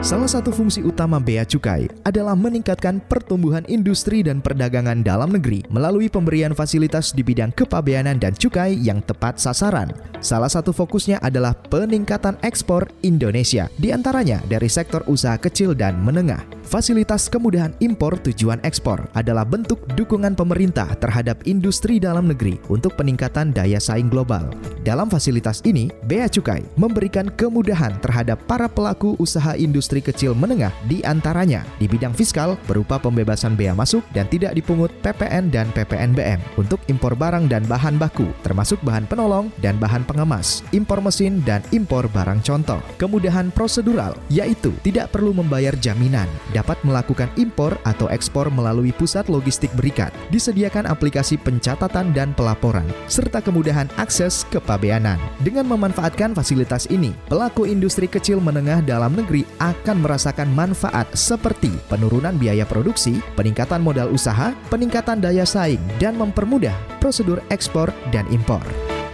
Salah 0.00 0.32
satu 0.32 0.48
fungsi 0.48 0.80
utama 0.80 1.20
Bea 1.20 1.44
Cukai 1.44 1.84
adalah 2.08 2.32
meningkatkan 2.32 3.04
pertumbuhan 3.04 3.68
industri 3.68 4.24
dan 4.24 4.40
perdagangan 4.40 5.04
dalam 5.04 5.28
negeri 5.28 5.60
melalui 5.68 6.08
pemberian 6.08 6.56
fasilitas 6.56 7.12
di 7.12 7.20
bidang 7.20 7.52
kepabeanan 7.52 8.16
dan 8.16 8.32
cukai 8.32 8.80
yang 8.80 9.04
tepat 9.04 9.36
sasaran. 9.36 9.92
Salah 10.20 10.52
satu 10.52 10.76
fokusnya 10.76 11.16
adalah 11.24 11.56
peningkatan 11.56 12.36
ekspor 12.44 12.92
Indonesia, 13.00 13.72
di 13.80 13.88
antaranya 13.88 14.44
dari 14.52 14.68
sektor 14.68 15.00
usaha 15.08 15.40
kecil 15.40 15.72
dan 15.72 15.96
menengah. 15.96 16.44
Fasilitas 16.60 17.26
kemudahan 17.26 17.72
impor 17.80 18.20
tujuan 18.20 18.60
ekspor 18.62 19.08
adalah 19.16 19.42
bentuk 19.48 19.80
dukungan 19.96 20.36
pemerintah 20.36 20.86
terhadap 21.00 21.40
industri 21.48 21.96
dalam 21.98 22.28
negeri 22.28 22.60
untuk 22.68 22.94
peningkatan 23.00 23.50
daya 23.50 23.80
saing 23.80 24.12
global. 24.12 24.52
Dalam 24.84 25.08
fasilitas 25.08 25.64
ini, 25.64 25.88
Bea 26.04 26.28
Cukai 26.28 26.62
memberikan 26.76 27.32
kemudahan 27.32 27.96
terhadap 28.04 28.38
para 28.44 28.68
pelaku 28.68 29.16
usaha 29.18 29.56
industri 29.56 30.04
kecil 30.04 30.36
menengah 30.36 30.70
di 30.86 31.00
antaranya 31.02 31.64
di 31.80 31.88
bidang 31.88 32.12
fiskal 32.12 32.60
berupa 32.68 33.00
pembebasan 33.00 33.56
bea 33.56 33.72
masuk 33.72 34.04
dan 34.12 34.28
tidak 34.28 34.52
dipungut 34.52 34.92
PPN 35.00 35.48
dan 35.48 35.72
PPNBM 35.74 36.38
untuk 36.60 36.78
impor 36.86 37.16
barang 37.16 37.50
dan 37.50 37.64
bahan 37.66 37.96
baku, 37.96 38.30
termasuk 38.44 38.78
bahan 38.84 39.08
penolong 39.08 39.50
dan 39.58 39.80
bahan 39.80 40.06
pengemas, 40.10 40.66
impor 40.74 40.98
mesin 40.98 41.38
dan 41.46 41.62
impor 41.70 42.10
barang 42.10 42.42
contoh. 42.42 42.82
Kemudahan 42.98 43.54
prosedural, 43.54 44.18
yaitu 44.26 44.74
tidak 44.82 45.14
perlu 45.14 45.30
membayar 45.30 45.70
jaminan, 45.78 46.26
dapat 46.50 46.74
melakukan 46.82 47.30
impor 47.38 47.78
atau 47.86 48.10
ekspor 48.10 48.50
melalui 48.50 48.90
pusat 48.90 49.30
logistik 49.30 49.70
berikat, 49.78 50.10
disediakan 50.34 50.90
aplikasi 50.90 51.38
pencatatan 51.38 52.10
dan 52.10 52.34
pelaporan, 52.34 52.82
serta 53.06 53.38
kemudahan 53.38 53.86
akses 54.02 54.42
kepabeanan. 54.50 55.22
Dengan 55.46 55.70
memanfaatkan 55.70 56.34
fasilitas 56.34 56.90
ini, 56.90 57.14
pelaku 57.30 57.70
industri 57.70 58.10
kecil 58.10 58.42
menengah 58.42 58.82
dalam 58.82 59.14
negeri 59.14 59.46
akan 59.62 60.02
merasakan 60.02 60.50
manfaat 60.50 61.06
seperti 61.14 61.70
penurunan 61.86 62.34
biaya 62.34 62.66
produksi, 62.66 63.22
peningkatan 63.38 63.78
modal 63.78 64.10
usaha, 64.10 64.50
peningkatan 64.72 65.22
daya 65.22 65.46
saing, 65.46 65.80
dan 66.02 66.18
mempermudah 66.18 66.74
prosedur 66.98 67.38
ekspor 67.52 67.92
dan 68.10 68.24
impor. 68.32 68.64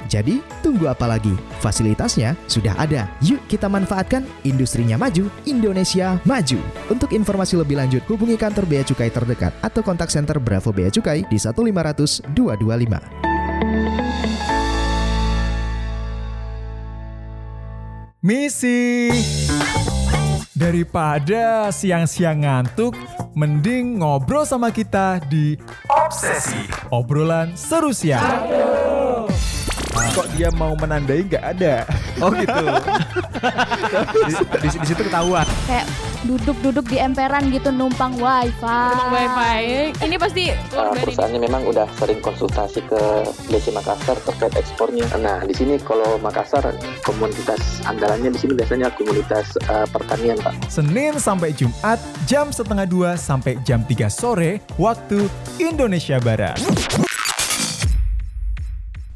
Jadi, 0.06 0.40
tunggu 0.62 0.86
apa 0.86 1.04
lagi? 1.10 1.34
Fasilitasnya 1.60 2.38
sudah 2.46 2.72
ada. 2.78 3.10
Yuk 3.20 3.42
kita 3.50 3.66
manfaatkan 3.66 4.22
industrinya 4.46 4.96
maju, 4.96 5.28
Indonesia 5.44 6.16
maju. 6.22 6.58
Untuk 6.88 7.10
informasi 7.12 7.58
lebih 7.58 7.76
lanjut, 7.76 8.02
hubungi 8.06 8.38
kantor 8.38 8.64
Bea 8.64 8.86
Cukai 8.86 9.10
terdekat 9.10 9.52
atau 9.60 9.82
kontak 9.82 10.08
center 10.08 10.38
Bravo 10.38 10.70
Bea 10.70 10.88
Cukai 10.88 11.26
di 11.26 11.38
1500 11.38 12.22
225. 12.32 13.26
Misi 18.26 19.12
Daripada 20.56 21.68
siang-siang 21.68 22.42
ngantuk, 22.42 22.96
mending 23.36 24.00
ngobrol 24.00 24.48
sama 24.48 24.72
kita 24.72 25.20
di 25.28 25.52
Obsesi 25.84 26.64
Obrolan 26.88 27.52
Seru 27.52 27.92
Siang. 27.92 28.24
Kok 29.96 30.26
dia 30.36 30.48
mau 30.60 30.76
menandai 30.76 31.24
nggak 31.24 31.44
ada? 31.56 31.88
Oh 32.20 32.32
gitu. 32.32 32.64
di, 34.28 34.32
di, 34.32 34.68
di 34.76 34.86
situ 34.88 35.02
ketahuan. 35.04 35.44
kayak 35.68 35.86
duduk-duduk 36.26 36.84
di 36.90 36.98
emperan 36.98 37.48
gitu 37.48 37.70
numpang 37.72 38.16
wifi. 38.18 38.64
Numpang 38.64 39.12
wifi. 39.12 39.92
Ini 40.04 40.16
pasti 40.20 40.44
Uh, 40.76 40.92
perusahaannya 40.92 41.40
memang 41.40 41.62
udah 41.72 41.88
sering 41.96 42.20
konsultasi 42.20 42.84
ke 42.84 43.00
BC 43.48 43.72
Makassar 43.72 44.18
terkait 44.28 44.52
ekspornya. 44.60 45.08
Nah, 45.16 45.40
di 45.46 45.56
sini 45.56 45.80
kalau 45.80 46.20
Makassar 46.20 46.68
komunitas 47.00 47.80
andalannya 47.88 48.34
di 48.34 48.38
sini 48.40 48.52
biasanya 48.52 48.92
komunitas 48.92 49.56
uh, 49.72 49.88
pertanian, 49.88 50.36
Pak. 50.44 50.68
Senin 50.68 51.16
sampai 51.16 51.56
Jumat 51.56 51.96
jam 52.28 52.52
setengah 52.52 52.84
dua 52.84 53.16
sampai 53.16 53.56
jam 53.64 53.80
3 53.88 54.10
sore 54.12 54.60
waktu 54.76 55.24
Indonesia 55.56 56.20
Barat. 56.20 56.60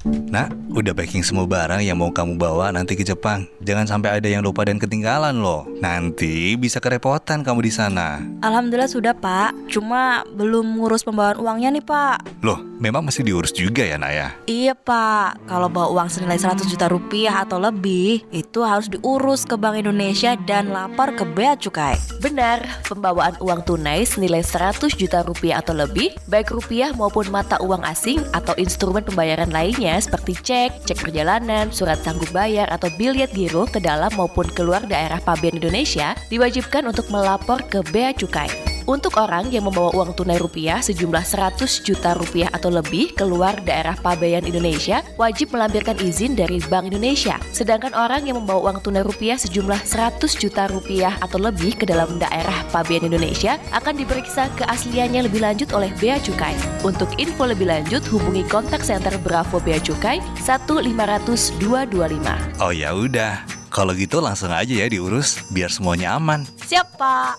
Nak, 0.09 0.73
udah 0.73 0.97
packing 0.97 1.21
semua 1.21 1.45
barang 1.45 1.85
yang 1.85 2.01
mau 2.01 2.09
kamu 2.09 2.41
bawa 2.41 2.73
nanti 2.73 2.97
ke 2.97 3.05
Jepang. 3.05 3.45
Jangan 3.61 3.85
sampai 3.85 4.17
ada 4.17 4.29
yang 4.33 4.41
lupa 4.41 4.65
dan 4.65 4.81
ketinggalan 4.81 5.45
loh. 5.45 5.69
Nanti 5.85 6.57
bisa 6.57 6.81
kerepotan 6.81 7.45
kamu 7.45 7.69
di 7.69 7.73
sana. 7.73 8.17
Alhamdulillah 8.41 8.89
sudah 8.89 9.13
pak, 9.13 9.53
cuma 9.69 10.25
belum 10.33 10.81
ngurus 10.81 11.05
pembawaan 11.05 11.37
uangnya 11.45 11.69
nih 11.77 11.85
pak. 11.85 12.25
Loh, 12.41 12.70
memang 12.81 13.05
masih 13.05 13.23
diurus 13.23 13.53
juga 13.53 13.85
ya, 13.85 14.01
Nak 14.01 14.13
ya? 14.17 14.29
Iya 14.49 14.73
pak, 14.73 15.45
kalau 15.45 15.69
bawa 15.69 15.93
uang 15.93 16.09
senilai 16.09 16.41
100 16.41 16.65
juta 16.65 16.89
rupiah 16.89 17.45
atau 17.45 17.61
lebih, 17.61 18.25
itu 18.33 18.65
harus 18.65 18.89
diurus 18.89 19.45
ke 19.45 19.55
Bank 19.55 19.77
Indonesia 19.77 20.35
dan 20.49 20.73
lapor 20.73 21.13
ke 21.15 21.29
Bea 21.29 21.55
Cukai. 21.55 22.01
Benar, 22.25 22.65
pembawaan 22.89 23.37
uang 23.39 23.63
tunai 23.69 24.09
senilai 24.09 24.41
100 24.41 24.97
juta 24.97 25.21
rupiah 25.23 25.61
atau 25.61 25.77
lebih, 25.77 26.17
baik 26.27 26.51
rupiah 26.51 26.97
maupun 26.97 27.29
mata 27.29 27.61
uang 27.61 27.85
asing 27.85 28.25
atau 28.33 28.57
instrumen 28.57 29.05
pembayaran 29.05 29.53
lainnya 29.53 30.01
seperti 30.01 30.33
cek, 30.41 30.89
cek 30.89 30.99
perjalanan, 31.05 31.69
surat 31.69 32.01
sanggup 32.01 32.33
bayar 32.33 32.67
atau 32.73 32.89
biliet 32.97 33.31
giro 33.37 33.69
ke 33.69 33.79
dalam 33.79 34.11
maupun 34.17 34.49
keluar 34.57 34.81
daerah 34.89 35.21
pabean 35.21 35.61
Indonesia 35.61 36.17
diwajibkan 36.33 36.89
untuk 36.89 37.13
melapor 37.13 37.61
ke 37.69 37.85
Bea 37.93 38.17
Cukai. 38.17 38.80
Untuk 38.89 39.21
orang 39.21 39.53
yang 39.53 39.69
membawa 39.69 39.93
uang 39.93 40.17
tunai 40.17 40.41
rupiah 40.41 40.81
sejumlah 40.81 41.25
100 41.25 41.85
juta 41.85 42.17
rupiah 42.17 42.49
atau 42.53 42.73
lebih 42.73 43.13
keluar 43.13 43.53
daerah 43.65 43.97
pabean 43.99 44.47
Indonesia 44.49 45.03
wajib 45.21 45.53
melampirkan 45.53 46.01
izin 46.01 46.39
dari 46.39 46.61
Bank 46.69 46.93
Indonesia. 46.93 47.37
Sedangkan 47.53 47.93
orang 47.93 48.25
yang 48.25 48.41
membawa 48.41 48.71
uang 48.71 48.81
tunai 48.85 49.05
rupiah 49.05 49.37
sejumlah 49.37 49.85
100 49.85 50.41
juta 50.41 50.65
rupiah 50.71 51.17
atau 51.21 51.37
lebih 51.37 51.77
ke 51.77 51.85
dalam 51.85 52.17
daerah 52.17 52.65
pabean 52.73 53.05
Indonesia 53.05 53.61
akan 53.75 54.01
diperiksa 54.01 54.49
keasliannya 54.57 55.29
lebih 55.29 55.45
lanjut 55.45 55.73
oleh 55.77 55.93
Bea 56.01 56.17
Cukai. 56.23 56.57
Untuk 56.87 57.09
info 57.21 57.45
lebih 57.49 57.69
lanjut 57.69 58.01
hubungi 58.09 58.45
kontak 58.49 58.85
center 58.85 59.13
Bravo 59.21 59.61
Bea 59.61 59.81
Cukai 59.81 60.21
1500225. 60.45 62.61
Oh 62.61 62.73
ya 62.73 62.97
udah. 62.97 63.45
Kalau 63.71 63.95
gitu 63.95 64.19
langsung 64.19 64.51
aja 64.51 64.75
ya 64.75 64.91
diurus 64.91 65.39
biar 65.47 65.71
semuanya 65.71 66.19
aman. 66.19 66.43
Siap 66.67 66.99
pak. 66.99 67.39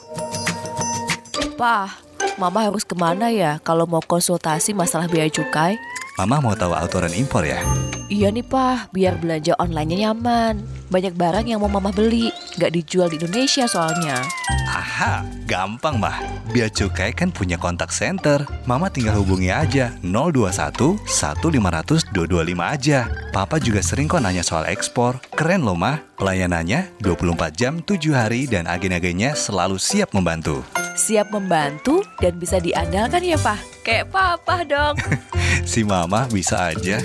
Pak, 1.61 1.93
Mama 2.41 2.65
harus 2.65 2.81
ke 2.81 2.97
mana 2.97 3.29
ya 3.29 3.61
kalau 3.61 3.85
mau 3.85 4.01
konsultasi 4.01 4.73
masalah 4.73 5.05
biaya 5.05 5.29
cukai? 5.29 5.77
Mama 6.17 6.41
mau 6.41 6.57
tahu 6.57 6.73
aturan 6.73 7.13
impor 7.13 7.45
ya? 7.45 7.61
Iya 8.09 8.33
nih 8.33 8.41
Pak, 8.41 8.89
biar 8.89 9.21
belanja 9.21 9.53
online-nya 9.61 10.09
nyaman. 10.09 10.57
Banyak 10.89 11.13
barang 11.13 11.45
yang 11.45 11.61
mau 11.61 11.69
Mama 11.69 11.93
beli, 11.93 12.33
nggak 12.57 12.73
dijual 12.73 13.13
di 13.13 13.21
Indonesia 13.21 13.69
soalnya. 13.69 14.25
Aha, 14.73 15.21
gampang 15.45 16.01
mah. 16.01 16.17
Bea 16.49 16.65
Cukai 16.65 17.13
kan 17.13 17.29
punya 17.29 17.61
kontak 17.61 17.93
center. 17.93 18.41
Mama 18.65 18.89
tinggal 18.89 19.21
hubungi 19.21 19.53
aja 19.53 19.93
021 20.01 20.97
1500 21.05 22.09
225 22.09 22.57
aja. 22.57 23.05
Papa 23.29 23.61
juga 23.61 23.85
sering 23.85 24.09
kok 24.09 24.25
nanya 24.25 24.41
soal 24.41 24.65
ekspor. 24.65 25.21
Keren 25.37 25.61
loh 25.61 25.77
mah. 25.77 26.01
Pelayanannya 26.17 26.89
24 27.05 27.53
jam 27.53 27.85
7 27.85 28.17
hari 28.17 28.49
dan 28.49 28.65
agen-agennya 28.65 29.37
selalu 29.37 29.77
siap 29.77 30.17
membantu. 30.17 30.65
Siap 31.01 31.33
membantu 31.33 32.05
dan 32.21 32.37
bisa 32.37 32.61
diandalkan 32.61 33.25
ya 33.25 33.33
Pak. 33.41 33.81
Kayak 33.81 34.13
Papa 34.13 34.61
dong. 34.61 34.93
Si 35.71 35.81
Mama 35.81 36.29
bisa 36.29 36.69
aja. 36.73 37.01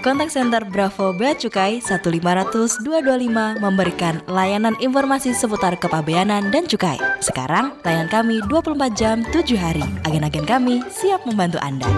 Kontak 0.00 0.32
center 0.32 0.64
Bravo 0.64 1.12
Bea 1.12 1.36
Cukai 1.36 1.84
1500 1.84 2.80
225 2.84 3.60
memberikan 3.60 4.24
layanan 4.28 4.72
informasi 4.80 5.36
seputar 5.36 5.76
kepabeanan 5.76 6.48
dan 6.48 6.64
cukai. 6.64 6.96
Sekarang, 7.20 7.76
layan 7.84 8.08
kami 8.08 8.40
24 8.48 8.76
jam 8.96 9.20
7 9.28 9.44
hari. 9.56 9.84
Agen-agen 10.08 10.46
kami 10.46 10.80
siap 10.88 11.26
membantu 11.28 11.60
Anda. 11.60 11.88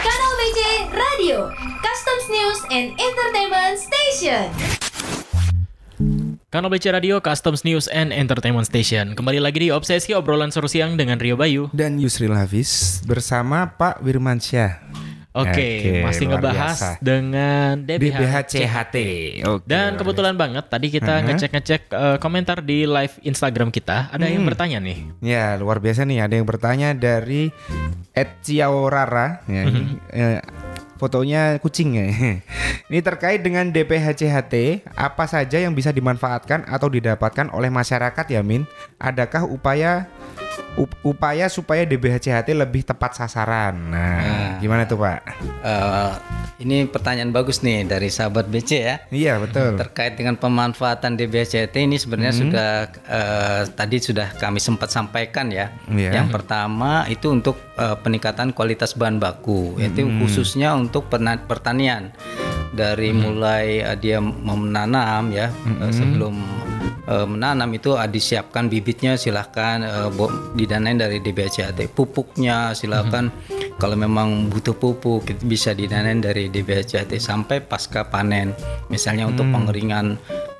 Kanal 0.00 0.32
BC 0.38 0.60
Radio, 0.92 1.50
Customs 1.82 2.26
News 2.30 2.60
and 2.72 2.94
Entertainment 2.96 3.76
Station. 3.76 4.48
Kanal 6.52 6.68
BC 6.68 6.92
Radio, 6.92 7.16
Customs 7.24 7.64
News 7.64 7.88
and 7.88 8.12
Entertainment 8.12 8.68
Station. 8.68 9.16
Kembali 9.16 9.40
lagi 9.40 9.56
di 9.56 9.68
Obsesi 9.72 10.12
Obrolan 10.12 10.52
Seru 10.52 10.68
Siang 10.68 11.00
dengan 11.00 11.16
Rio 11.16 11.32
Bayu. 11.32 11.72
Dan 11.72 11.96
Yusril 11.96 12.36
Hafiz 12.36 13.00
bersama 13.08 13.72
Pak 13.72 14.04
Wirmansyah. 14.04 14.84
Oke, 15.32 16.04
masih 16.04 16.28
luar 16.28 16.44
ngebahas 16.44 16.76
biasa. 16.76 16.88
dengan 17.00 17.80
DBH, 17.80 18.04
DBH 18.04 18.34
CHT. 18.52 18.96
Oke, 19.48 19.64
Dan 19.64 19.96
kebetulan 19.96 20.36
banget 20.36 20.68
tadi 20.68 20.92
kita 20.92 21.08
Uh-huh. 21.08 21.32
ngecek-ngecek 21.32 21.82
eh, 21.88 22.16
komentar 22.20 22.60
di 22.60 22.84
live 22.84 23.16
Instagram 23.24 23.72
kita, 23.72 24.12
ada 24.12 24.28
yang 24.28 24.44
Hmm. 24.44 24.52
bertanya 24.52 24.76
nih. 24.76 25.08
Ya 25.24 25.56
luar 25.56 25.80
biasa 25.80 26.04
nih 26.04 26.20
ada 26.20 26.36
yang 26.36 26.44
bertanya 26.44 26.92
dari 26.92 27.48
Ed 28.12 28.44
Ciaorara 28.44 29.40
ya, 29.48 29.72
ini, 29.72 29.96
Mhm. 30.04 30.71
Fotonya 31.02 31.58
kucing 31.58 31.98
ya. 31.98 32.06
Ini 32.92 33.02
terkait 33.02 33.42
dengan 33.42 33.66
DPHCHT 33.74 34.86
apa 34.94 35.26
saja 35.26 35.58
yang 35.58 35.74
bisa 35.74 35.90
dimanfaatkan 35.90 36.62
atau 36.70 36.86
didapatkan 36.86 37.50
oleh 37.50 37.74
masyarakat 37.74 38.22
ya 38.30 38.38
Min? 38.46 38.62
Adakah 39.02 39.50
upaya 39.50 40.06
up- 40.06 40.21
upaya 41.02 41.46
supaya 41.46 41.84
DBHCHT 41.84 42.52
lebih 42.52 42.82
tepat 42.82 43.12
sasaran? 43.14 43.76
Nah, 43.88 44.16
Nah. 44.18 44.52
gimana 44.58 44.84
tuh 44.84 44.96
Pak? 44.96 45.20
Eh, 45.60 46.12
ini 46.60 46.86
pertanyaan 46.86 47.28
bagus 47.28 47.60
nih 47.60 47.84
dari 47.84 48.08
sahabat 48.08 48.46
BC 48.46 48.70
ya. 48.78 48.96
Iya 49.08 49.36
betul. 49.36 49.76
Terkait 49.76 50.14
dengan 50.14 50.34
pemanfaatan 50.34 51.14
DBHCT 51.14 51.74
ini 51.76 51.96
sebenarnya 51.96 52.32
Hmm. 52.32 52.42
sudah 52.42 52.70
eh, 53.04 53.62
tadi 53.68 53.96
sudah 53.98 54.32
kami 54.34 54.58
sempat 54.58 54.88
sampaikan 54.88 55.50
ya. 55.50 55.74
Iya. 55.86 56.22
Yang 56.22 56.28
pertama 56.32 57.04
itu 57.06 57.28
untuk 57.28 57.56
eh, 57.72 57.96
peningkatan 57.98 58.52
kualitas 58.52 58.92
bahan 58.92 59.16
baku, 59.16 59.76
yaitu 59.76 60.04
Hmm. 60.04 60.20
khususnya 60.20 60.72
untuk 60.72 61.08
pertanian. 61.08 62.12
Dari 62.72 63.12
mulai 63.12 63.80
eh, 63.80 63.96
dia 63.96 64.18
menanam 64.18 65.28
ya 65.28 65.52
Hmm. 65.52 65.88
sebelum 65.88 66.34
eh, 67.04 67.26
menanam 67.26 67.68
itu 67.70 67.92
ah, 67.92 68.06
disiapkan 68.06 68.66
bibitnya 68.66 69.14
silahkan 69.14 69.84
bo- 70.10 70.32
didanain 70.52 70.96
dari 70.96 71.18
DBHCAT 71.18 71.76
pupuknya 71.90 72.72
silahkan 72.72 73.28
kalau 73.82 73.98
memang 73.98 74.46
butuh 74.46 74.72
pupuk 74.72 75.26
itu 75.26 75.42
bisa 75.42 75.74
didanain 75.74 76.22
dari 76.22 76.46
DBHCAT 76.46 77.10
sampai 77.18 77.58
pasca 77.58 78.06
panen 78.06 78.54
misalnya 78.86 79.26
untuk 79.26 79.42
Hmm. 79.42 79.58
pengeringan 79.58 80.06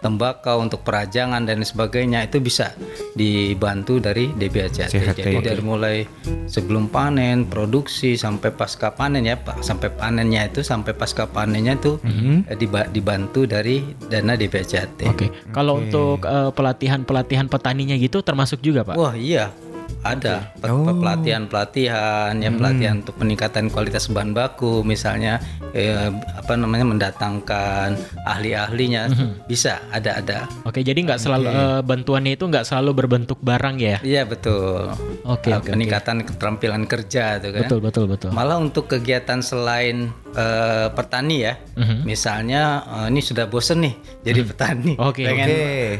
tembakau 0.03 0.59
untuk 0.59 0.83
perajangan 0.83 1.47
dan 1.47 1.63
sebagainya 1.63 2.27
itu 2.27 2.43
bisa 2.43 2.75
dibantu 3.15 4.03
dari 4.03 4.35
CHT. 4.35 5.15
jadi 5.15 5.39
dari 5.39 5.63
mulai 5.63 6.03
sebelum 6.45 6.91
panen 6.91 7.47
produksi 7.47 8.19
sampai 8.19 8.51
pasca 8.51 8.91
panen 8.91 9.23
ya 9.23 9.39
Pak 9.39 9.63
sampai 9.63 9.95
panennya 9.95 10.51
itu 10.51 10.61
sampai 10.61 10.91
pasca 10.91 11.31
panennya 11.31 11.79
itu 11.79 12.03
eh, 12.45 12.59
diba- 12.59 12.91
dibantu 12.91 13.47
dari 13.47 13.87
dana 14.03 14.35
DBHCAT 14.35 15.07
Oke. 15.07 15.31
Kalau 15.55 15.79
untuk 15.79 16.27
eh, 16.27 16.51
pelatihan-pelatihan 16.51 17.47
petaninya 17.47 17.95
gitu 17.95 18.19
termasuk 18.21 18.59
juga, 18.59 18.83
Pak? 18.83 18.99
Wah 18.99 19.15
iya 19.15 19.55
ada 20.03 20.51
pe- 20.57 20.67
pe- 20.67 20.97
pelatihan-pelatihan 20.97 22.35
ya 22.37 22.51
pelatihan 22.51 22.95
untuk 22.99 23.15
peningkatan 23.17 23.69
kualitas 23.69 24.07
bahan 24.07 24.33
baku 24.33 24.83
misalnya 24.83 25.39
eh, 25.71 26.11
apa 26.35 26.53
namanya 26.55 26.83
mendatangkan 26.85 27.95
ahli-ahlinya 28.25 29.07
bisa 29.45 29.79
ada 29.89 30.19
ada 30.19 30.39
Oke, 30.65 30.81
jadi 30.81 30.99
nggak 30.99 31.19
selalu 31.19 31.47
eh, 31.47 31.81
bantuannya 31.81 32.33
itu 32.33 32.45
nggak 32.45 32.65
selalu 32.65 32.91
berbentuk 32.97 33.39
barang 33.41 33.77
ya? 33.79 33.97
iya 34.03 34.23
betul 34.23 34.91
Oke, 35.23 35.49
Eh, 35.49 35.55
oke, 35.55 35.63
oke. 35.63 35.71
peningkatan 35.71 36.17
keterampilan 36.25 36.83
kerja 36.85 37.39
tuh 37.39 37.51
kan 37.53 37.63
Betul, 37.63 37.79
betul, 37.81 38.05
betul. 38.07 38.31
malah 38.33 38.59
untuk 38.59 38.89
kegiatan 38.89 39.39
selain 39.39 40.11
eh, 40.33 40.89
petani 40.91 41.37
ya 41.41 41.55
Mhm. 41.73 42.05
misalnya 42.05 42.63
eh, 42.85 43.07
ini 43.09 43.21
sudah 43.21 43.47
bosen 43.47 43.81
nih 43.81 43.95
jadi 44.21 44.41
petani 44.45 44.93
Oke, 44.99 45.23
pengen. 45.23 45.47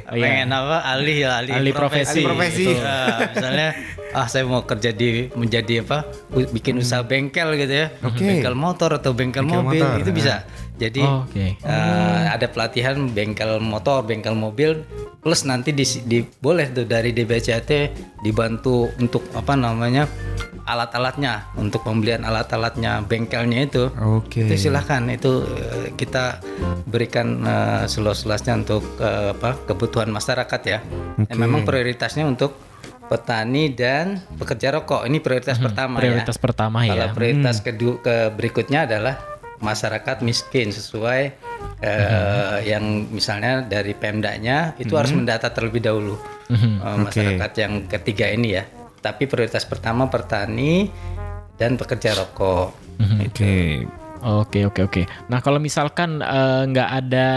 Oh, 0.05 0.15
iya. 0.15 0.23
pengen 0.23 0.49
apa 0.51 0.77
ahli 0.87 1.15
ya 1.19 1.31
ahli, 1.39 1.51
Ahli 1.51 1.71
profesi. 1.71 2.19
Ahli 2.19 2.23
profesi. 2.25 2.65
Gitu. 2.67 2.83
Ah, 2.83 3.19
misalnya 3.29 3.69
ah 4.13 4.27
saya 4.27 4.45
mau 4.45 4.63
kerja 4.63 4.91
di 4.91 5.29
menjadi 5.33 5.83
apa 5.83 6.05
bikin 6.51 6.79
usaha 6.79 7.01
bengkel 7.01 7.57
gitu 7.57 7.73
ya 7.73 7.87
Oke. 8.03 8.21
bengkel 8.21 8.53
motor 8.53 8.91
atau 8.93 9.13
bengkel, 9.13 9.43
Bengkel 9.43 9.63
mobil 9.63 9.81
motor, 9.81 10.01
itu 10.01 10.11
ah. 10.11 10.17
bisa 10.17 10.35
jadi 10.73 11.03
Oh, 11.05 11.23
oke. 11.25 11.45
eh, 11.55 12.25
ada 12.27 12.47
pelatihan 12.47 12.97
bengkel 13.07 13.59
motor 13.59 14.03
bengkel 14.03 14.35
mobil 14.35 14.83
plus 15.19 15.45
nanti 15.45 15.71
di, 15.71 15.85
di- 16.03 16.27
boleh 16.39 16.69
tuh 16.69 16.83
dari 16.83 17.11
DBCAT 17.11 17.71
dibantu 18.21 18.91
untuk 18.97 19.23
apa 19.33 19.55
namanya 19.55 20.11
alat-alatnya 20.63 21.51
untuk 21.55 21.83
pembelian 21.83 22.23
alat-alatnya 22.23 23.03
bengkelnya 23.03 23.67
itu 23.67 23.91
Oke. 23.95 24.47
itu 24.47 24.55
silahkan 24.61 25.03
itu 25.09 25.43
eh, 25.45 25.91
kita 25.93 26.39
berikan 26.87 27.43
eh, 27.43 27.85
seluas-luasnya 27.87 28.63
untuk 28.63 28.83
eh, 28.99 29.31
apa 29.33 29.59
kebutuhan 29.65 30.09
masyarakat 30.09 30.61
ya. 30.63 30.79
Oke. 30.83 31.29
Dan 31.29 31.37
memang 31.37 31.63
prioritasnya 31.63 32.25
untuk 32.25 32.55
petani 33.13 33.69
dan 33.69 34.17
pekerja 34.33 34.73
rokok 34.73 35.05
ini 35.05 35.21
prioritas 35.21 35.61
pertama 35.61 35.95
Hmm, 35.95 36.03
prioritas 36.03 36.33
ya. 36.33 36.41
pertama 36.41 36.79
ya. 36.83 36.91
Kalau 36.91 37.09
prioritas 37.13 37.57
kedua 37.61 37.95
ke 37.99 38.17
berikutnya 38.31 38.89
adalah 38.89 39.21
masyarakat 39.59 40.17
miskin 40.21 40.73
sesuai 40.73 41.21
eh, 41.79 42.59
yang 42.65 42.83
misalnya 43.09 43.61
dari 43.61 43.93
Pemdanya 43.93 44.73
itu 44.77 44.97
harus 44.97 45.13
mendata 45.13 45.51
terlebih 45.51 45.79
dahulu 45.79 46.17
Mhm. 46.49 46.73
eh, 46.79 46.99
masyarakat 47.03 47.51
yang 47.59 47.73
ketiga 47.87 48.27
ini 48.27 48.57
ya. 48.57 48.65
Tapi 48.99 49.27
prioritas 49.27 49.63
pertama 49.63 50.07
petani 50.07 50.89
dan 51.55 51.77
pekerja 51.77 52.17
rokok. 52.17 52.73
Oke. 53.21 53.85
Oke, 54.23 54.63
oke, 54.63 54.81
oke. 54.85 55.03
Nah, 55.27 55.39
kalau 55.39 55.59
misalkan 55.59 56.19
eh, 56.19 56.63
nggak 56.65 56.91
ada 56.97 57.29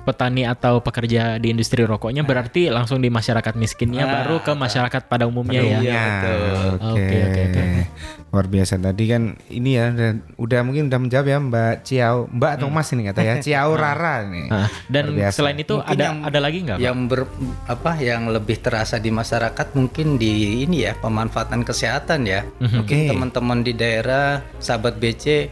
petani 0.00 0.42
atau 0.42 0.80
pekerja 0.80 1.36
di 1.36 1.48
industri 1.48 1.80
rokoknya 1.80 2.22
berarti 2.22 2.66
langsung 2.66 2.98
di 2.98 3.08
masyarakat 3.08 3.52
miskinnya 3.54 4.02
Nah, 4.02 4.12
baru 4.18 4.36
ke 4.40 4.52
masyarakat 4.52 5.02
pada 5.04 5.24
umumnya 5.24 5.60
ya. 5.60 5.78
Iya, 5.78 6.04
Oke, 6.90 7.16
oke, 7.22 7.40
oke. 7.46 7.62
Luar 8.30 8.46
biasa 8.46 8.78
tadi 8.78 9.04
kan 9.06 9.22
ini 9.48 9.74
ya 9.74 9.90
udah, 9.90 10.10
udah 10.36 10.60
mungkin 10.62 10.86
udah 10.86 10.98
menjawab 10.98 11.26
ya 11.26 11.38
Mbak 11.40 11.74
Ciao, 11.82 12.16
Mbak 12.28 12.50
atau 12.54 12.68
Mas 12.68 12.88
ini 12.88 13.02
kata 13.04 13.20
ya, 13.20 13.34
Ciao 13.44 13.74
Rara 13.74 14.22
nih. 14.24 14.46
Nah, 14.46 14.68
dan 14.86 15.04
selain 15.28 15.58
itu 15.58 15.74
Mungkin 15.76 15.90
ada 15.90 16.02
yang- 16.06 16.22
ada 16.22 16.38
lagi 16.38 16.58
nggak? 16.60 16.76
Pak? 16.76 16.82
yang 16.82 16.98
ber 17.04 17.20
apa 17.66 17.92
yang 17.98 18.22
lebih 18.26 18.56
terasa 18.58 18.96
di 18.96 19.10
masyarakat 19.10 19.66
mungkin 19.72 20.14
di 20.14 20.62
ini 20.62 20.82
ya 20.82 20.94
pemanfaatan 20.94 21.60
kesehatan 21.60 22.24
ya 22.24 22.46
mungkin 22.56 22.98
Oke. 22.98 23.08
teman-teman 23.10 23.58
di 23.60 23.72
daerah 23.72 24.40
sahabat 24.56 24.96
BC 24.96 25.50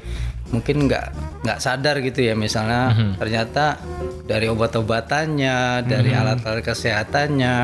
mungkin 0.48 0.88
nggak 0.88 1.06
nggak 1.44 1.58
sadar 1.60 2.00
gitu 2.00 2.24
ya 2.24 2.34
misalnya 2.34 2.92
ternyata 3.20 3.78
dari 4.28 4.48
obat-obatannya 4.48 5.84
dari 5.88 6.12
alat-alat 6.12 6.64
kesehatannya 6.64 7.54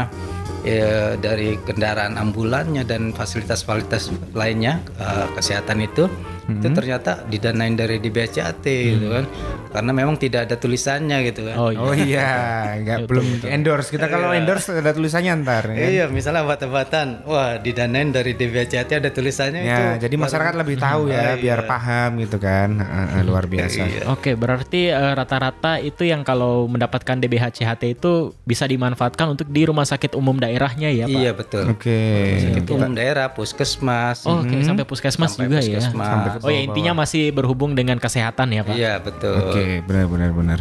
ya, 0.64 1.16
dari 1.20 1.60
kendaraan 1.60 2.16
ambulannya 2.16 2.84
dan 2.88 3.12
fasilitas-fasilitas 3.12 4.12
lainnya 4.32 4.80
eh, 4.96 5.26
kesehatan 5.36 5.84
itu 5.84 6.08
itu 6.46 6.68
ternyata 6.70 7.24
didanain 7.24 7.72
dari 7.72 7.96
DBCAT 7.96 8.64
gitu 8.64 9.06
kan 9.08 9.24
karena 9.70 9.90
memang 9.90 10.14
tidak 10.14 10.44
ada 10.44 10.54
tulisannya 10.54 11.24
gitu 11.24 11.40
kan 11.42 11.56
Oh 11.56 11.70
Oh 11.74 11.92
iya, 11.92 12.28
nggak 12.76 12.98
belum 13.04 13.26
endorse. 13.44 13.88
Kita 13.88 14.06
kalau 14.06 14.28
Iya. 14.28 14.38
endorse 14.38 14.68
ada 14.70 14.90
tulisannya 14.90 15.32
ntar. 15.40 15.64
ya. 15.68 15.88
Iya, 15.90 16.04
misalnya 16.06 16.42
obat-obatan, 16.42 17.24
wah 17.24 17.56
didanain 17.56 18.08
dari 18.08 18.32
DBCAT 18.32 18.90
ada 18.94 19.08
tulisannya 19.08 19.62
itu. 19.62 19.82
Ya, 19.82 19.96
jadi 19.98 20.14
masyarakat 20.14 20.54
lebih 20.56 20.76
tahu 20.76 21.08
ya, 21.08 21.32
Ah, 21.32 21.36
biar 21.36 21.60
iya. 21.60 21.66
paham 21.66 22.10
gitu 22.18 22.36
kan. 22.38 22.68
Heeh, 22.76 23.06
heeh, 23.10 23.22
luar 23.22 23.44
biasa. 23.44 23.82
Oke, 24.08 24.34
berarti 24.34 24.88
eh, 24.88 25.12
rata-rata 25.12 25.78
itu 25.78 26.04
yang 26.04 26.22
kalau 26.22 26.66
mendapatkan 26.66 27.16
DBHCHT 27.16 27.82
itu 27.90 28.12
bisa 28.42 28.64
dimanfaatkan 28.64 29.26
untuk 29.28 29.48
di 29.48 29.64
rumah 29.64 29.84
sakit 29.84 30.12
umum 30.12 30.36
daerahnya 30.36 30.88
ya, 30.88 31.06
Pak? 31.06 31.16
Iya 31.16 31.30
betul. 31.32 31.64
Oke. 31.68 31.98
Sakit 32.42 32.68
umum 32.70 32.92
daerah, 32.92 33.30
puskesmas. 33.30 34.22
Oh, 34.24 34.40
Oke, 34.40 34.60
sampai 34.60 34.84
puskesmas 34.84 35.32
Sampai 35.32 35.46
juga 35.46 35.58
puskesmas. 35.58 35.94
ya. 35.96 36.12
Sampai 36.12 36.30
oh 36.42 36.50
ya 36.50 36.60
intinya 36.64 36.92
masih 37.04 37.30
berhubung 37.30 37.76
dengan 37.78 38.00
kesehatan 38.00 38.50
ya, 38.50 38.62
Pak. 38.66 38.74
Iya 38.74 38.92
betul. 38.98 39.34
Oke, 39.38 39.84
benar 39.86 40.06
benar 40.10 40.30
benar. 40.34 40.58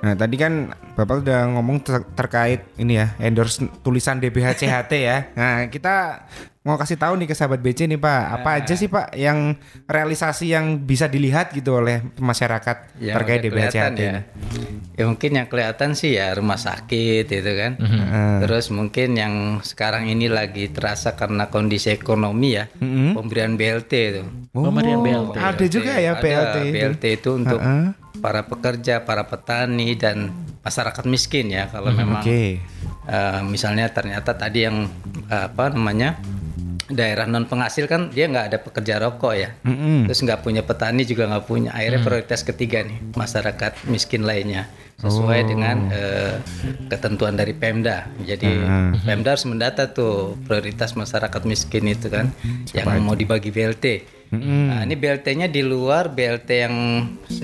Nah, 0.00 0.14
tadi 0.16 0.36
kan 0.40 0.72
Bapak 0.96 1.24
udah 1.26 1.50
ngomong 1.56 1.82
ter- 1.84 2.08
terkait 2.16 2.64
ini 2.80 2.96
ya, 3.00 3.12
endorse 3.20 3.60
tulisan 3.84 4.16
DBHCHT 4.22 4.92
ya. 4.96 5.18
Nah, 5.36 5.68
kita 5.68 6.24
mau 6.60 6.76
kasih 6.76 6.94
tahu 6.94 7.16
nih 7.16 7.24
ke 7.24 7.32
sahabat 7.32 7.56
BC 7.58 7.86
nih, 7.86 7.96
Pak. 7.96 8.22
Apa 8.34 8.50
Nah. 8.50 8.58
aja 8.60 8.74
sih, 8.74 8.84
Pak, 8.86 9.16
yang 9.16 9.56
realisasi 9.86 10.52
yang 10.52 10.76
bisa 10.78 11.06
dilihat 11.06 11.50
gitu 11.50 11.72
oleh 11.74 12.04
masyarakat 12.14 13.00
Yang 13.00 13.16
terkait 13.16 13.40
DBHCHT 13.40 13.98
ya. 13.98 14.10
ini? 14.10 14.22
Ya 14.92 15.04
mungkin 15.06 15.30
yang 15.32 15.48
kelihatan 15.48 15.96
sih 15.96 16.14
ya 16.14 16.28
rumah 16.30 16.60
sakit 16.60 17.24
itu 17.24 17.52
kan. 17.54 17.80
Mhm. 17.80 18.44
Terus 18.44 18.68
mungkin 18.68 19.16
yang 19.16 19.34
sekarang 19.62 20.04
ini 20.06 20.28
lagi 20.28 20.68
terasa 20.68 21.16
karena 21.16 21.48
kondisi 21.48 21.88
ekonomi 21.88 22.52
ya, 22.52 22.68
Mhm. 22.74 23.16
pemberian 23.16 23.56
BLT 23.56 23.92
itu. 24.10 24.22
Oh, 24.52 24.68
Pemberian 24.68 25.00
BLT. 25.00 25.40
Ada 25.40 25.64
juga 25.66 25.92
ya 25.96 26.12
Ada 26.12 26.20
BLT 26.20 26.56
itu. 26.60 26.72
BLT 26.74 27.04
itu 27.14 27.30
untuk 27.34 27.56
Heeh. 27.56 27.96
para 28.20 28.44
pekerja, 28.44 29.00
para 29.00 29.24
petani 29.24 29.96
dan 29.96 30.28
masyarakat 30.60 31.08
miskin 31.08 31.48
ya 31.48 31.64
kalau 31.66 31.88
memang 31.90 32.20
Oke. 32.20 32.60
eh, 33.08 33.40
misalnya 33.42 33.88
ternyata 33.88 34.36
tadi 34.36 34.60
yang 34.60 34.84
eh, 35.26 35.44
apa 35.46 35.70
namanya 35.70 36.20
daerah 36.90 37.24
non 37.24 37.46
penghasil 37.46 37.86
kan 37.86 38.10
dia 38.10 38.26
nggak 38.26 38.46
ada 38.50 38.58
pekerja 38.58 38.98
rokok 38.98 39.32
ya 39.32 39.50
Mm-mm. 39.62 40.04
terus 40.04 40.20
nggak 40.20 40.40
punya 40.40 40.60
petani 40.60 41.02
juga 41.02 41.26
nggak 41.26 41.44
punya 41.44 41.70
akhirnya 41.70 41.98
Hmm. 41.98 42.06
prioritas 42.06 42.40
ketiga 42.42 42.82
nih 42.82 42.98
masyarakat 43.14 43.72
miskin 43.86 44.22
lainnya 44.22 44.66
sesuai 44.96 45.40
Oh. 45.40 45.48
dengan 45.48 45.76
eh, 45.88 46.34
ketentuan 46.86 47.34
dari 47.34 47.52
Pemda 47.52 48.10
jadi 48.20 48.50
Hmm. 48.60 48.98
Pemda 49.00 49.32
harus 49.32 49.46
mendata 49.46 49.88
tuh 49.88 50.36
prioritas 50.42 50.92
masyarakat 50.92 51.42
miskin 51.44 51.86
itu 51.86 52.06
kan 52.06 52.28
yang 52.70 53.00
mau 53.00 53.14
dibagi 53.14 53.48
BLT 53.48 53.86
Mm-mm. 54.30 54.70
Nah, 54.70 54.86
ini 54.86 54.94
BLT-nya 54.94 55.50
di 55.50 55.58
luar 55.58 56.06
BLT 56.06 56.50
yang 56.54 56.76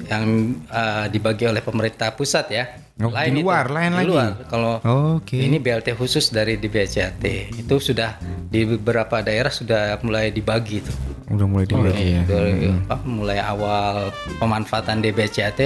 yang 0.07 0.25
uh, 0.71 1.11
dibagi 1.11 1.43
oleh 1.43 1.59
pemerintah 1.59 2.15
pusat 2.15 2.47
ya. 2.47 2.65
Oh, 2.97 3.13
di 3.13 3.45
luar, 3.45 3.69
lain 3.69 3.93
Di 3.93 3.97
lagi? 4.01 4.09
luar. 4.09 4.31
Kalau 4.49 4.81
Oke. 5.21 5.37
ini 5.37 5.61
BLT 5.61 6.01
khusus 6.01 6.33
dari 6.33 6.57
DBCAT 6.57 7.21
itu 7.53 7.75
sudah 7.77 8.17
di 8.49 8.65
beberapa 8.65 9.21
daerah 9.21 9.53
sudah 9.53 10.01
mulai 10.01 10.33
dibagi 10.33 10.81
tuh. 10.81 10.97
Udah 11.29 11.45
mulai 11.45 11.69
dibagi 11.69 12.17
ya. 12.17 12.23
Dari, 12.25 12.73
apa, 12.89 13.05
mulai 13.05 13.37
awal 13.37 14.09
pemanfaatan 14.41 15.05
DBCAT 15.05 15.61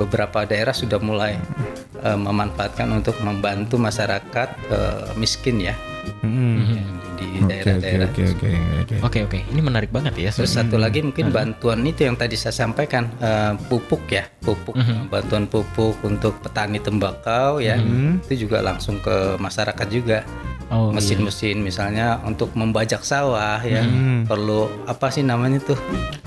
beberapa 0.00 0.48
daerah 0.48 0.72
sudah 0.72 0.96
mulai 0.96 1.36
uh, 2.00 2.16
memanfaatkan 2.16 2.88
untuk 2.88 3.20
membantu 3.20 3.76
masyarakat 3.76 4.48
uh, 4.72 5.12
miskin 5.20 5.60
ya 5.60 5.76
Mm-mm. 6.24 6.80
di 7.16 7.26
Oke, 7.40 7.48
daerah-daerah. 7.48 8.08
Oke, 8.08 8.22
oke, 8.24 8.48
oke, 8.48 8.50
oke. 8.80 8.94
Oke, 9.00 9.18
oke. 9.24 9.38
Ini 9.52 9.60
menarik 9.60 9.90
banget 9.90 10.14
ya. 10.16 10.30
Terus 10.30 10.52
satu 10.52 10.76
lagi 10.76 11.00
mungkin 11.00 11.32
bantuan 11.32 11.80
itu 11.84 12.04
yang 12.04 12.16
tadi 12.16 12.36
saya 12.36 12.52
sampaikan 12.54 13.08
eh, 13.18 13.52
pupuk 13.68 14.04
ya, 14.08 14.24
pupuk 14.40 14.76
bantuan 15.08 15.48
pupuk 15.48 15.96
untuk 16.04 16.38
petani 16.40 16.69
tembakau 16.78 17.58
ya, 17.58 17.74
itu 18.22 18.46
juga 18.46 18.62
langsung 18.62 19.02
ke 19.02 19.34
masyarakat 19.40 19.88
juga. 19.90 20.22
Oh, 20.70 20.94
iya. 20.94 21.02
Mesin-mesin 21.02 21.58
misalnya 21.66 22.22
untuk 22.22 22.54
membajak 22.54 23.02
sawah 23.02 23.58
ya, 23.58 23.82
perlu 24.22 24.70
apa 24.86 25.10
sih 25.10 25.26
namanya 25.26 25.58
tuh 25.58 25.74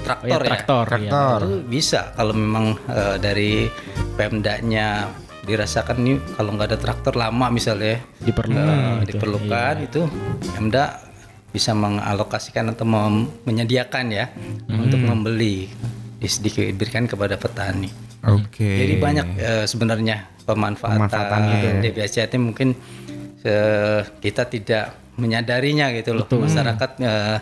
traktor 0.03 0.35
Oh, 0.35 0.43
ya, 0.43 0.49
traktor, 0.51 0.85
ya. 0.91 0.97
iya. 0.99 1.09
Itu 1.39 1.63
bisa 1.63 2.11
kalau 2.11 2.35
memang 2.35 2.75
eh, 2.91 3.15
dari 3.23 3.71
Pemdanya 4.19 5.07
dirasakan 5.47 5.95
nih 6.03 6.19
kalau 6.35 6.55
nggak 6.55 6.75
ada 6.75 6.79
traktor 6.79 7.13
lama 7.15 7.47
misalnya 7.51 8.03
Diperlukan 8.19 8.67
eh, 8.67 8.91
gitu, 9.03 9.07
diperlukan 9.15 9.75
itu 9.79 10.01
Pemda 10.55 10.99
bisa 11.51 11.71
mengalokasikan 11.71 12.71
atau 12.75 12.83
mem- 12.83 13.31
menyediakan 13.47 14.05
ya 14.11 14.27
untuk 14.67 14.99
membeli 14.99 15.69
diberikan 16.19 17.07
kepada 17.07 17.35
petani. 17.35 17.91
Oke. 18.23 18.63
Jadi 18.63 18.93
banyak 18.99 19.27
eh, 19.39 19.65
sebenarnya 19.67 20.32
pemanfaatan, 20.43 21.07
Pemanfaatannya 21.07 21.55
ya. 21.59 21.71
DBHCT 21.81 22.33
mungkin 22.39 22.75
eh, 23.43 24.01
kita 24.19 24.47
tidak 24.47 25.15
menyadarinya 25.17 25.89
gitu 25.95 26.13
loh. 26.15 26.27
Masyarakat 26.27 26.89
eh, 27.01 27.37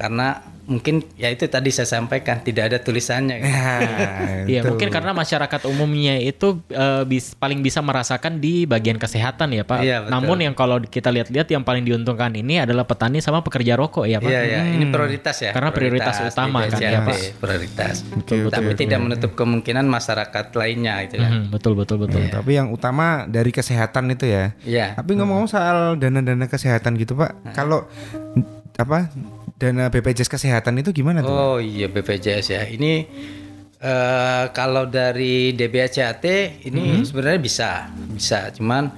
karena 0.00 0.28
mungkin 0.70 1.02
ya 1.14 1.26
itu 1.28 1.44
tadi 1.44 1.68
saya 1.68 1.90
sampaikan 1.90 2.38
tidak 2.40 2.70
ada 2.70 2.78
tulisannya. 2.78 3.36
gitu. 3.36 3.50
Iya, 4.50 4.62
mungkin 4.62 4.88
karena 4.88 5.10
masyarakat 5.12 5.66
umumnya 5.66 6.16
itu 6.16 6.62
eh, 6.68 7.02
bis- 7.04 7.34
paling 7.34 7.58
bisa 7.58 7.78
merasakan 7.80 8.38
di 8.38 8.64
bagian 8.64 8.96
kesehatan 8.96 9.50
ya, 9.50 9.62
Pak. 9.62 9.82
Iya, 9.82 9.96
betul. 10.00 10.12
Namun 10.12 10.36
yang 10.40 10.54
kalau 10.54 10.78
kita 10.78 11.10
lihat-lihat 11.10 11.46
yang 11.48 11.62
paling 11.62 11.82
diuntungkan 11.82 12.30
ini 12.32 12.58
adalah 12.58 12.82
petani 12.82 13.18
sama 13.18 13.42
pekerja 13.42 13.74
rokok 13.74 14.06
ya, 14.06 14.18
Pak. 14.18 14.26
Iya 14.26 14.42
ya, 14.42 14.60
ini 14.64 14.86
Hmm. 14.86 14.94
prioritas 14.94 15.36
ya. 15.36 15.50
Karena 15.50 15.70
prioritas, 15.70 16.14
utama 16.20 16.64
kan 16.64 16.78
ya, 16.78 17.02
Pak. 17.02 17.18
Prioritas. 17.36 17.94
Betul, 18.06 18.48
Tapi 18.48 18.64
betul, 18.64 18.78
tidak 18.78 18.96
betul. 18.96 19.04
menutup 19.04 19.30
kemungkinan 19.34 19.84
masyarakat 19.84 20.46
lainnya 20.52 20.94
itu 21.02 21.14
kan. 21.16 21.30
Mhm, 21.32 21.44
betul 21.50 21.72
betul 21.74 21.96
betul. 21.98 22.22
Tapi 22.26 22.50
yang 22.54 22.70
utama 22.70 23.26
dari 23.26 23.50
kesehatan 23.50 24.06
itu 24.08 24.24
ya. 24.24 24.54
Iya. 24.62 24.86
Tapi 24.94 25.10
ngomong 25.14 25.46
soal 25.46 25.94
dana-dana 25.96 26.46
kesehatan 26.46 26.94
gitu 26.94 27.18
Pak, 27.18 27.50
kalau 27.52 27.90
apa 28.74 29.12
dana 29.60 29.92
BPJS 29.92 30.32
kesehatan 30.32 30.80
itu 30.80 30.96
gimana 30.96 31.20
tuh? 31.20 31.28
Oh 31.30 31.56
iya 31.60 31.86
BPJS 31.86 32.46
ya. 32.48 32.62
Ini 32.64 32.92
eh, 33.76 34.44
kalau 34.56 34.88
dari 34.88 35.52
DBHCAT 35.52 36.24
ini 36.64 37.04
sebenarnya 37.04 37.40
bisa, 37.40 37.70
bisa. 38.10 38.48
Cuman 38.56 38.88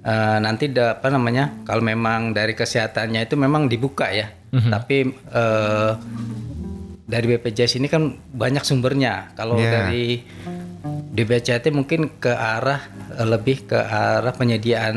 eh, 0.00 0.38
nanti 0.40 0.72
da- 0.72 0.96
apa 0.96 1.12
namanya? 1.12 1.52
Kalau 1.68 1.84
memang 1.84 2.32
dari 2.32 2.56
kesehatannya 2.56 3.28
itu 3.28 3.36
memang 3.36 3.68
dibuka 3.68 4.08
ya. 4.08 4.32
Tapi 4.56 4.96
eh, 5.12 5.92
dari 7.06 7.26
BPJS 7.30 7.78
ini 7.78 7.86
kan 7.86 8.02
banyak 8.18 8.66
sumbernya. 8.66 9.30
Kalau 9.38 9.54
Iya. 9.56 9.70
dari 9.86 10.26
DBHCAT 11.16 11.70
mungkin 11.72 12.18
ke 12.18 12.28
arah 12.30 12.82
eh, 13.16 13.24
lebih 13.24 13.70
ke 13.70 13.78
arah 13.78 14.34
penyediaan 14.34 14.96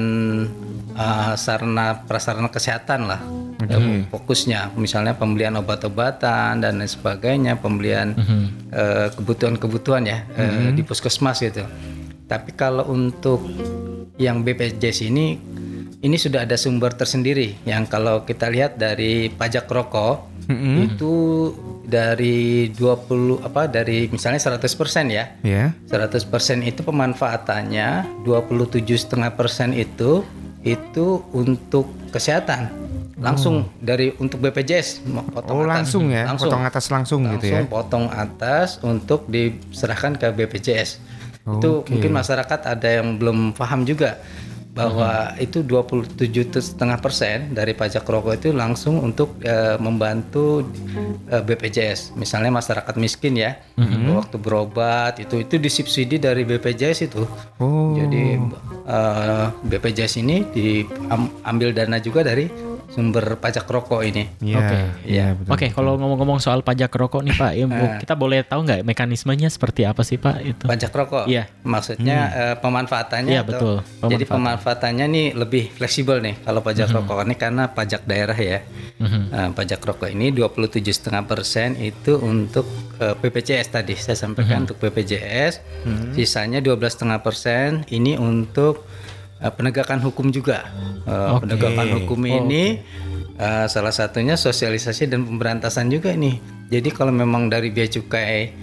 eh, 0.91 1.33
sarana 1.37 2.03
prasarana 2.03 2.49
kesehatan 2.49 3.07
lah. 3.07 3.21
Eh, 3.59 4.09
fokusnya. 4.09 4.73
Misalnya 4.75 5.13
pembelian 5.13 5.53
obat-obatan 5.55 6.59
dan 6.59 6.81
lain 6.81 6.89
sebagainya 6.89 7.61
pembelian 7.61 8.17
eh, 8.71 9.07
kebutuhan-kebutuhan 9.13 10.03
ya 10.03 10.25
eh, 10.33 10.73
di 10.73 10.81
puskesmas 10.81 11.39
gitu. 11.39 11.63
Tapi 12.25 12.53
kalau 12.53 12.89
untuk 12.89 13.41
yang 14.17 14.41
BPJS 14.43 15.07
ini 15.07 15.37
ini 15.99 16.15
sudah 16.15 16.47
ada 16.47 16.55
sumber 16.55 16.95
tersendiri. 16.95 17.59
Yang 17.67 17.83
kalau 17.91 18.23
kita 18.23 18.47
lihat 18.47 18.75
dari 18.75 19.29
pajak 19.29 19.67
rokok 19.67 20.25
itu 20.81 21.13
dari 21.89 22.69
20 22.71 23.41
apa 23.41 23.65
dari 23.65 24.05
misalnya 24.07 24.37
100% 24.37 25.09
ya 25.09 25.25
Ya. 25.41 25.73
100% 25.89 26.61
itu 26.61 26.85
pemanfaatannya 26.85 28.21
27,5% 28.23 29.73
itu 29.73 30.21
itu 30.61 31.05
untuk 31.33 31.89
kesehatan 32.13 32.69
langsung 33.19 33.67
dari 33.83 34.15
untuk 34.15 34.39
BPJS 34.39 35.03
potong 35.35 35.57
Oh 35.59 35.63
atas. 35.67 35.75
langsung 35.75 36.03
ya, 36.07 36.23
potong 36.31 36.63
atas 36.63 36.85
langsung, 36.87 37.21
gitu 37.35 37.51
ya. 37.51 37.59
Langsung 37.59 37.67
potong 37.67 38.05
atas 38.07 38.79
untuk 38.79 39.27
diserahkan 39.27 40.15
ke 40.15 40.31
BPJS 40.31 41.03
itu 41.49 41.71
Oke. 41.81 41.89
mungkin 41.91 42.11
masyarakat 42.15 42.59
ada 42.63 42.89
yang 43.01 43.17
belum 43.19 43.57
paham 43.57 43.83
juga 43.83 44.21
bahwa 44.79 45.11
Mhm. 45.35 45.43
itu 45.43 45.59
27,5 45.61 46.71
persen 46.97 47.51
dari 47.51 47.75
pajak 47.75 48.07
rokok 48.07 48.39
itu 48.39 48.49
langsung 48.51 49.03
untuk 49.03 49.35
eh, 49.43 49.75
membantu 49.77 50.63
eh, 51.27 51.43
BPJS. 51.43 52.15
Misalnya 52.15 52.49
masyarakat 52.49 52.95
miskin 52.95 53.35
ya, 53.35 53.59
Mhm. 53.75 54.15
waktu 54.15 54.37
berobat 54.39 55.19
itu 55.19 55.43
itu 55.43 55.59
disubsidi 55.59 56.15
dari 56.15 56.47
BPJS 56.47 56.99
itu. 57.05 57.27
Oh. 57.59 57.91
Jadi 57.93 58.39
eh, 58.87 59.45
BPJS 59.61 60.13
ini 60.17 60.47
diambil 60.47 61.75
dana 61.75 61.99
juga 61.99 62.23
dari 62.23 62.47
sumber 62.89 63.37
pajak 63.37 63.63
rokok 63.63 64.01
ini. 64.01 64.25
Iya, 64.39 64.57
Oke. 64.57 64.77
iya, 65.05 65.25
betul. 65.31 65.51
Oke, 65.53 65.67
kalau 65.69 65.93
ngomong-ngomong 65.95 66.37
soal 66.37 66.59
pajak 66.59 66.89
rokok 66.89 67.21
nih 67.21 67.31
Pak, 67.31 67.51
ya, 67.53 67.65
Bu, 67.65 67.77
Ah. 67.77 67.97
kita 67.97 68.13
boleh 68.13 68.41
tahu 68.41 68.65
nggak 68.65 68.81
mekanismenya 68.83 69.47
seperti 69.47 69.85
apa 69.85 70.01
sih 70.01 70.17
Pak 70.17 70.35
itu? 70.41 70.65
Pajak 70.65 70.89
rokok. 70.89 71.25
Iya. 71.29 71.45
Maksudnya 71.61 72.17
eh, 72.31 72.55
pemanfaatannya. 72.57 73.29
Iya, 73.29 73.45
betul. 73.45 73.85
Jadi 74.01 74.25
Pemanfaatan. 74.25 74.33
pemanfaatannya 74.33 75.05
nih 75.07 75.27
lebih 75.33 75.63
fleksibel 75.71 76.17
nih 76.17 76.41
kalau 76.41 76.59
pajak 76.59 76.89
rokok 76.89 77.21
ini 77.21 77.35
karena 77.35 77.63
pajak 77.69 78.01
daerah 78.03 78.35
ya. 78.35 78.59
Mhm. 78.97 79.21
Nah, 79.29 79.47
pajak 79.53 79.79
rokok 79.79 80.09
ini 80.09 80.33
27,5% 80.33 81.77
itu 81.77 82.17
untuk 82.17 82.65
eh, 82.97 83.15
BPJS 83.15 83.71
tadi 83.71 83.93
saya 83.93 84.17
sampaikan 84.17 84.65
untuk 84.65 84.75
BPJS. 84.77 85.61
Sisanya 86.11 86.59
12,5% 86.59 87.87
ini 87.89 88.17
untuk 88.17 88.88
eh, 89.39 89.51
penegakan 89.51 89.99
hukum 90.03 90.29
juga. 90.29 90.67
Eh, 91.07 91.29
Oke. 91.35 91.47
Penegakan 91.47 91.87
hukum 91.99 92.19
ini 92.23 92.79
eh, 93.39 93.65
salah 93.71 93.95
satunya 93.95 94.35
sosialisasi 94.35 95.07
dan 95.07 95.23
pemberantasan 95.23 95.87
juga 95.87 96.11
nih. 96.11 96.59
Jadi 96.69 96.93
kalau 96.93 97.09
memang 97.09 97.49
dari 97.49 97.73
bea 97.73 97.89
cukai 97.89 98.53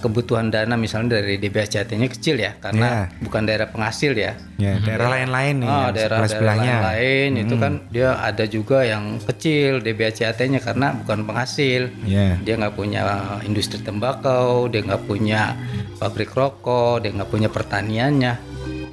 kebutuhan 0.00 0.48
dana 0.48 0.72
misalnya 0.72 1.20
dari 1.20 1.36
DBHCT-nya 1.36 2.08
kecil 2.08 2.40
ya 2.40 2.56
karena 2.56 3.12
bukan 3.20 3.44
daerah 3.44 3.68
penghasil 3.68 4.16
ya. 4.16 4.32
Ya, 4.56 4.80
daerah 4.80 5.20
lain-lain 5.20 5.60
nih. 5.60 5.68
Oh, 5.68 5.88
daerah 5.92 6.24
daerah 6.24 6.56
lain 6.96 7.30
itu 7.36 7.52
Hmm. 7.52 7.60
kan 7.60 7.72
dia 7.92 8.16
ada 8.16 8.48
juga 8.48 8.88
yang 8.88 9.20
kecil 9.20 9.84
DBHCT-nya 9.84 10.64
karena 10.64 10.96
bukan 11.04 11.28
penghasil. 11.28 11.92
Ya. 12.08 12.40
Dia 12.40 12.56
nggak 12.56 12.72
punya 12.72 13.04
industri 13.44 13.84
tembakau, 13.84 14.72
dia 14.72 14.80
nggak 14.80 15.04
punya 15.04 15.52
pabrik 16.00 16.32
rokok, 16.32 17.04
dia 17.04 17.12
nggak 17.12 17.28
punya 17.28 17.52
pertaniannya. 17.52 18.51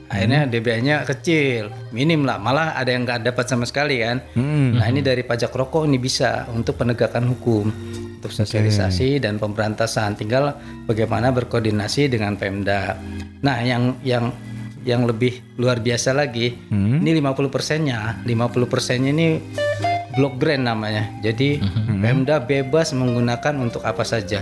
Akhirnya 0.09 0.43
Hmm. 0.43 0.51
DBH-nya 0.51 0.95
kecil, 1.05 1.69
minim 1.93 2.25
lah. 2.25 2.41
Malah 2.41 2.73
ada 2.73 2.89
yang 2.89 3.05
nggak 3.05 3.29
dapat 3.29 3.45
sama 3.45 3.69
sekali 3.69 4.01
kan. 4.01 4.25
Hmm. 4.33 4.73
Nah 4.73 4.89
ini 4.89 5.05
dari 5.05 5.21
pajak 5.21 5.53
rokok 5.53 5.85
ini 5.85 6.01
bisa 6.01 6.49
untuk 6.49 6.81
penegakan 6.81 7.29
hukum, 7.29 7.69
untuk 8.17 8.33
sosialisasi 8.33 9.21
dan 9.21 9.37
pemberantasan. 9.37 10.17
Tinggal 10.17 10.57
bagaimana 10.89 11.29
berkoordinasi 11.29 12.09
dengan 12.09 12.33
Pemda. 12.35 12.97
Nah 13.45 13.61
yang 13.61 14.01
yang 14.01 14.33
yang 14.81 15.05
lebih 15.05 15.45
luar 15.61 15.77
biasa 15.77 16.17
lagi, 16.17 16.57
Hmm. 16.73 17.05
ini 17.05 17.13
50 17.13 17.53
persennya, 17.53 18.25
50 18.25 18.65
persennya 18.65 19.13
ini 19.13 19.27
block 20.17 20.41
grant 20.41 20.65
namanya. 20.65 21.05
Jadi 21.21 21.61
Pemda 22.01 22.41
bebas 22.41 22.97
menggunakan 22.97 23.53
untuk 23.61 23.85
apa 23.85 24.01
saja 24.01 24.41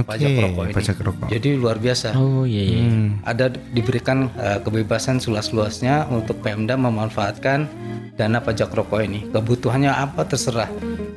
pajak 0.00 0.28
Oke, 0.32 0.40
rokok 0.40 0.64
ini. 0.64 0.72
pajak 0.72 0.96
rokok. 1.04 1.26
Jadi 1.28 1.48
luar 1.52 1.76
biasa. 1.76 2.16
Oh 2.16 2.48
iya 2.48 2.62
iya. 2.64 2.80
Hmm. 2.88 3.08
Ada 3.28 3.52
diberikan 3.52 4.32
eh, 4.40 4.58
kebebasan 4.64 5.20
seluas-luasnya 5.20 6.08
untuk 6.08 6.40
Pemda 6.40 6.80
memanfaatkan 6.80 7.68
dana 8.16 8.40
pajak 8.40 8.72
rokok 8.72 9.04
ini. 9.04 9.28
Kebutuhannya 9.28 9.92
apa 9.92 10.24
terserah. 10.24 10.72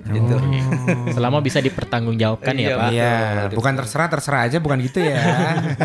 Gitu. 0.05 0.35
Selama 1.15 1.41
bisa 1.41 1.57
dipertanggungjawabkan 1.59 2.53
ya 2.53 2.61
Iya, 2.63 2.75
Pak. 2.75 2.89
Iya, 2.89 3.13
bukan 3.51 3.73
terserah 3.73 4.07
terserah 4.07 4.41
aja 4.45 4.57
bukan 4.57 4.77
gitu 4.79 5.01
ya. 5.01 5.17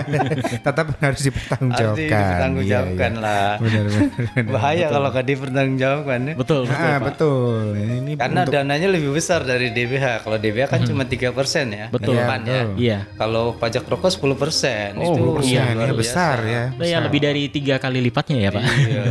Tetap 0.66 0.92
harus 0.98 1.20
dipertanggungjawabkan. 1.22 1.96
Harus 1.96 2.20
dipertanggungjawabkan 2.20 3.10
Iya, 3.10 3.16
iya. 3.16 3.24
lah. 3.24 3.52
Benar, 3.56 3.82
benar, 3.82 4.08
benar. 4.10 4.44
Bahaya 4.54 4.76
Betul. 4.80 4.92
kalau 4.92 5.08
gak 5.10 5.26
dipertanggungjawabkan 5.26 6.20
ya. 6.20 6.34
Betul 6.36 6.60
betul. 6.62 6.84
Ah, 6.84 6.92
Pak. 6.92 7.06
betul. 7.08 7.64
Ini 7.74 8.12
Karena 8.14 8.40
untuk- 8.42 8.54
dananya 8.54 8.88
lebih 8.90 9.10
besar 9.10 9.40
dari 9.42 9.66
DBH. 9.70 10.06
Kalau 10.20 10.36
DBH 10.36 10.64
kan 10.68 10.80
cuma 10.84 11.02
3% 11.04 11.32
ya. 11.70 11.86
Betul. 11.88 12.14
Depan 12.14 12.40
ya. 12.44 12.62
Iya. 12.76 12.98
Kalau 13.14 13.56
pajak 13.56 13.84
rokok 13.84 14.10
10%. 14.10 14.92
Oh, 14.96 15.04
itu 15.06 15.20
10%, 15.40 15.48
iya, 15.48 15.64
ya, 15.64 15.74
luar 15.74 15.92
besar 15.94 16.36
biasa. 16.38 16.52
ya. 16.52 16.64
Nah, 16.76 16.86
ya 16.86 16.98
lebih 17.00 17.20
dari 17.20 17.42
tiga 17.48 17.76
kali 17.76 17.98
lipatnya 18.00 18.36
ya 18.38 18.50
Pak. 18.50 18.62
Iya. 18.62 19.02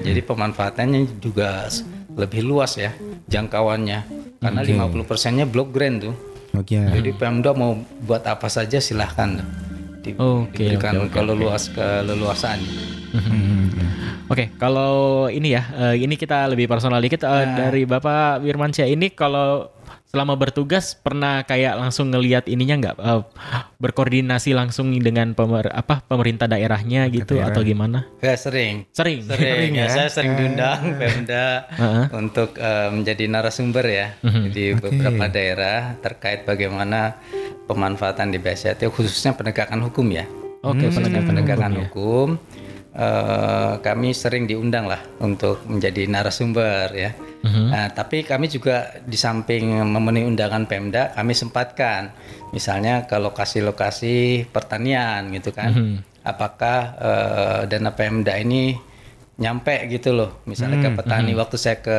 Jadi 0.00 0.20
pemanfaatannya 0.22 1.00
juga 1.18 1.68
lebih 2.20 2.44
luas 2.44 2.76
ya 2.76 2.92
jangkauannya. 3.26 3.98
Karena 4.40 4.60
Oke. 4.60 4.76
50 4.76 5.08
persennya 5.08 5.44
blok 5.48 5.72
grant 5.72 5.98
tuh. 6.04 6.14
Oke. 6.52 6.76
Jadi 6.76 7.10
Pemda 7.16 7.56
mau 7.56 7.72
buat 8.04 8.20
apa 8.28 8.52
saja 8.52 8.76
silahkan 8.78 9.40
tuh. 9.40 9.48
Di- 10.00 10.16
Oke, 10.16 10.64
diberikan 10.64 10.96
oke, 10.96 11.08
oke, 11.08 11.12
keleluas 11.12 11.62
keleluasaan. 11.72 12.60
Oke, 14.30 14.54
kalau 14.62 15.26
ini 15.26 15.58
ya, 15.58 15.66
eh, 15.90 16.06
ini 16.06 16.14
kita 16.14 16.46
lebih 16.46 16.70
personal 16.70 17.02
dikit 17.02 17.26
eh, 17.26 17.46
dari 17.50 17.82
Bapak 17.82 18.38
Wirmansyah 18.38 18.86
ini 18.86 19.10
kalau 19.10 19.66
selama 20.10 20.34
bertugas 20.34 20.92
pernah 20.92 21.40
kayak 21.42 21.78
langsung 21.78 22.10
ngelihat 22.10 22.44
ininya 22.44 22.74
nggak 22.82 22.96
eh, 22.98 23.22
berkoordinasi 23.78 24.52
langsung 24.52 24.90
dengan 24.92 25.32
pemer, 25.32 25.70
apa 25.70 26.02
pemerintah 26.02 26.44
daerahnya 26.44 27.06
gitu 27.08 27.38
Daerah. 27.38 27.54
atau 27.54 27.62
gimana? 27.62 28.10
Ya 28.18 28.34
sering. 28.34 28.90
Sering. 28.90 29.22
Sering, 29.30 29.70
ya. 29.72 29.86
ya. 29.86 29.88
Saya 29.88 30.08
sering 30.10 30.34
Eh. 30.34 30.36
diundang 30.36 30.98
Pemda 30.98 31.46
Heeh. 31.70 32.04
untuk 32.12 32.54
eh, 32.54 32.90
menjadi 32.90 33.24
narasumber 33.24 33.86
ya 33.86 34.06
Mhm. 34.20 34.42
di 34.50 34.64
Oke. 34.72 34.82
beberapa 34.84 35.24
daerah 35.26 35.94
terkait 35.96 36.42
bagaimana 36.42 37.14
pemanfaatan 37.64 38.34
di 38.34 38.38
BST 38.38 38.82
khususnya 38.88 39.32
penegakan 39.32 39.78
hukum 39.80 40.10
ya. 40.10 40.26
Oke, 40.60 40.90
Khususnya 40.90 41.22
penegakan 41.22 41.24
penegakan 41.24 41.72
hukum, 41.78 41.78
ya. 41.78 41.86
hukum. 41.86 42.28
eh, 42.92 43.72
kami 43.80 44.10
sering 44.10 44.44
diundang 44.44 44.84
lah 44.84 44.98
untuk 45.18 45.62
menjadi 45.64 46.04
narasumber 46.04 46.90
ya. 46.92 47.14
Mhm. 47.40 47.66
Nah, 47.72 47.86
tapi 47.92 48.20
kami 48.22 48.52
juga 48.52 49.00
di 49.00 49.16
samping 49.16 49.80
memenuhi 49.80 50.28
undangan 50.28 50.68
Pemda, 50.68 51.16
kami 51.16 51.32
sempatkan 51.32 52.12
misalnya 52.52 53.08
ke 53.08 53.16
lokasi-lokasi 53.16 54.48
pertanian 54.52 55.32
gitu 55.32 55.50
kan. 55.56 55.72
Mhm. 55.72 55.96
Apakah 56.20 56.78
eh, 57.00 57.60
dana 57.64 57.96
Pemda 57.96 58.36
ini 58.36 58.76
nyampe 59.40 59.88
gitu 59.88 60.12
loh. 60.12 60.44
Misalnya 60.44 60.84
ke 60.84 60.88
Hmm, 60.92 60.98
petani 61.00 61.32
mhm. 61.32 61.40
waktu 61.40 61.56
saya 61.56 61.80
ke 61.80 61.98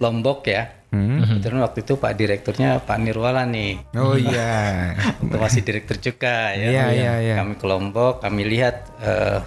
Lombok 0.00 0.48
ya. 0.48 0.72
Hmm. 0.92 1.24
Kebetulan 1.24 1.64
waktu 1.64 1.88
itu 1.88 1.96
Pak 1.96 2.12
Direkturnya 2.16 2.80
Pak 2.84 2.98
Nirwala 3.00 3.48
nih. 3.48 3.80
Oh 3.96 4.16
iya. 4.16 4.92
Waktu 5.20 5.36
masih 5.44 5.60
Direktur 5.64 5.96
Cukai 6.00 6.64
ya. 6.64 6.68
Iya, 6.68 6.84
iya, 6.92 7.12
iya. 7.20 7.34
Kami 7.40 7.56
ke 7.56 7.64
Lombok, 7.64 8.20
kami 8.24 8.44
lihat 8.44 8.88
eh, 9.00 9.40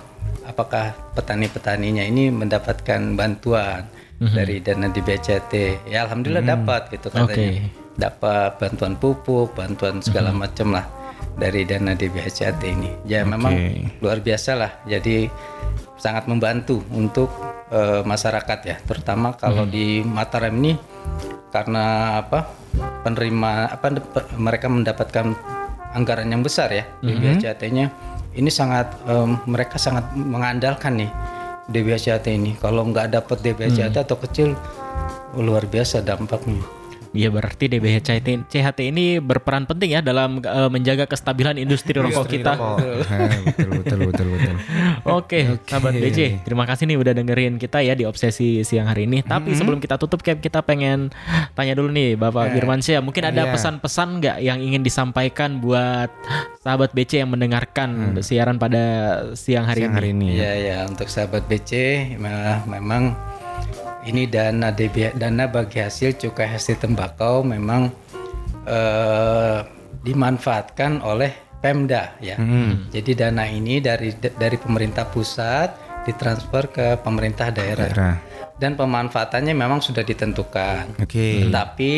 apakah 0.46 0.94
petani-petaninya 1.18 2.06
ini 2.06 2.30
mendapatkan 2.30 3.18
bantuan 3.18 3.90
Mhm. 4.16 4.34
dari 4.34 4.56
dana 4.60 4.88
di 4.88 5.02
BCT. 5.02 5.54
Ya 5.88 6.08
alhamdulillah 6.08 6.44
Hmm. 6.44 6.54
dapat 6.56 6.82
gitu 6.90 7.08
katanya. 7.10 7.28
Oke. 7.28 7.48
Dapat 7.96 8.50
bantuan 8.60 8.94
pupuk, 8.96 9.56
bantuan 9.56 10.00
segala 10.00 10.32
Mhm. 10.32 10.38
macam 10.38 10.68
lah 10.72 10.86
dari 11.36 11.64
dana 11.64 11.92
di 11.92 12.08
BCT 12.08 12.62
ini. 12.66 12.92
Ya 13.04 13.24
memang 13.24 13.56
luar 14.00 14.20
biasa 14.20 14.52
lah. 14.56 14.72
Jadi 14.84 15.28
sangat 15.96 16.28
membantu 16.28 16.84
untuk 16.92 17.32
eh, 17.66 18.06
masyarakat 18.06 18.60
ya, 18.62 18.78
terutama 18.86 19.34
kalau 19.34 19.66
Mhm. 19.66 19.72
di 19.74 19.86
Mataram 20.00 20.54
ini 20.54 20.78
karena 21.50 22.14
apa 22.22 22.46
penerima 23.02 23.74
apa 23.74 23.90
mereka 24.38 24.70
mendapatkan 24.70 25.34
anggaran 25.92 26.30
yang 26.30 26.46
besar 26.46 26.70
ya 26.70 26.86
di 27.02 27.10
Mhm. 27.10 27.22
BCT-nya 27.42 27.86
ini 28.36 28.52
sangat 28.54 28.94
em, 29.10 29.42
mereka 29.50 29.82
sangat 29.82 30.14
mengandalkan 30.14 30.94
nih 30.94 31.10
DBHCT 31.66 32.26
ini 32.30 32.52
kalau 32.56 32.86
nggak 32.86 33.14
dapat 33.14 33.38
DBHCT 33.42 33.96
Hmm. 33.96 34.06
atau 34.06 34.18
kecil 34.20 34.50
luar 35.36 35.66
biasa 35.66 36.00
dampaknya 36.00 36.62
Iya 37.16 37.32
berarti 37.32 37.66
DBHCT 37.66 38.28
CHT 38.46 38.80
ini 38.86 39.18
berperan 39.18 39.64
penting 39.64 39.90
ya 39.90 40.02
dalam 40.02 40.38
eh, 40.38 40.68
menjaga 40.68 41.08
kestabilan 41.08 41.56
industri 41.56 41.96
rokok 41.96 42.28
kita. 42.28 42.54
betul 43.48 43.70
betul 43.74 44.00
betul 44.06 44.28
betul. 44.30 44.56
Oke, 45.08 45.40
sahabat 45.64 45.96
BJ, 45.96 46.44
terima 46.44 46.66
kasih 46.66 46.86
nih 46.86 46.98
udah 46.98 47.14
dengerin 47.14 47.56
kita 47.56 47.80
ya 47.80 47.94
di 47.94 48.04
obsesi 48.04 48.62
siang 48.62 48.86
hari 48.86 49.06
ini. 49.06 49.22
Tapi 49.22 49.48
Mhm. 49.48 49.58
sebelum 49.58 49.80
kita 49.80 49.96
tutup, 49.96 50.20
Cap, 50.20 50.38
kita 50.38 50.60
pengen 50.60 51.08
tanya 51.54 51.72
dulu 51.74 51.88
nih, 51.88 52.14
Bapak 52.16 52.46
Eh, 52.46 52.54
Firmansyah, 52.54 53.00
mungkin 53.00 53.24
ada 53.24 53.44
iya. 53.44 53.52
pesan-pesan 53.52 54.10
nggak 54.18 54.38
yang 54.42 54.60
ingin 54.60 54.82
disampaikan 54.82 55.58
buat 55.58 56.12
sahabat 56.60 56.92
BC 56.92 57.22
yang 57.22 57.30
mendengarkan 57.30 57.90
siaran 58.20 58.58
pada 58.58 58.84
siang 59.34 59.64
hari 59.64 59.86
Hmm. 59.86 59.86
Siang 59.86 59.94
ini? 59.94 59.96
hari 59.96 60.10
ini. 60.12 60.28
Ya 60.36 60.54
ya 60.54 60.78
untuk 60.84 61.06
sahabat 61.06 61.46
BC 61.46 61.72
me- 62.18 62.34
memang 62.68 63.14
ini 64.06 64.30
dana 64.30 64.70
DB, 64.70 65.18
dana 65.18 65.50
bagi 65.50 65.82
hasil 65.82 66.18
cukai 66.22 66.50
hasil 66.50 66.78
tembakau 66.78 67.42
memang 67.42 67.90
eh, 68.66 69.60
dimanfaatkan 70.06 71.02
oleh 71.02 71.46
Pemda 71.60 72.14
ya. 72.22 72.38
Hmm. 72.38 72.94
Jadi 72.94 73.18
dana 73.18 73.50
ini 73.50 73.82
dari 73.82 74.14
dari 74.14 74.58
pemerintah 74.62 75.10
pusat 75.10 75.74
ditransfer 76.06 76.70
ke 76.70 76.88
pemerintah 77.02 77.50
daerah. 77.50 77.90
Daerah. 77.90 78.16
Dan 78.56 78.78
pemanfaatannya 78.78 79.58
memang 79.58 79.82
sudah 79.82 80.06
ditentukan. 80.06 81.02
Oke. 81.02 81.50
Tetapi 81.50 81.94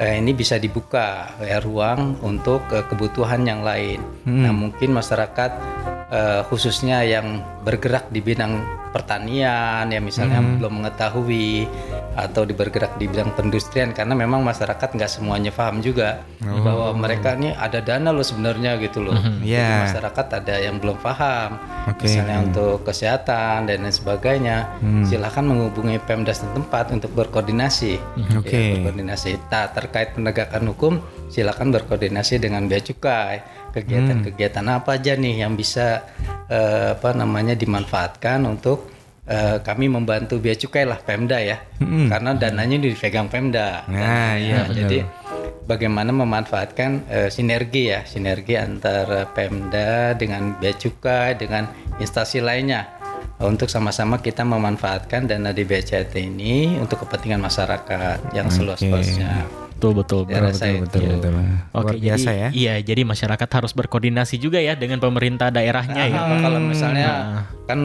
eh, 0.00 0.14
ini 0.16 0.32
bisa 0.32 0.56
dibuka 0.56 1.36
ya, 1.44 1.60
ruang 1.60 2.16
untuk 2.24 2.64
eh, 2.72 2.82
kebutuhan 2.88 3.44
yang 3.44 3.60
lain. 3.60 4.00
Hmm. 4.24 4.48
Nah, 4.48 4.52
mungkin 4.56 4.96
masyarakat 4.96 5.50
eh, 6.12 6.44
khususnya 6.46 7.00
yang 7.02 7.40
bergerak 7.64 8.12
di 8.12 8.20
bidang 8.20 8.60
pertanian 8.92 9.88
ya 9.88 9.96
misalnya 9.98 10.38
Hmm. 10.38 10.60
belum 10.60 10.84
mengetahui 10.84 11.64
atau 12.12 12.44
di 12.44 12.52
bergerak 12.52 13.00
di 13.00 13.08
bidang 13.08 13.32
perindustrian 13.32 13.96
karena 13.96 14.12
memang 14.12 14.44
masyarakat 14.44 14.84
nggak 14.92 15.08
semuanya 15.08 15.48
paham 15.48 15.80
juga 15.80 16.20
Oh. 16.44 16.60
bahwa 16.60 16.88
mereka 16.92 17.32
ini 17.32 17.56
ada 17.56 17.80
dana 17.80 18.12
loh 18.12 18.20
sebenarnya 18.20 18.76
gitu 18.76 19.00
loh. 19.00 19.16
Mhm. 19.16 19.40
Jadi 19.40 19.48
Iya. 19.48 19.88
masyarakat 19.88 20.26
ada 20.36 20.54
yang 20.60 20.76
belum 20.76 21.00
paham 21.00 21.56
Oke. 21.88 22.04
misalnya 22.04 22.36
Hmm. 22.36 22.46
untuk 22.52 22.76
kesehatan 22.84 23.64
dan 23.64 23.78
lain 23.80 23.88
sebagainya. 23.90 24.56
Hmm. 24.84 25.08
Silahkan 25.08 25.40
menghubungi 25.40 25.96
Pemda 25.98 26.36
setempat 26.36 26.92
untuk 26.92 27.16
berkoordinasi. 27.16 27.96
Mhm. 27.96 28.36
Oke. 28.36 28.52
Ya, 28.52 28.72
berkoordinasi. 28.76 29.30
Nah, 29.48 29.72
terkait 29.72 30.12
penegakan 30.12 30.68
hukum, 30.68 31.00
silakan 31.32 31.72
berkoordinasi 31.72 32.36
dengan 32.36 32.68
bea 32.68 32.78
cukai. 32.78 33.40
Kegiatan-kegiatan 33.72 34.64
Hmm. 34.64 34.78
apa 34.78 35.00
aja 35.00 35.16
nih 35.16 35.42
yang 35.44 35.56
bisa 35.56 36.04
eh, 36.52 36.92
apa 36.92 37.16
namanya 37.16 37.56
dimanfaatkan 37.56 38.44
untuk 38.44 38.92
eh, 39.24 39.58
kami 39.64 39.88
membantu 39.88 40.36
bea 40.36 40.52
cukai 40.52 40.84
lah 40.84 41.00
Pemda 41.00 41.40
ya. 41.40 41.56
Hmm. 41.80 42.12
Karena 42.12 42.36
dananya 42.36 42.76
dipegang 42.76 43.32
Pemda. 43.32 43.88
Nah, 43.88 44.36
iya, 44.36 44.68
benar. 44.68 44.76
jadi 44.76 44.98
bagaimana 45.64 46.12
memanfaatkan 46.12 46.90
eh, 47.08 47.30
sinergi 47.32 47.88
ya, 47.88 48.04
sinergi 48.04 48.60
antara 48.60 49.24
Pemda 49.32 50.12
dengan 50.12 50.52
bea 50.60 50.76
cukai 50.76 51.40
dengan 51.40 51.70
instansi 51.96 52.44
lainnya 52.44 53.00
untuk 53.42 53.66
sama-sama 53.66 54.22
kita 54.22 54.46
memanfaatkan 54.46 55.26
dana 55.26 55.50
di 55.50 55.66
BCT 55.66 56.14
ini 56.18 56.78
untuk 56.78 57.02
kepentingan 57.06 57.42
masyarakat 57.42 58.34
yang 58.38 58.46
seluas-luasnya. 58.46 59.46
Betul 59.82 59.98
betul. 59.98 60.22
Ya, 60.24 60.38
betul, 60.38 60.46
rasa 60.46 60.62
betul, 60.62 60.70
itu. 60.70 60.82
betul, 60.86 61.02
betul. 61.10 61.32
Oke, 61.72 61.82
Luar 61.82 61.94
biasa 61.98 62.30
jadi 62.30 62.38
ya. 62.38 62.48
iya, 62.54 62.74
jadi 62.80 63.02
masyarakat 63.02 63.48
harus 63.50 63.72
berkoordinasi 63.74 64.38
juga 64.38 64.58
ya 64.58 64.78
dengan 64.78 64.96
pemerintah 64.96 65.50
daerahnya 65.50 66.06
ya. 66.06 66.18
Ah, 66.20 66.38
Kalau 66.38 66.60
misalnya 66.62 67.08
Nah. 67.10 67.42
kan 67.64 67.80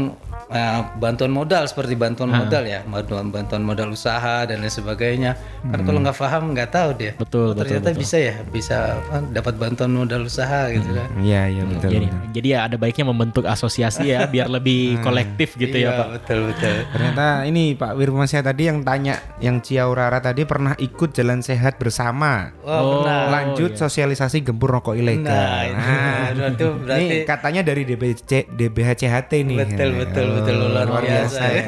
eh, 0.48 0.80
bantuan 0.96 1.28
modal 1.30 1.66
seperti 1.66 1.92
bantuan 1.94 2.30
Ah. 2.30 2.40
modal 2.40 2.64
ya, 2.64 2.80
bantuan 2.82 3.28
bantuan 3.28 3.60
modal 3.62 3.90
usaha 3.90 4.46
dan 4.46 4.62
lain 4.62 4.70
sebagainya. 4.70 5.36
Kan 5.66 5.84
kalau 5.84 6.00
nggak 6.00 6.16
paham 6.16 6.54
nggak 6.54 6.70
tahu 6.70 6.90
dia. 6.96 7.12
Hmm. 7.12 7.20
Betul, 7.20 7.42
Oh, 7.42 7.52
betul, 7.52 7.62
Ternyata 7.68 7.90
betul. 7.90 8.00
bisa 8.00 8.18
ya, 8.18 8.36
bisa 8.48 8.76
apa, 9.02 9.18
dapat 9.28 9.54
bantuan 9.58 9.92
modal 9.92 10.24
usaha 10.24 10.70
gitu 10.70 10.88
kan. 10.88 11.08
Iya 11.20 11.42
iya 11.50 11.64
betul. 11.66 11.90
jadi, 11.90 12.08
betul. 12.08 12.30
jadi 12.32 12.48
ya 12.48 12.60
ada 12.64 12.76
baiknya 12.76 13.06
membentuk 13.06 13.44
asosiasi 13.44 14.08
ya 14.08 14.24
biar 14.32 14.48
lebih 14.48 15.02
kolektif 15.02 15.58
gitu 15.58 15.74
ya 15.74 15.90
Iya, 15.90 15.98
Pak. 15.98 16.08
Betul 16.16 16.40
betul. 16.48 16.76
Ternyata 16.88 17.26
ini 17.44 17.64
Pak 17.74 17.92
Wirmansyah 17.94 18.44
tadi 18.46 18.64
yang 18.64 18.80
tanya, 18.82 19.16
yang 19.40 19.60
Ciaurara 19.60 20.22
tadi 20.22 20.44
pernah 20.44 20.78
ikut 20.78 21.12
jalan 21.12 21.42
sehat 21.42 21.76
bersama. 21.88 22.52
Oh. 22.62 23.08
Lanjut 23.08 23.74
sosialisasi 23.74 24.44
gempur 24.44 24.70
rokok 24.70 24.94
ilegal. 24.94 25.72
Nah, 25.72 26.30
itu 26.36 26.38
berarti, 26.38 26.64
berarti 26.84 27.04
ini 27.04 27.18
katanya 27.24 27.62
dari 27.64 27.82
DBC, 27.84 28.52
DBHCHT 28.52 29.32
nih. 29.42 29.58
Betul 29.64 29.90
betul 29.96 30.26
betul 30.36 30.56
Oh, 30.58 30.68
luar, 30.70 30.86
luar 30.86 31.04
biasa. 31.04 31.40
biasa 31.40 31.44
ya. 31.48 31.64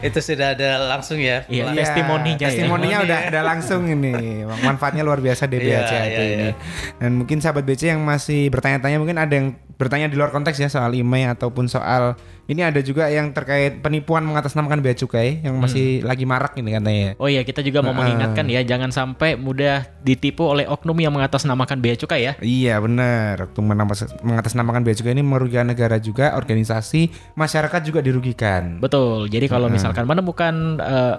Itu 0.10 0.18
sudah 0.18 0.52
ada 0.52 0.90
langsung 0.90 1.18
ya. 1.18 1.46
Iya, 1.46 1.70
Pelan- 1.70 1.78
testimoninya 1.78 2.36
ya. 2.36 2.50
Testimoninya 2.50 2.98
udah 3.02 3.18
ada 3.30 3.40
langsung 3.42 3.82
ini. 3.86 4.42
Manfaatnya 4.44 5.02
luar 5.02 5.18
biasa 5.18 5.46
DBHCHT 5.46 5.94
Iya, 5.94 6.02
iya, 6.04 6.22
ini. 6.28 6.48
iya. 6.50 6.54
Dan 6.98 7.14
mungkin 7.16 7.38
sahabat 7.38 7.62
BC 7.62 7.94
yang 7.94 8.02
masih 8.02 8.50
bertanya-tanya 8.50 8.98
mungkin 8.98 9.16
ada 9.16 9.30
yang 9.30 9.54
bertanya 9.78 10.10
di 10.10 10.18
luar 10.18 10.30
konteks 10.30 10.58
ya 10.58 10.66
soal 10.66 10.90
email 10.92 11.30
ataupun 11.32 11.70
soal 11.70 12.18
ini 12.48 12.64
ada 12.64 12.80
juga 12.80 13.12
yang 13.12 13.28
terkait 13.30 13.84
penipuan 13.84 14.24
mengatasnamakan 14.24 14.80
bea 14.80 14.96
cukai 14.96 15.44
yang 15.44 15.60
masih 15.60 16.00
lagi 16.00 16.24
marak 16.24 16.56
ini 16.56 16.72
katanya. 16.72 17.12
Oh 17.20 17.28
iya, 17.28 17.44
kita 17.44 17.60
juga 17.60 17.84
mau 17.84 17.92
Nah, 17.92 18.00
mengingatkan 18.00 18.48
ya, 18.48 18.64
jangan 18.64 18.88
sampai 18.88 19.36
mudah 19.36 19.84
ditipu 20.00 20.48
oleh 20.48 20.64
oknum 20.64 20.96
yang 20.96 21.12
mengatasnamakan 21.12 21.76
bea 21.76 21.92
cukai 21.92 22.24
ya. 22.24 22.32
Iya 22.40 22.80
benar. 22.80 23.52
Menampas- 23.52 24.16
mengatasnamakan 24.24 24.80
bea 24.80 24.96
cukai 24.96 25.12
ini 25.12 25.20
merugikan 25.20 25.68
negara 25.68 26.00
juga, 26.00 26.32
organisasi, 26.40 27.12
masyarakat 27.36 27.80
juga 27.84 28.00
dirugikan. 28.00 28.80
Betul. 28.80 29.28
Jadi 29.28 29.44
kalau 29.44 29.68
Heeh. 29.68 29.76
misalkan 29.76 30.08
menemukan 30.08 30.80
eh, 30.80 31.14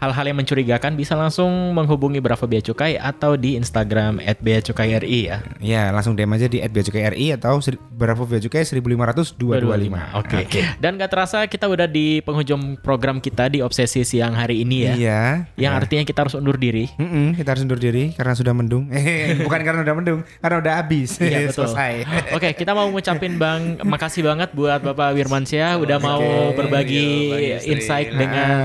hal-hal 0.00 0.24
yang 0.32 0.38
mencurigakan 0.40 0.96
bisa 0.96 1.12
langsung 1.12 1.76
menghubungi 1.76 2.24
Bravo 2.24 2.48
Bea 2.48 2.64
Cukai 2.64 2.96
atau 2.96 3.36
di 3.36 3.60
Instagram 3.60 4.22
@beacukai_ri 4.40 5.28
ya. 5.28 5.44
Ya 5.60 5.92
langsung 5.92 6.16
DM 6.16 6.32
aja 6.32 6.48
di 6.48 6.62
@beacukai.ri 6.62 7.36
atau 7.36 7.60
Bravo 7.92 8.24
Bea 8.24 8.40
Cukai 8.40 8.64
15525. 8.64 10.16
Oke. 10.16 10.37
Dan 10.76 10.94
gak 10.94 11.08
terasa 11.08 11.38
kita 11.44 11.64
udah 11.64 11.84
di 11.84 12.20
penghujung 12.20 12.76
program 12.76 13.18
kita 13.18 13.48
di 13.48 13.58
Obsesi 13.58 14.02
Siang 14.02 14.32
hari 14.32 14.62
ini 14.62 14.76
ya. 14.80 14.92
Iya. 14.94 15.22
Yang 15.56 15.72
Ya. 15.72 15.80
artinya 15.80 16.04
kita 16.04 16.18
harus 16.22 16.34
undur 16.34 16.54
diri. 16.54 16.86
Mm-mm, 16.94 17.34
kita 17.34 17.48
harus 17.50 17.62
undur 17.62 17.76
diri 17.76 18.12
karena 18.12 18.32
sudah 18.32 18.52
mendung. 18.52 18.86
Eh, 18.88 19.34
bukan 19.46 19.60
karena 19.60 19.80
udah 19.80 19.94
mendung, 19.94 20.20
karena 20.38 20.56
udah 20.58 20.72
habis. 20.78 21.18
Iya 21.18 21.38
betul. 21.48 21.66
Selesai. 21.66 21.94
Oke, 22.36 22.48
kita 22.54 22.72
mau 22.72 22.86
ngucapin 22.88 23.34
Bang 23.36 23.78
makasih 23.82 24.22
banget 24.22 24.52
buat 24.52 24.80
Bapak 24.80 25.14
Wirmansyah 25.14 25.76
udah 25.76 25.98
mau 25.98 26.22
berbagi 26.52 27.32
Iya, 27.34 27.58
Yusri. 27.58 27.70
insight 27.72 28.08
dengan 28.12 28.58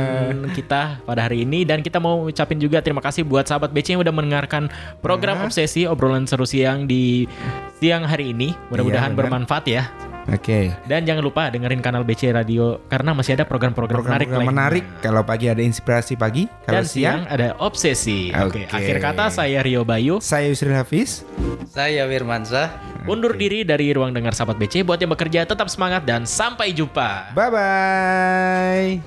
kita 0.51 1.01
pada 1.01 1.25
hari 1.25 1.43
ini 1.43 1.63
dan 1.63 1.79
kita 1.79 1.97
mau 1.97 2.23
ngucapin 2.23 2.57
juga 2.57 2.79
terima 2.79 2.99
kasih 2.99 3.23
buat 3.23 3.43
sahabat 3.43 3.71
BC 3.71 3.95
yang 3.95 4.01
udah 4.01 4.13
mendengarkan 4.13 4.67
program 4.99 5.41
Obsesi 5.43 5.83
obrolan 5.83 6.25
seru 6.25 6.43
siang 6.43 6.85
di 6.85 7.25
siang 7.77 8.03
hari 8.03 8.31
ini. 8.31 8.51
Mudah-mudahan 8.69 9.11
Iya, 9.11 9.17
bermanfaat 9.17 9.65
ya. 9.65 10.12
Oke. 10.31 10.71
Dan 10.87 11.03
jangan 11.03 11.23
lupa 11.23 11.51
dengerin 11.51 11.83
kanal 11.83 12.07
BC 12.07 12.31
Radio 12.31 12.79
karena 12.87 13.11
masih 13.11 13.35
ada 13.35 13.43
program-program 13.43 14.07
menarik 14.07 14.27
Program 14.31 14.39
lainnya. 14.47 14.55
menarik. 14.55 14.83
Kalau 15.03 15.21
pagi 15.27 15.51
ada 15.51 15.59
inspirasi 15.59 16.15
pagi, 16.15 16.47
kalau 16.63 16.79
Dan 16.79 16.83
siang 16.87 17.21
ada 17.27 17.59
obsesi. 17.59 18.31
Oke, 18.31 18.63
Oke. 18.63 18.71
akhir 18.71 18.97
kata 19.03 19.27
saya 19.27 19.59
Rio 19.59 19.83
Bayu. 19.83 20.23
Saya 20.23 20.47
Yusril 20.47 20.71
Hafiz. 20.75 21.27
Saya 21.67 22.07
Wirmansyah. 22.07 22.71
Undur 23.03 23.35
diri 23.35 23.67
dari 23.67 23.91
ruang 23.91 24.15
dengar 24.15 24.31
sahabat 24.31 24.55
BC 24.55 24.87
buat 24.87 24.95
yang 24.95 25.11
bekerja 25.11 25.43
tetap 25.43 25.67
semangat 25.67 26.07
dan 26.07 26.23
sampai 26.23 26.71
jumpa. 26.71 27.35
Bye 27.35 27.51
bye. 27.51 29.03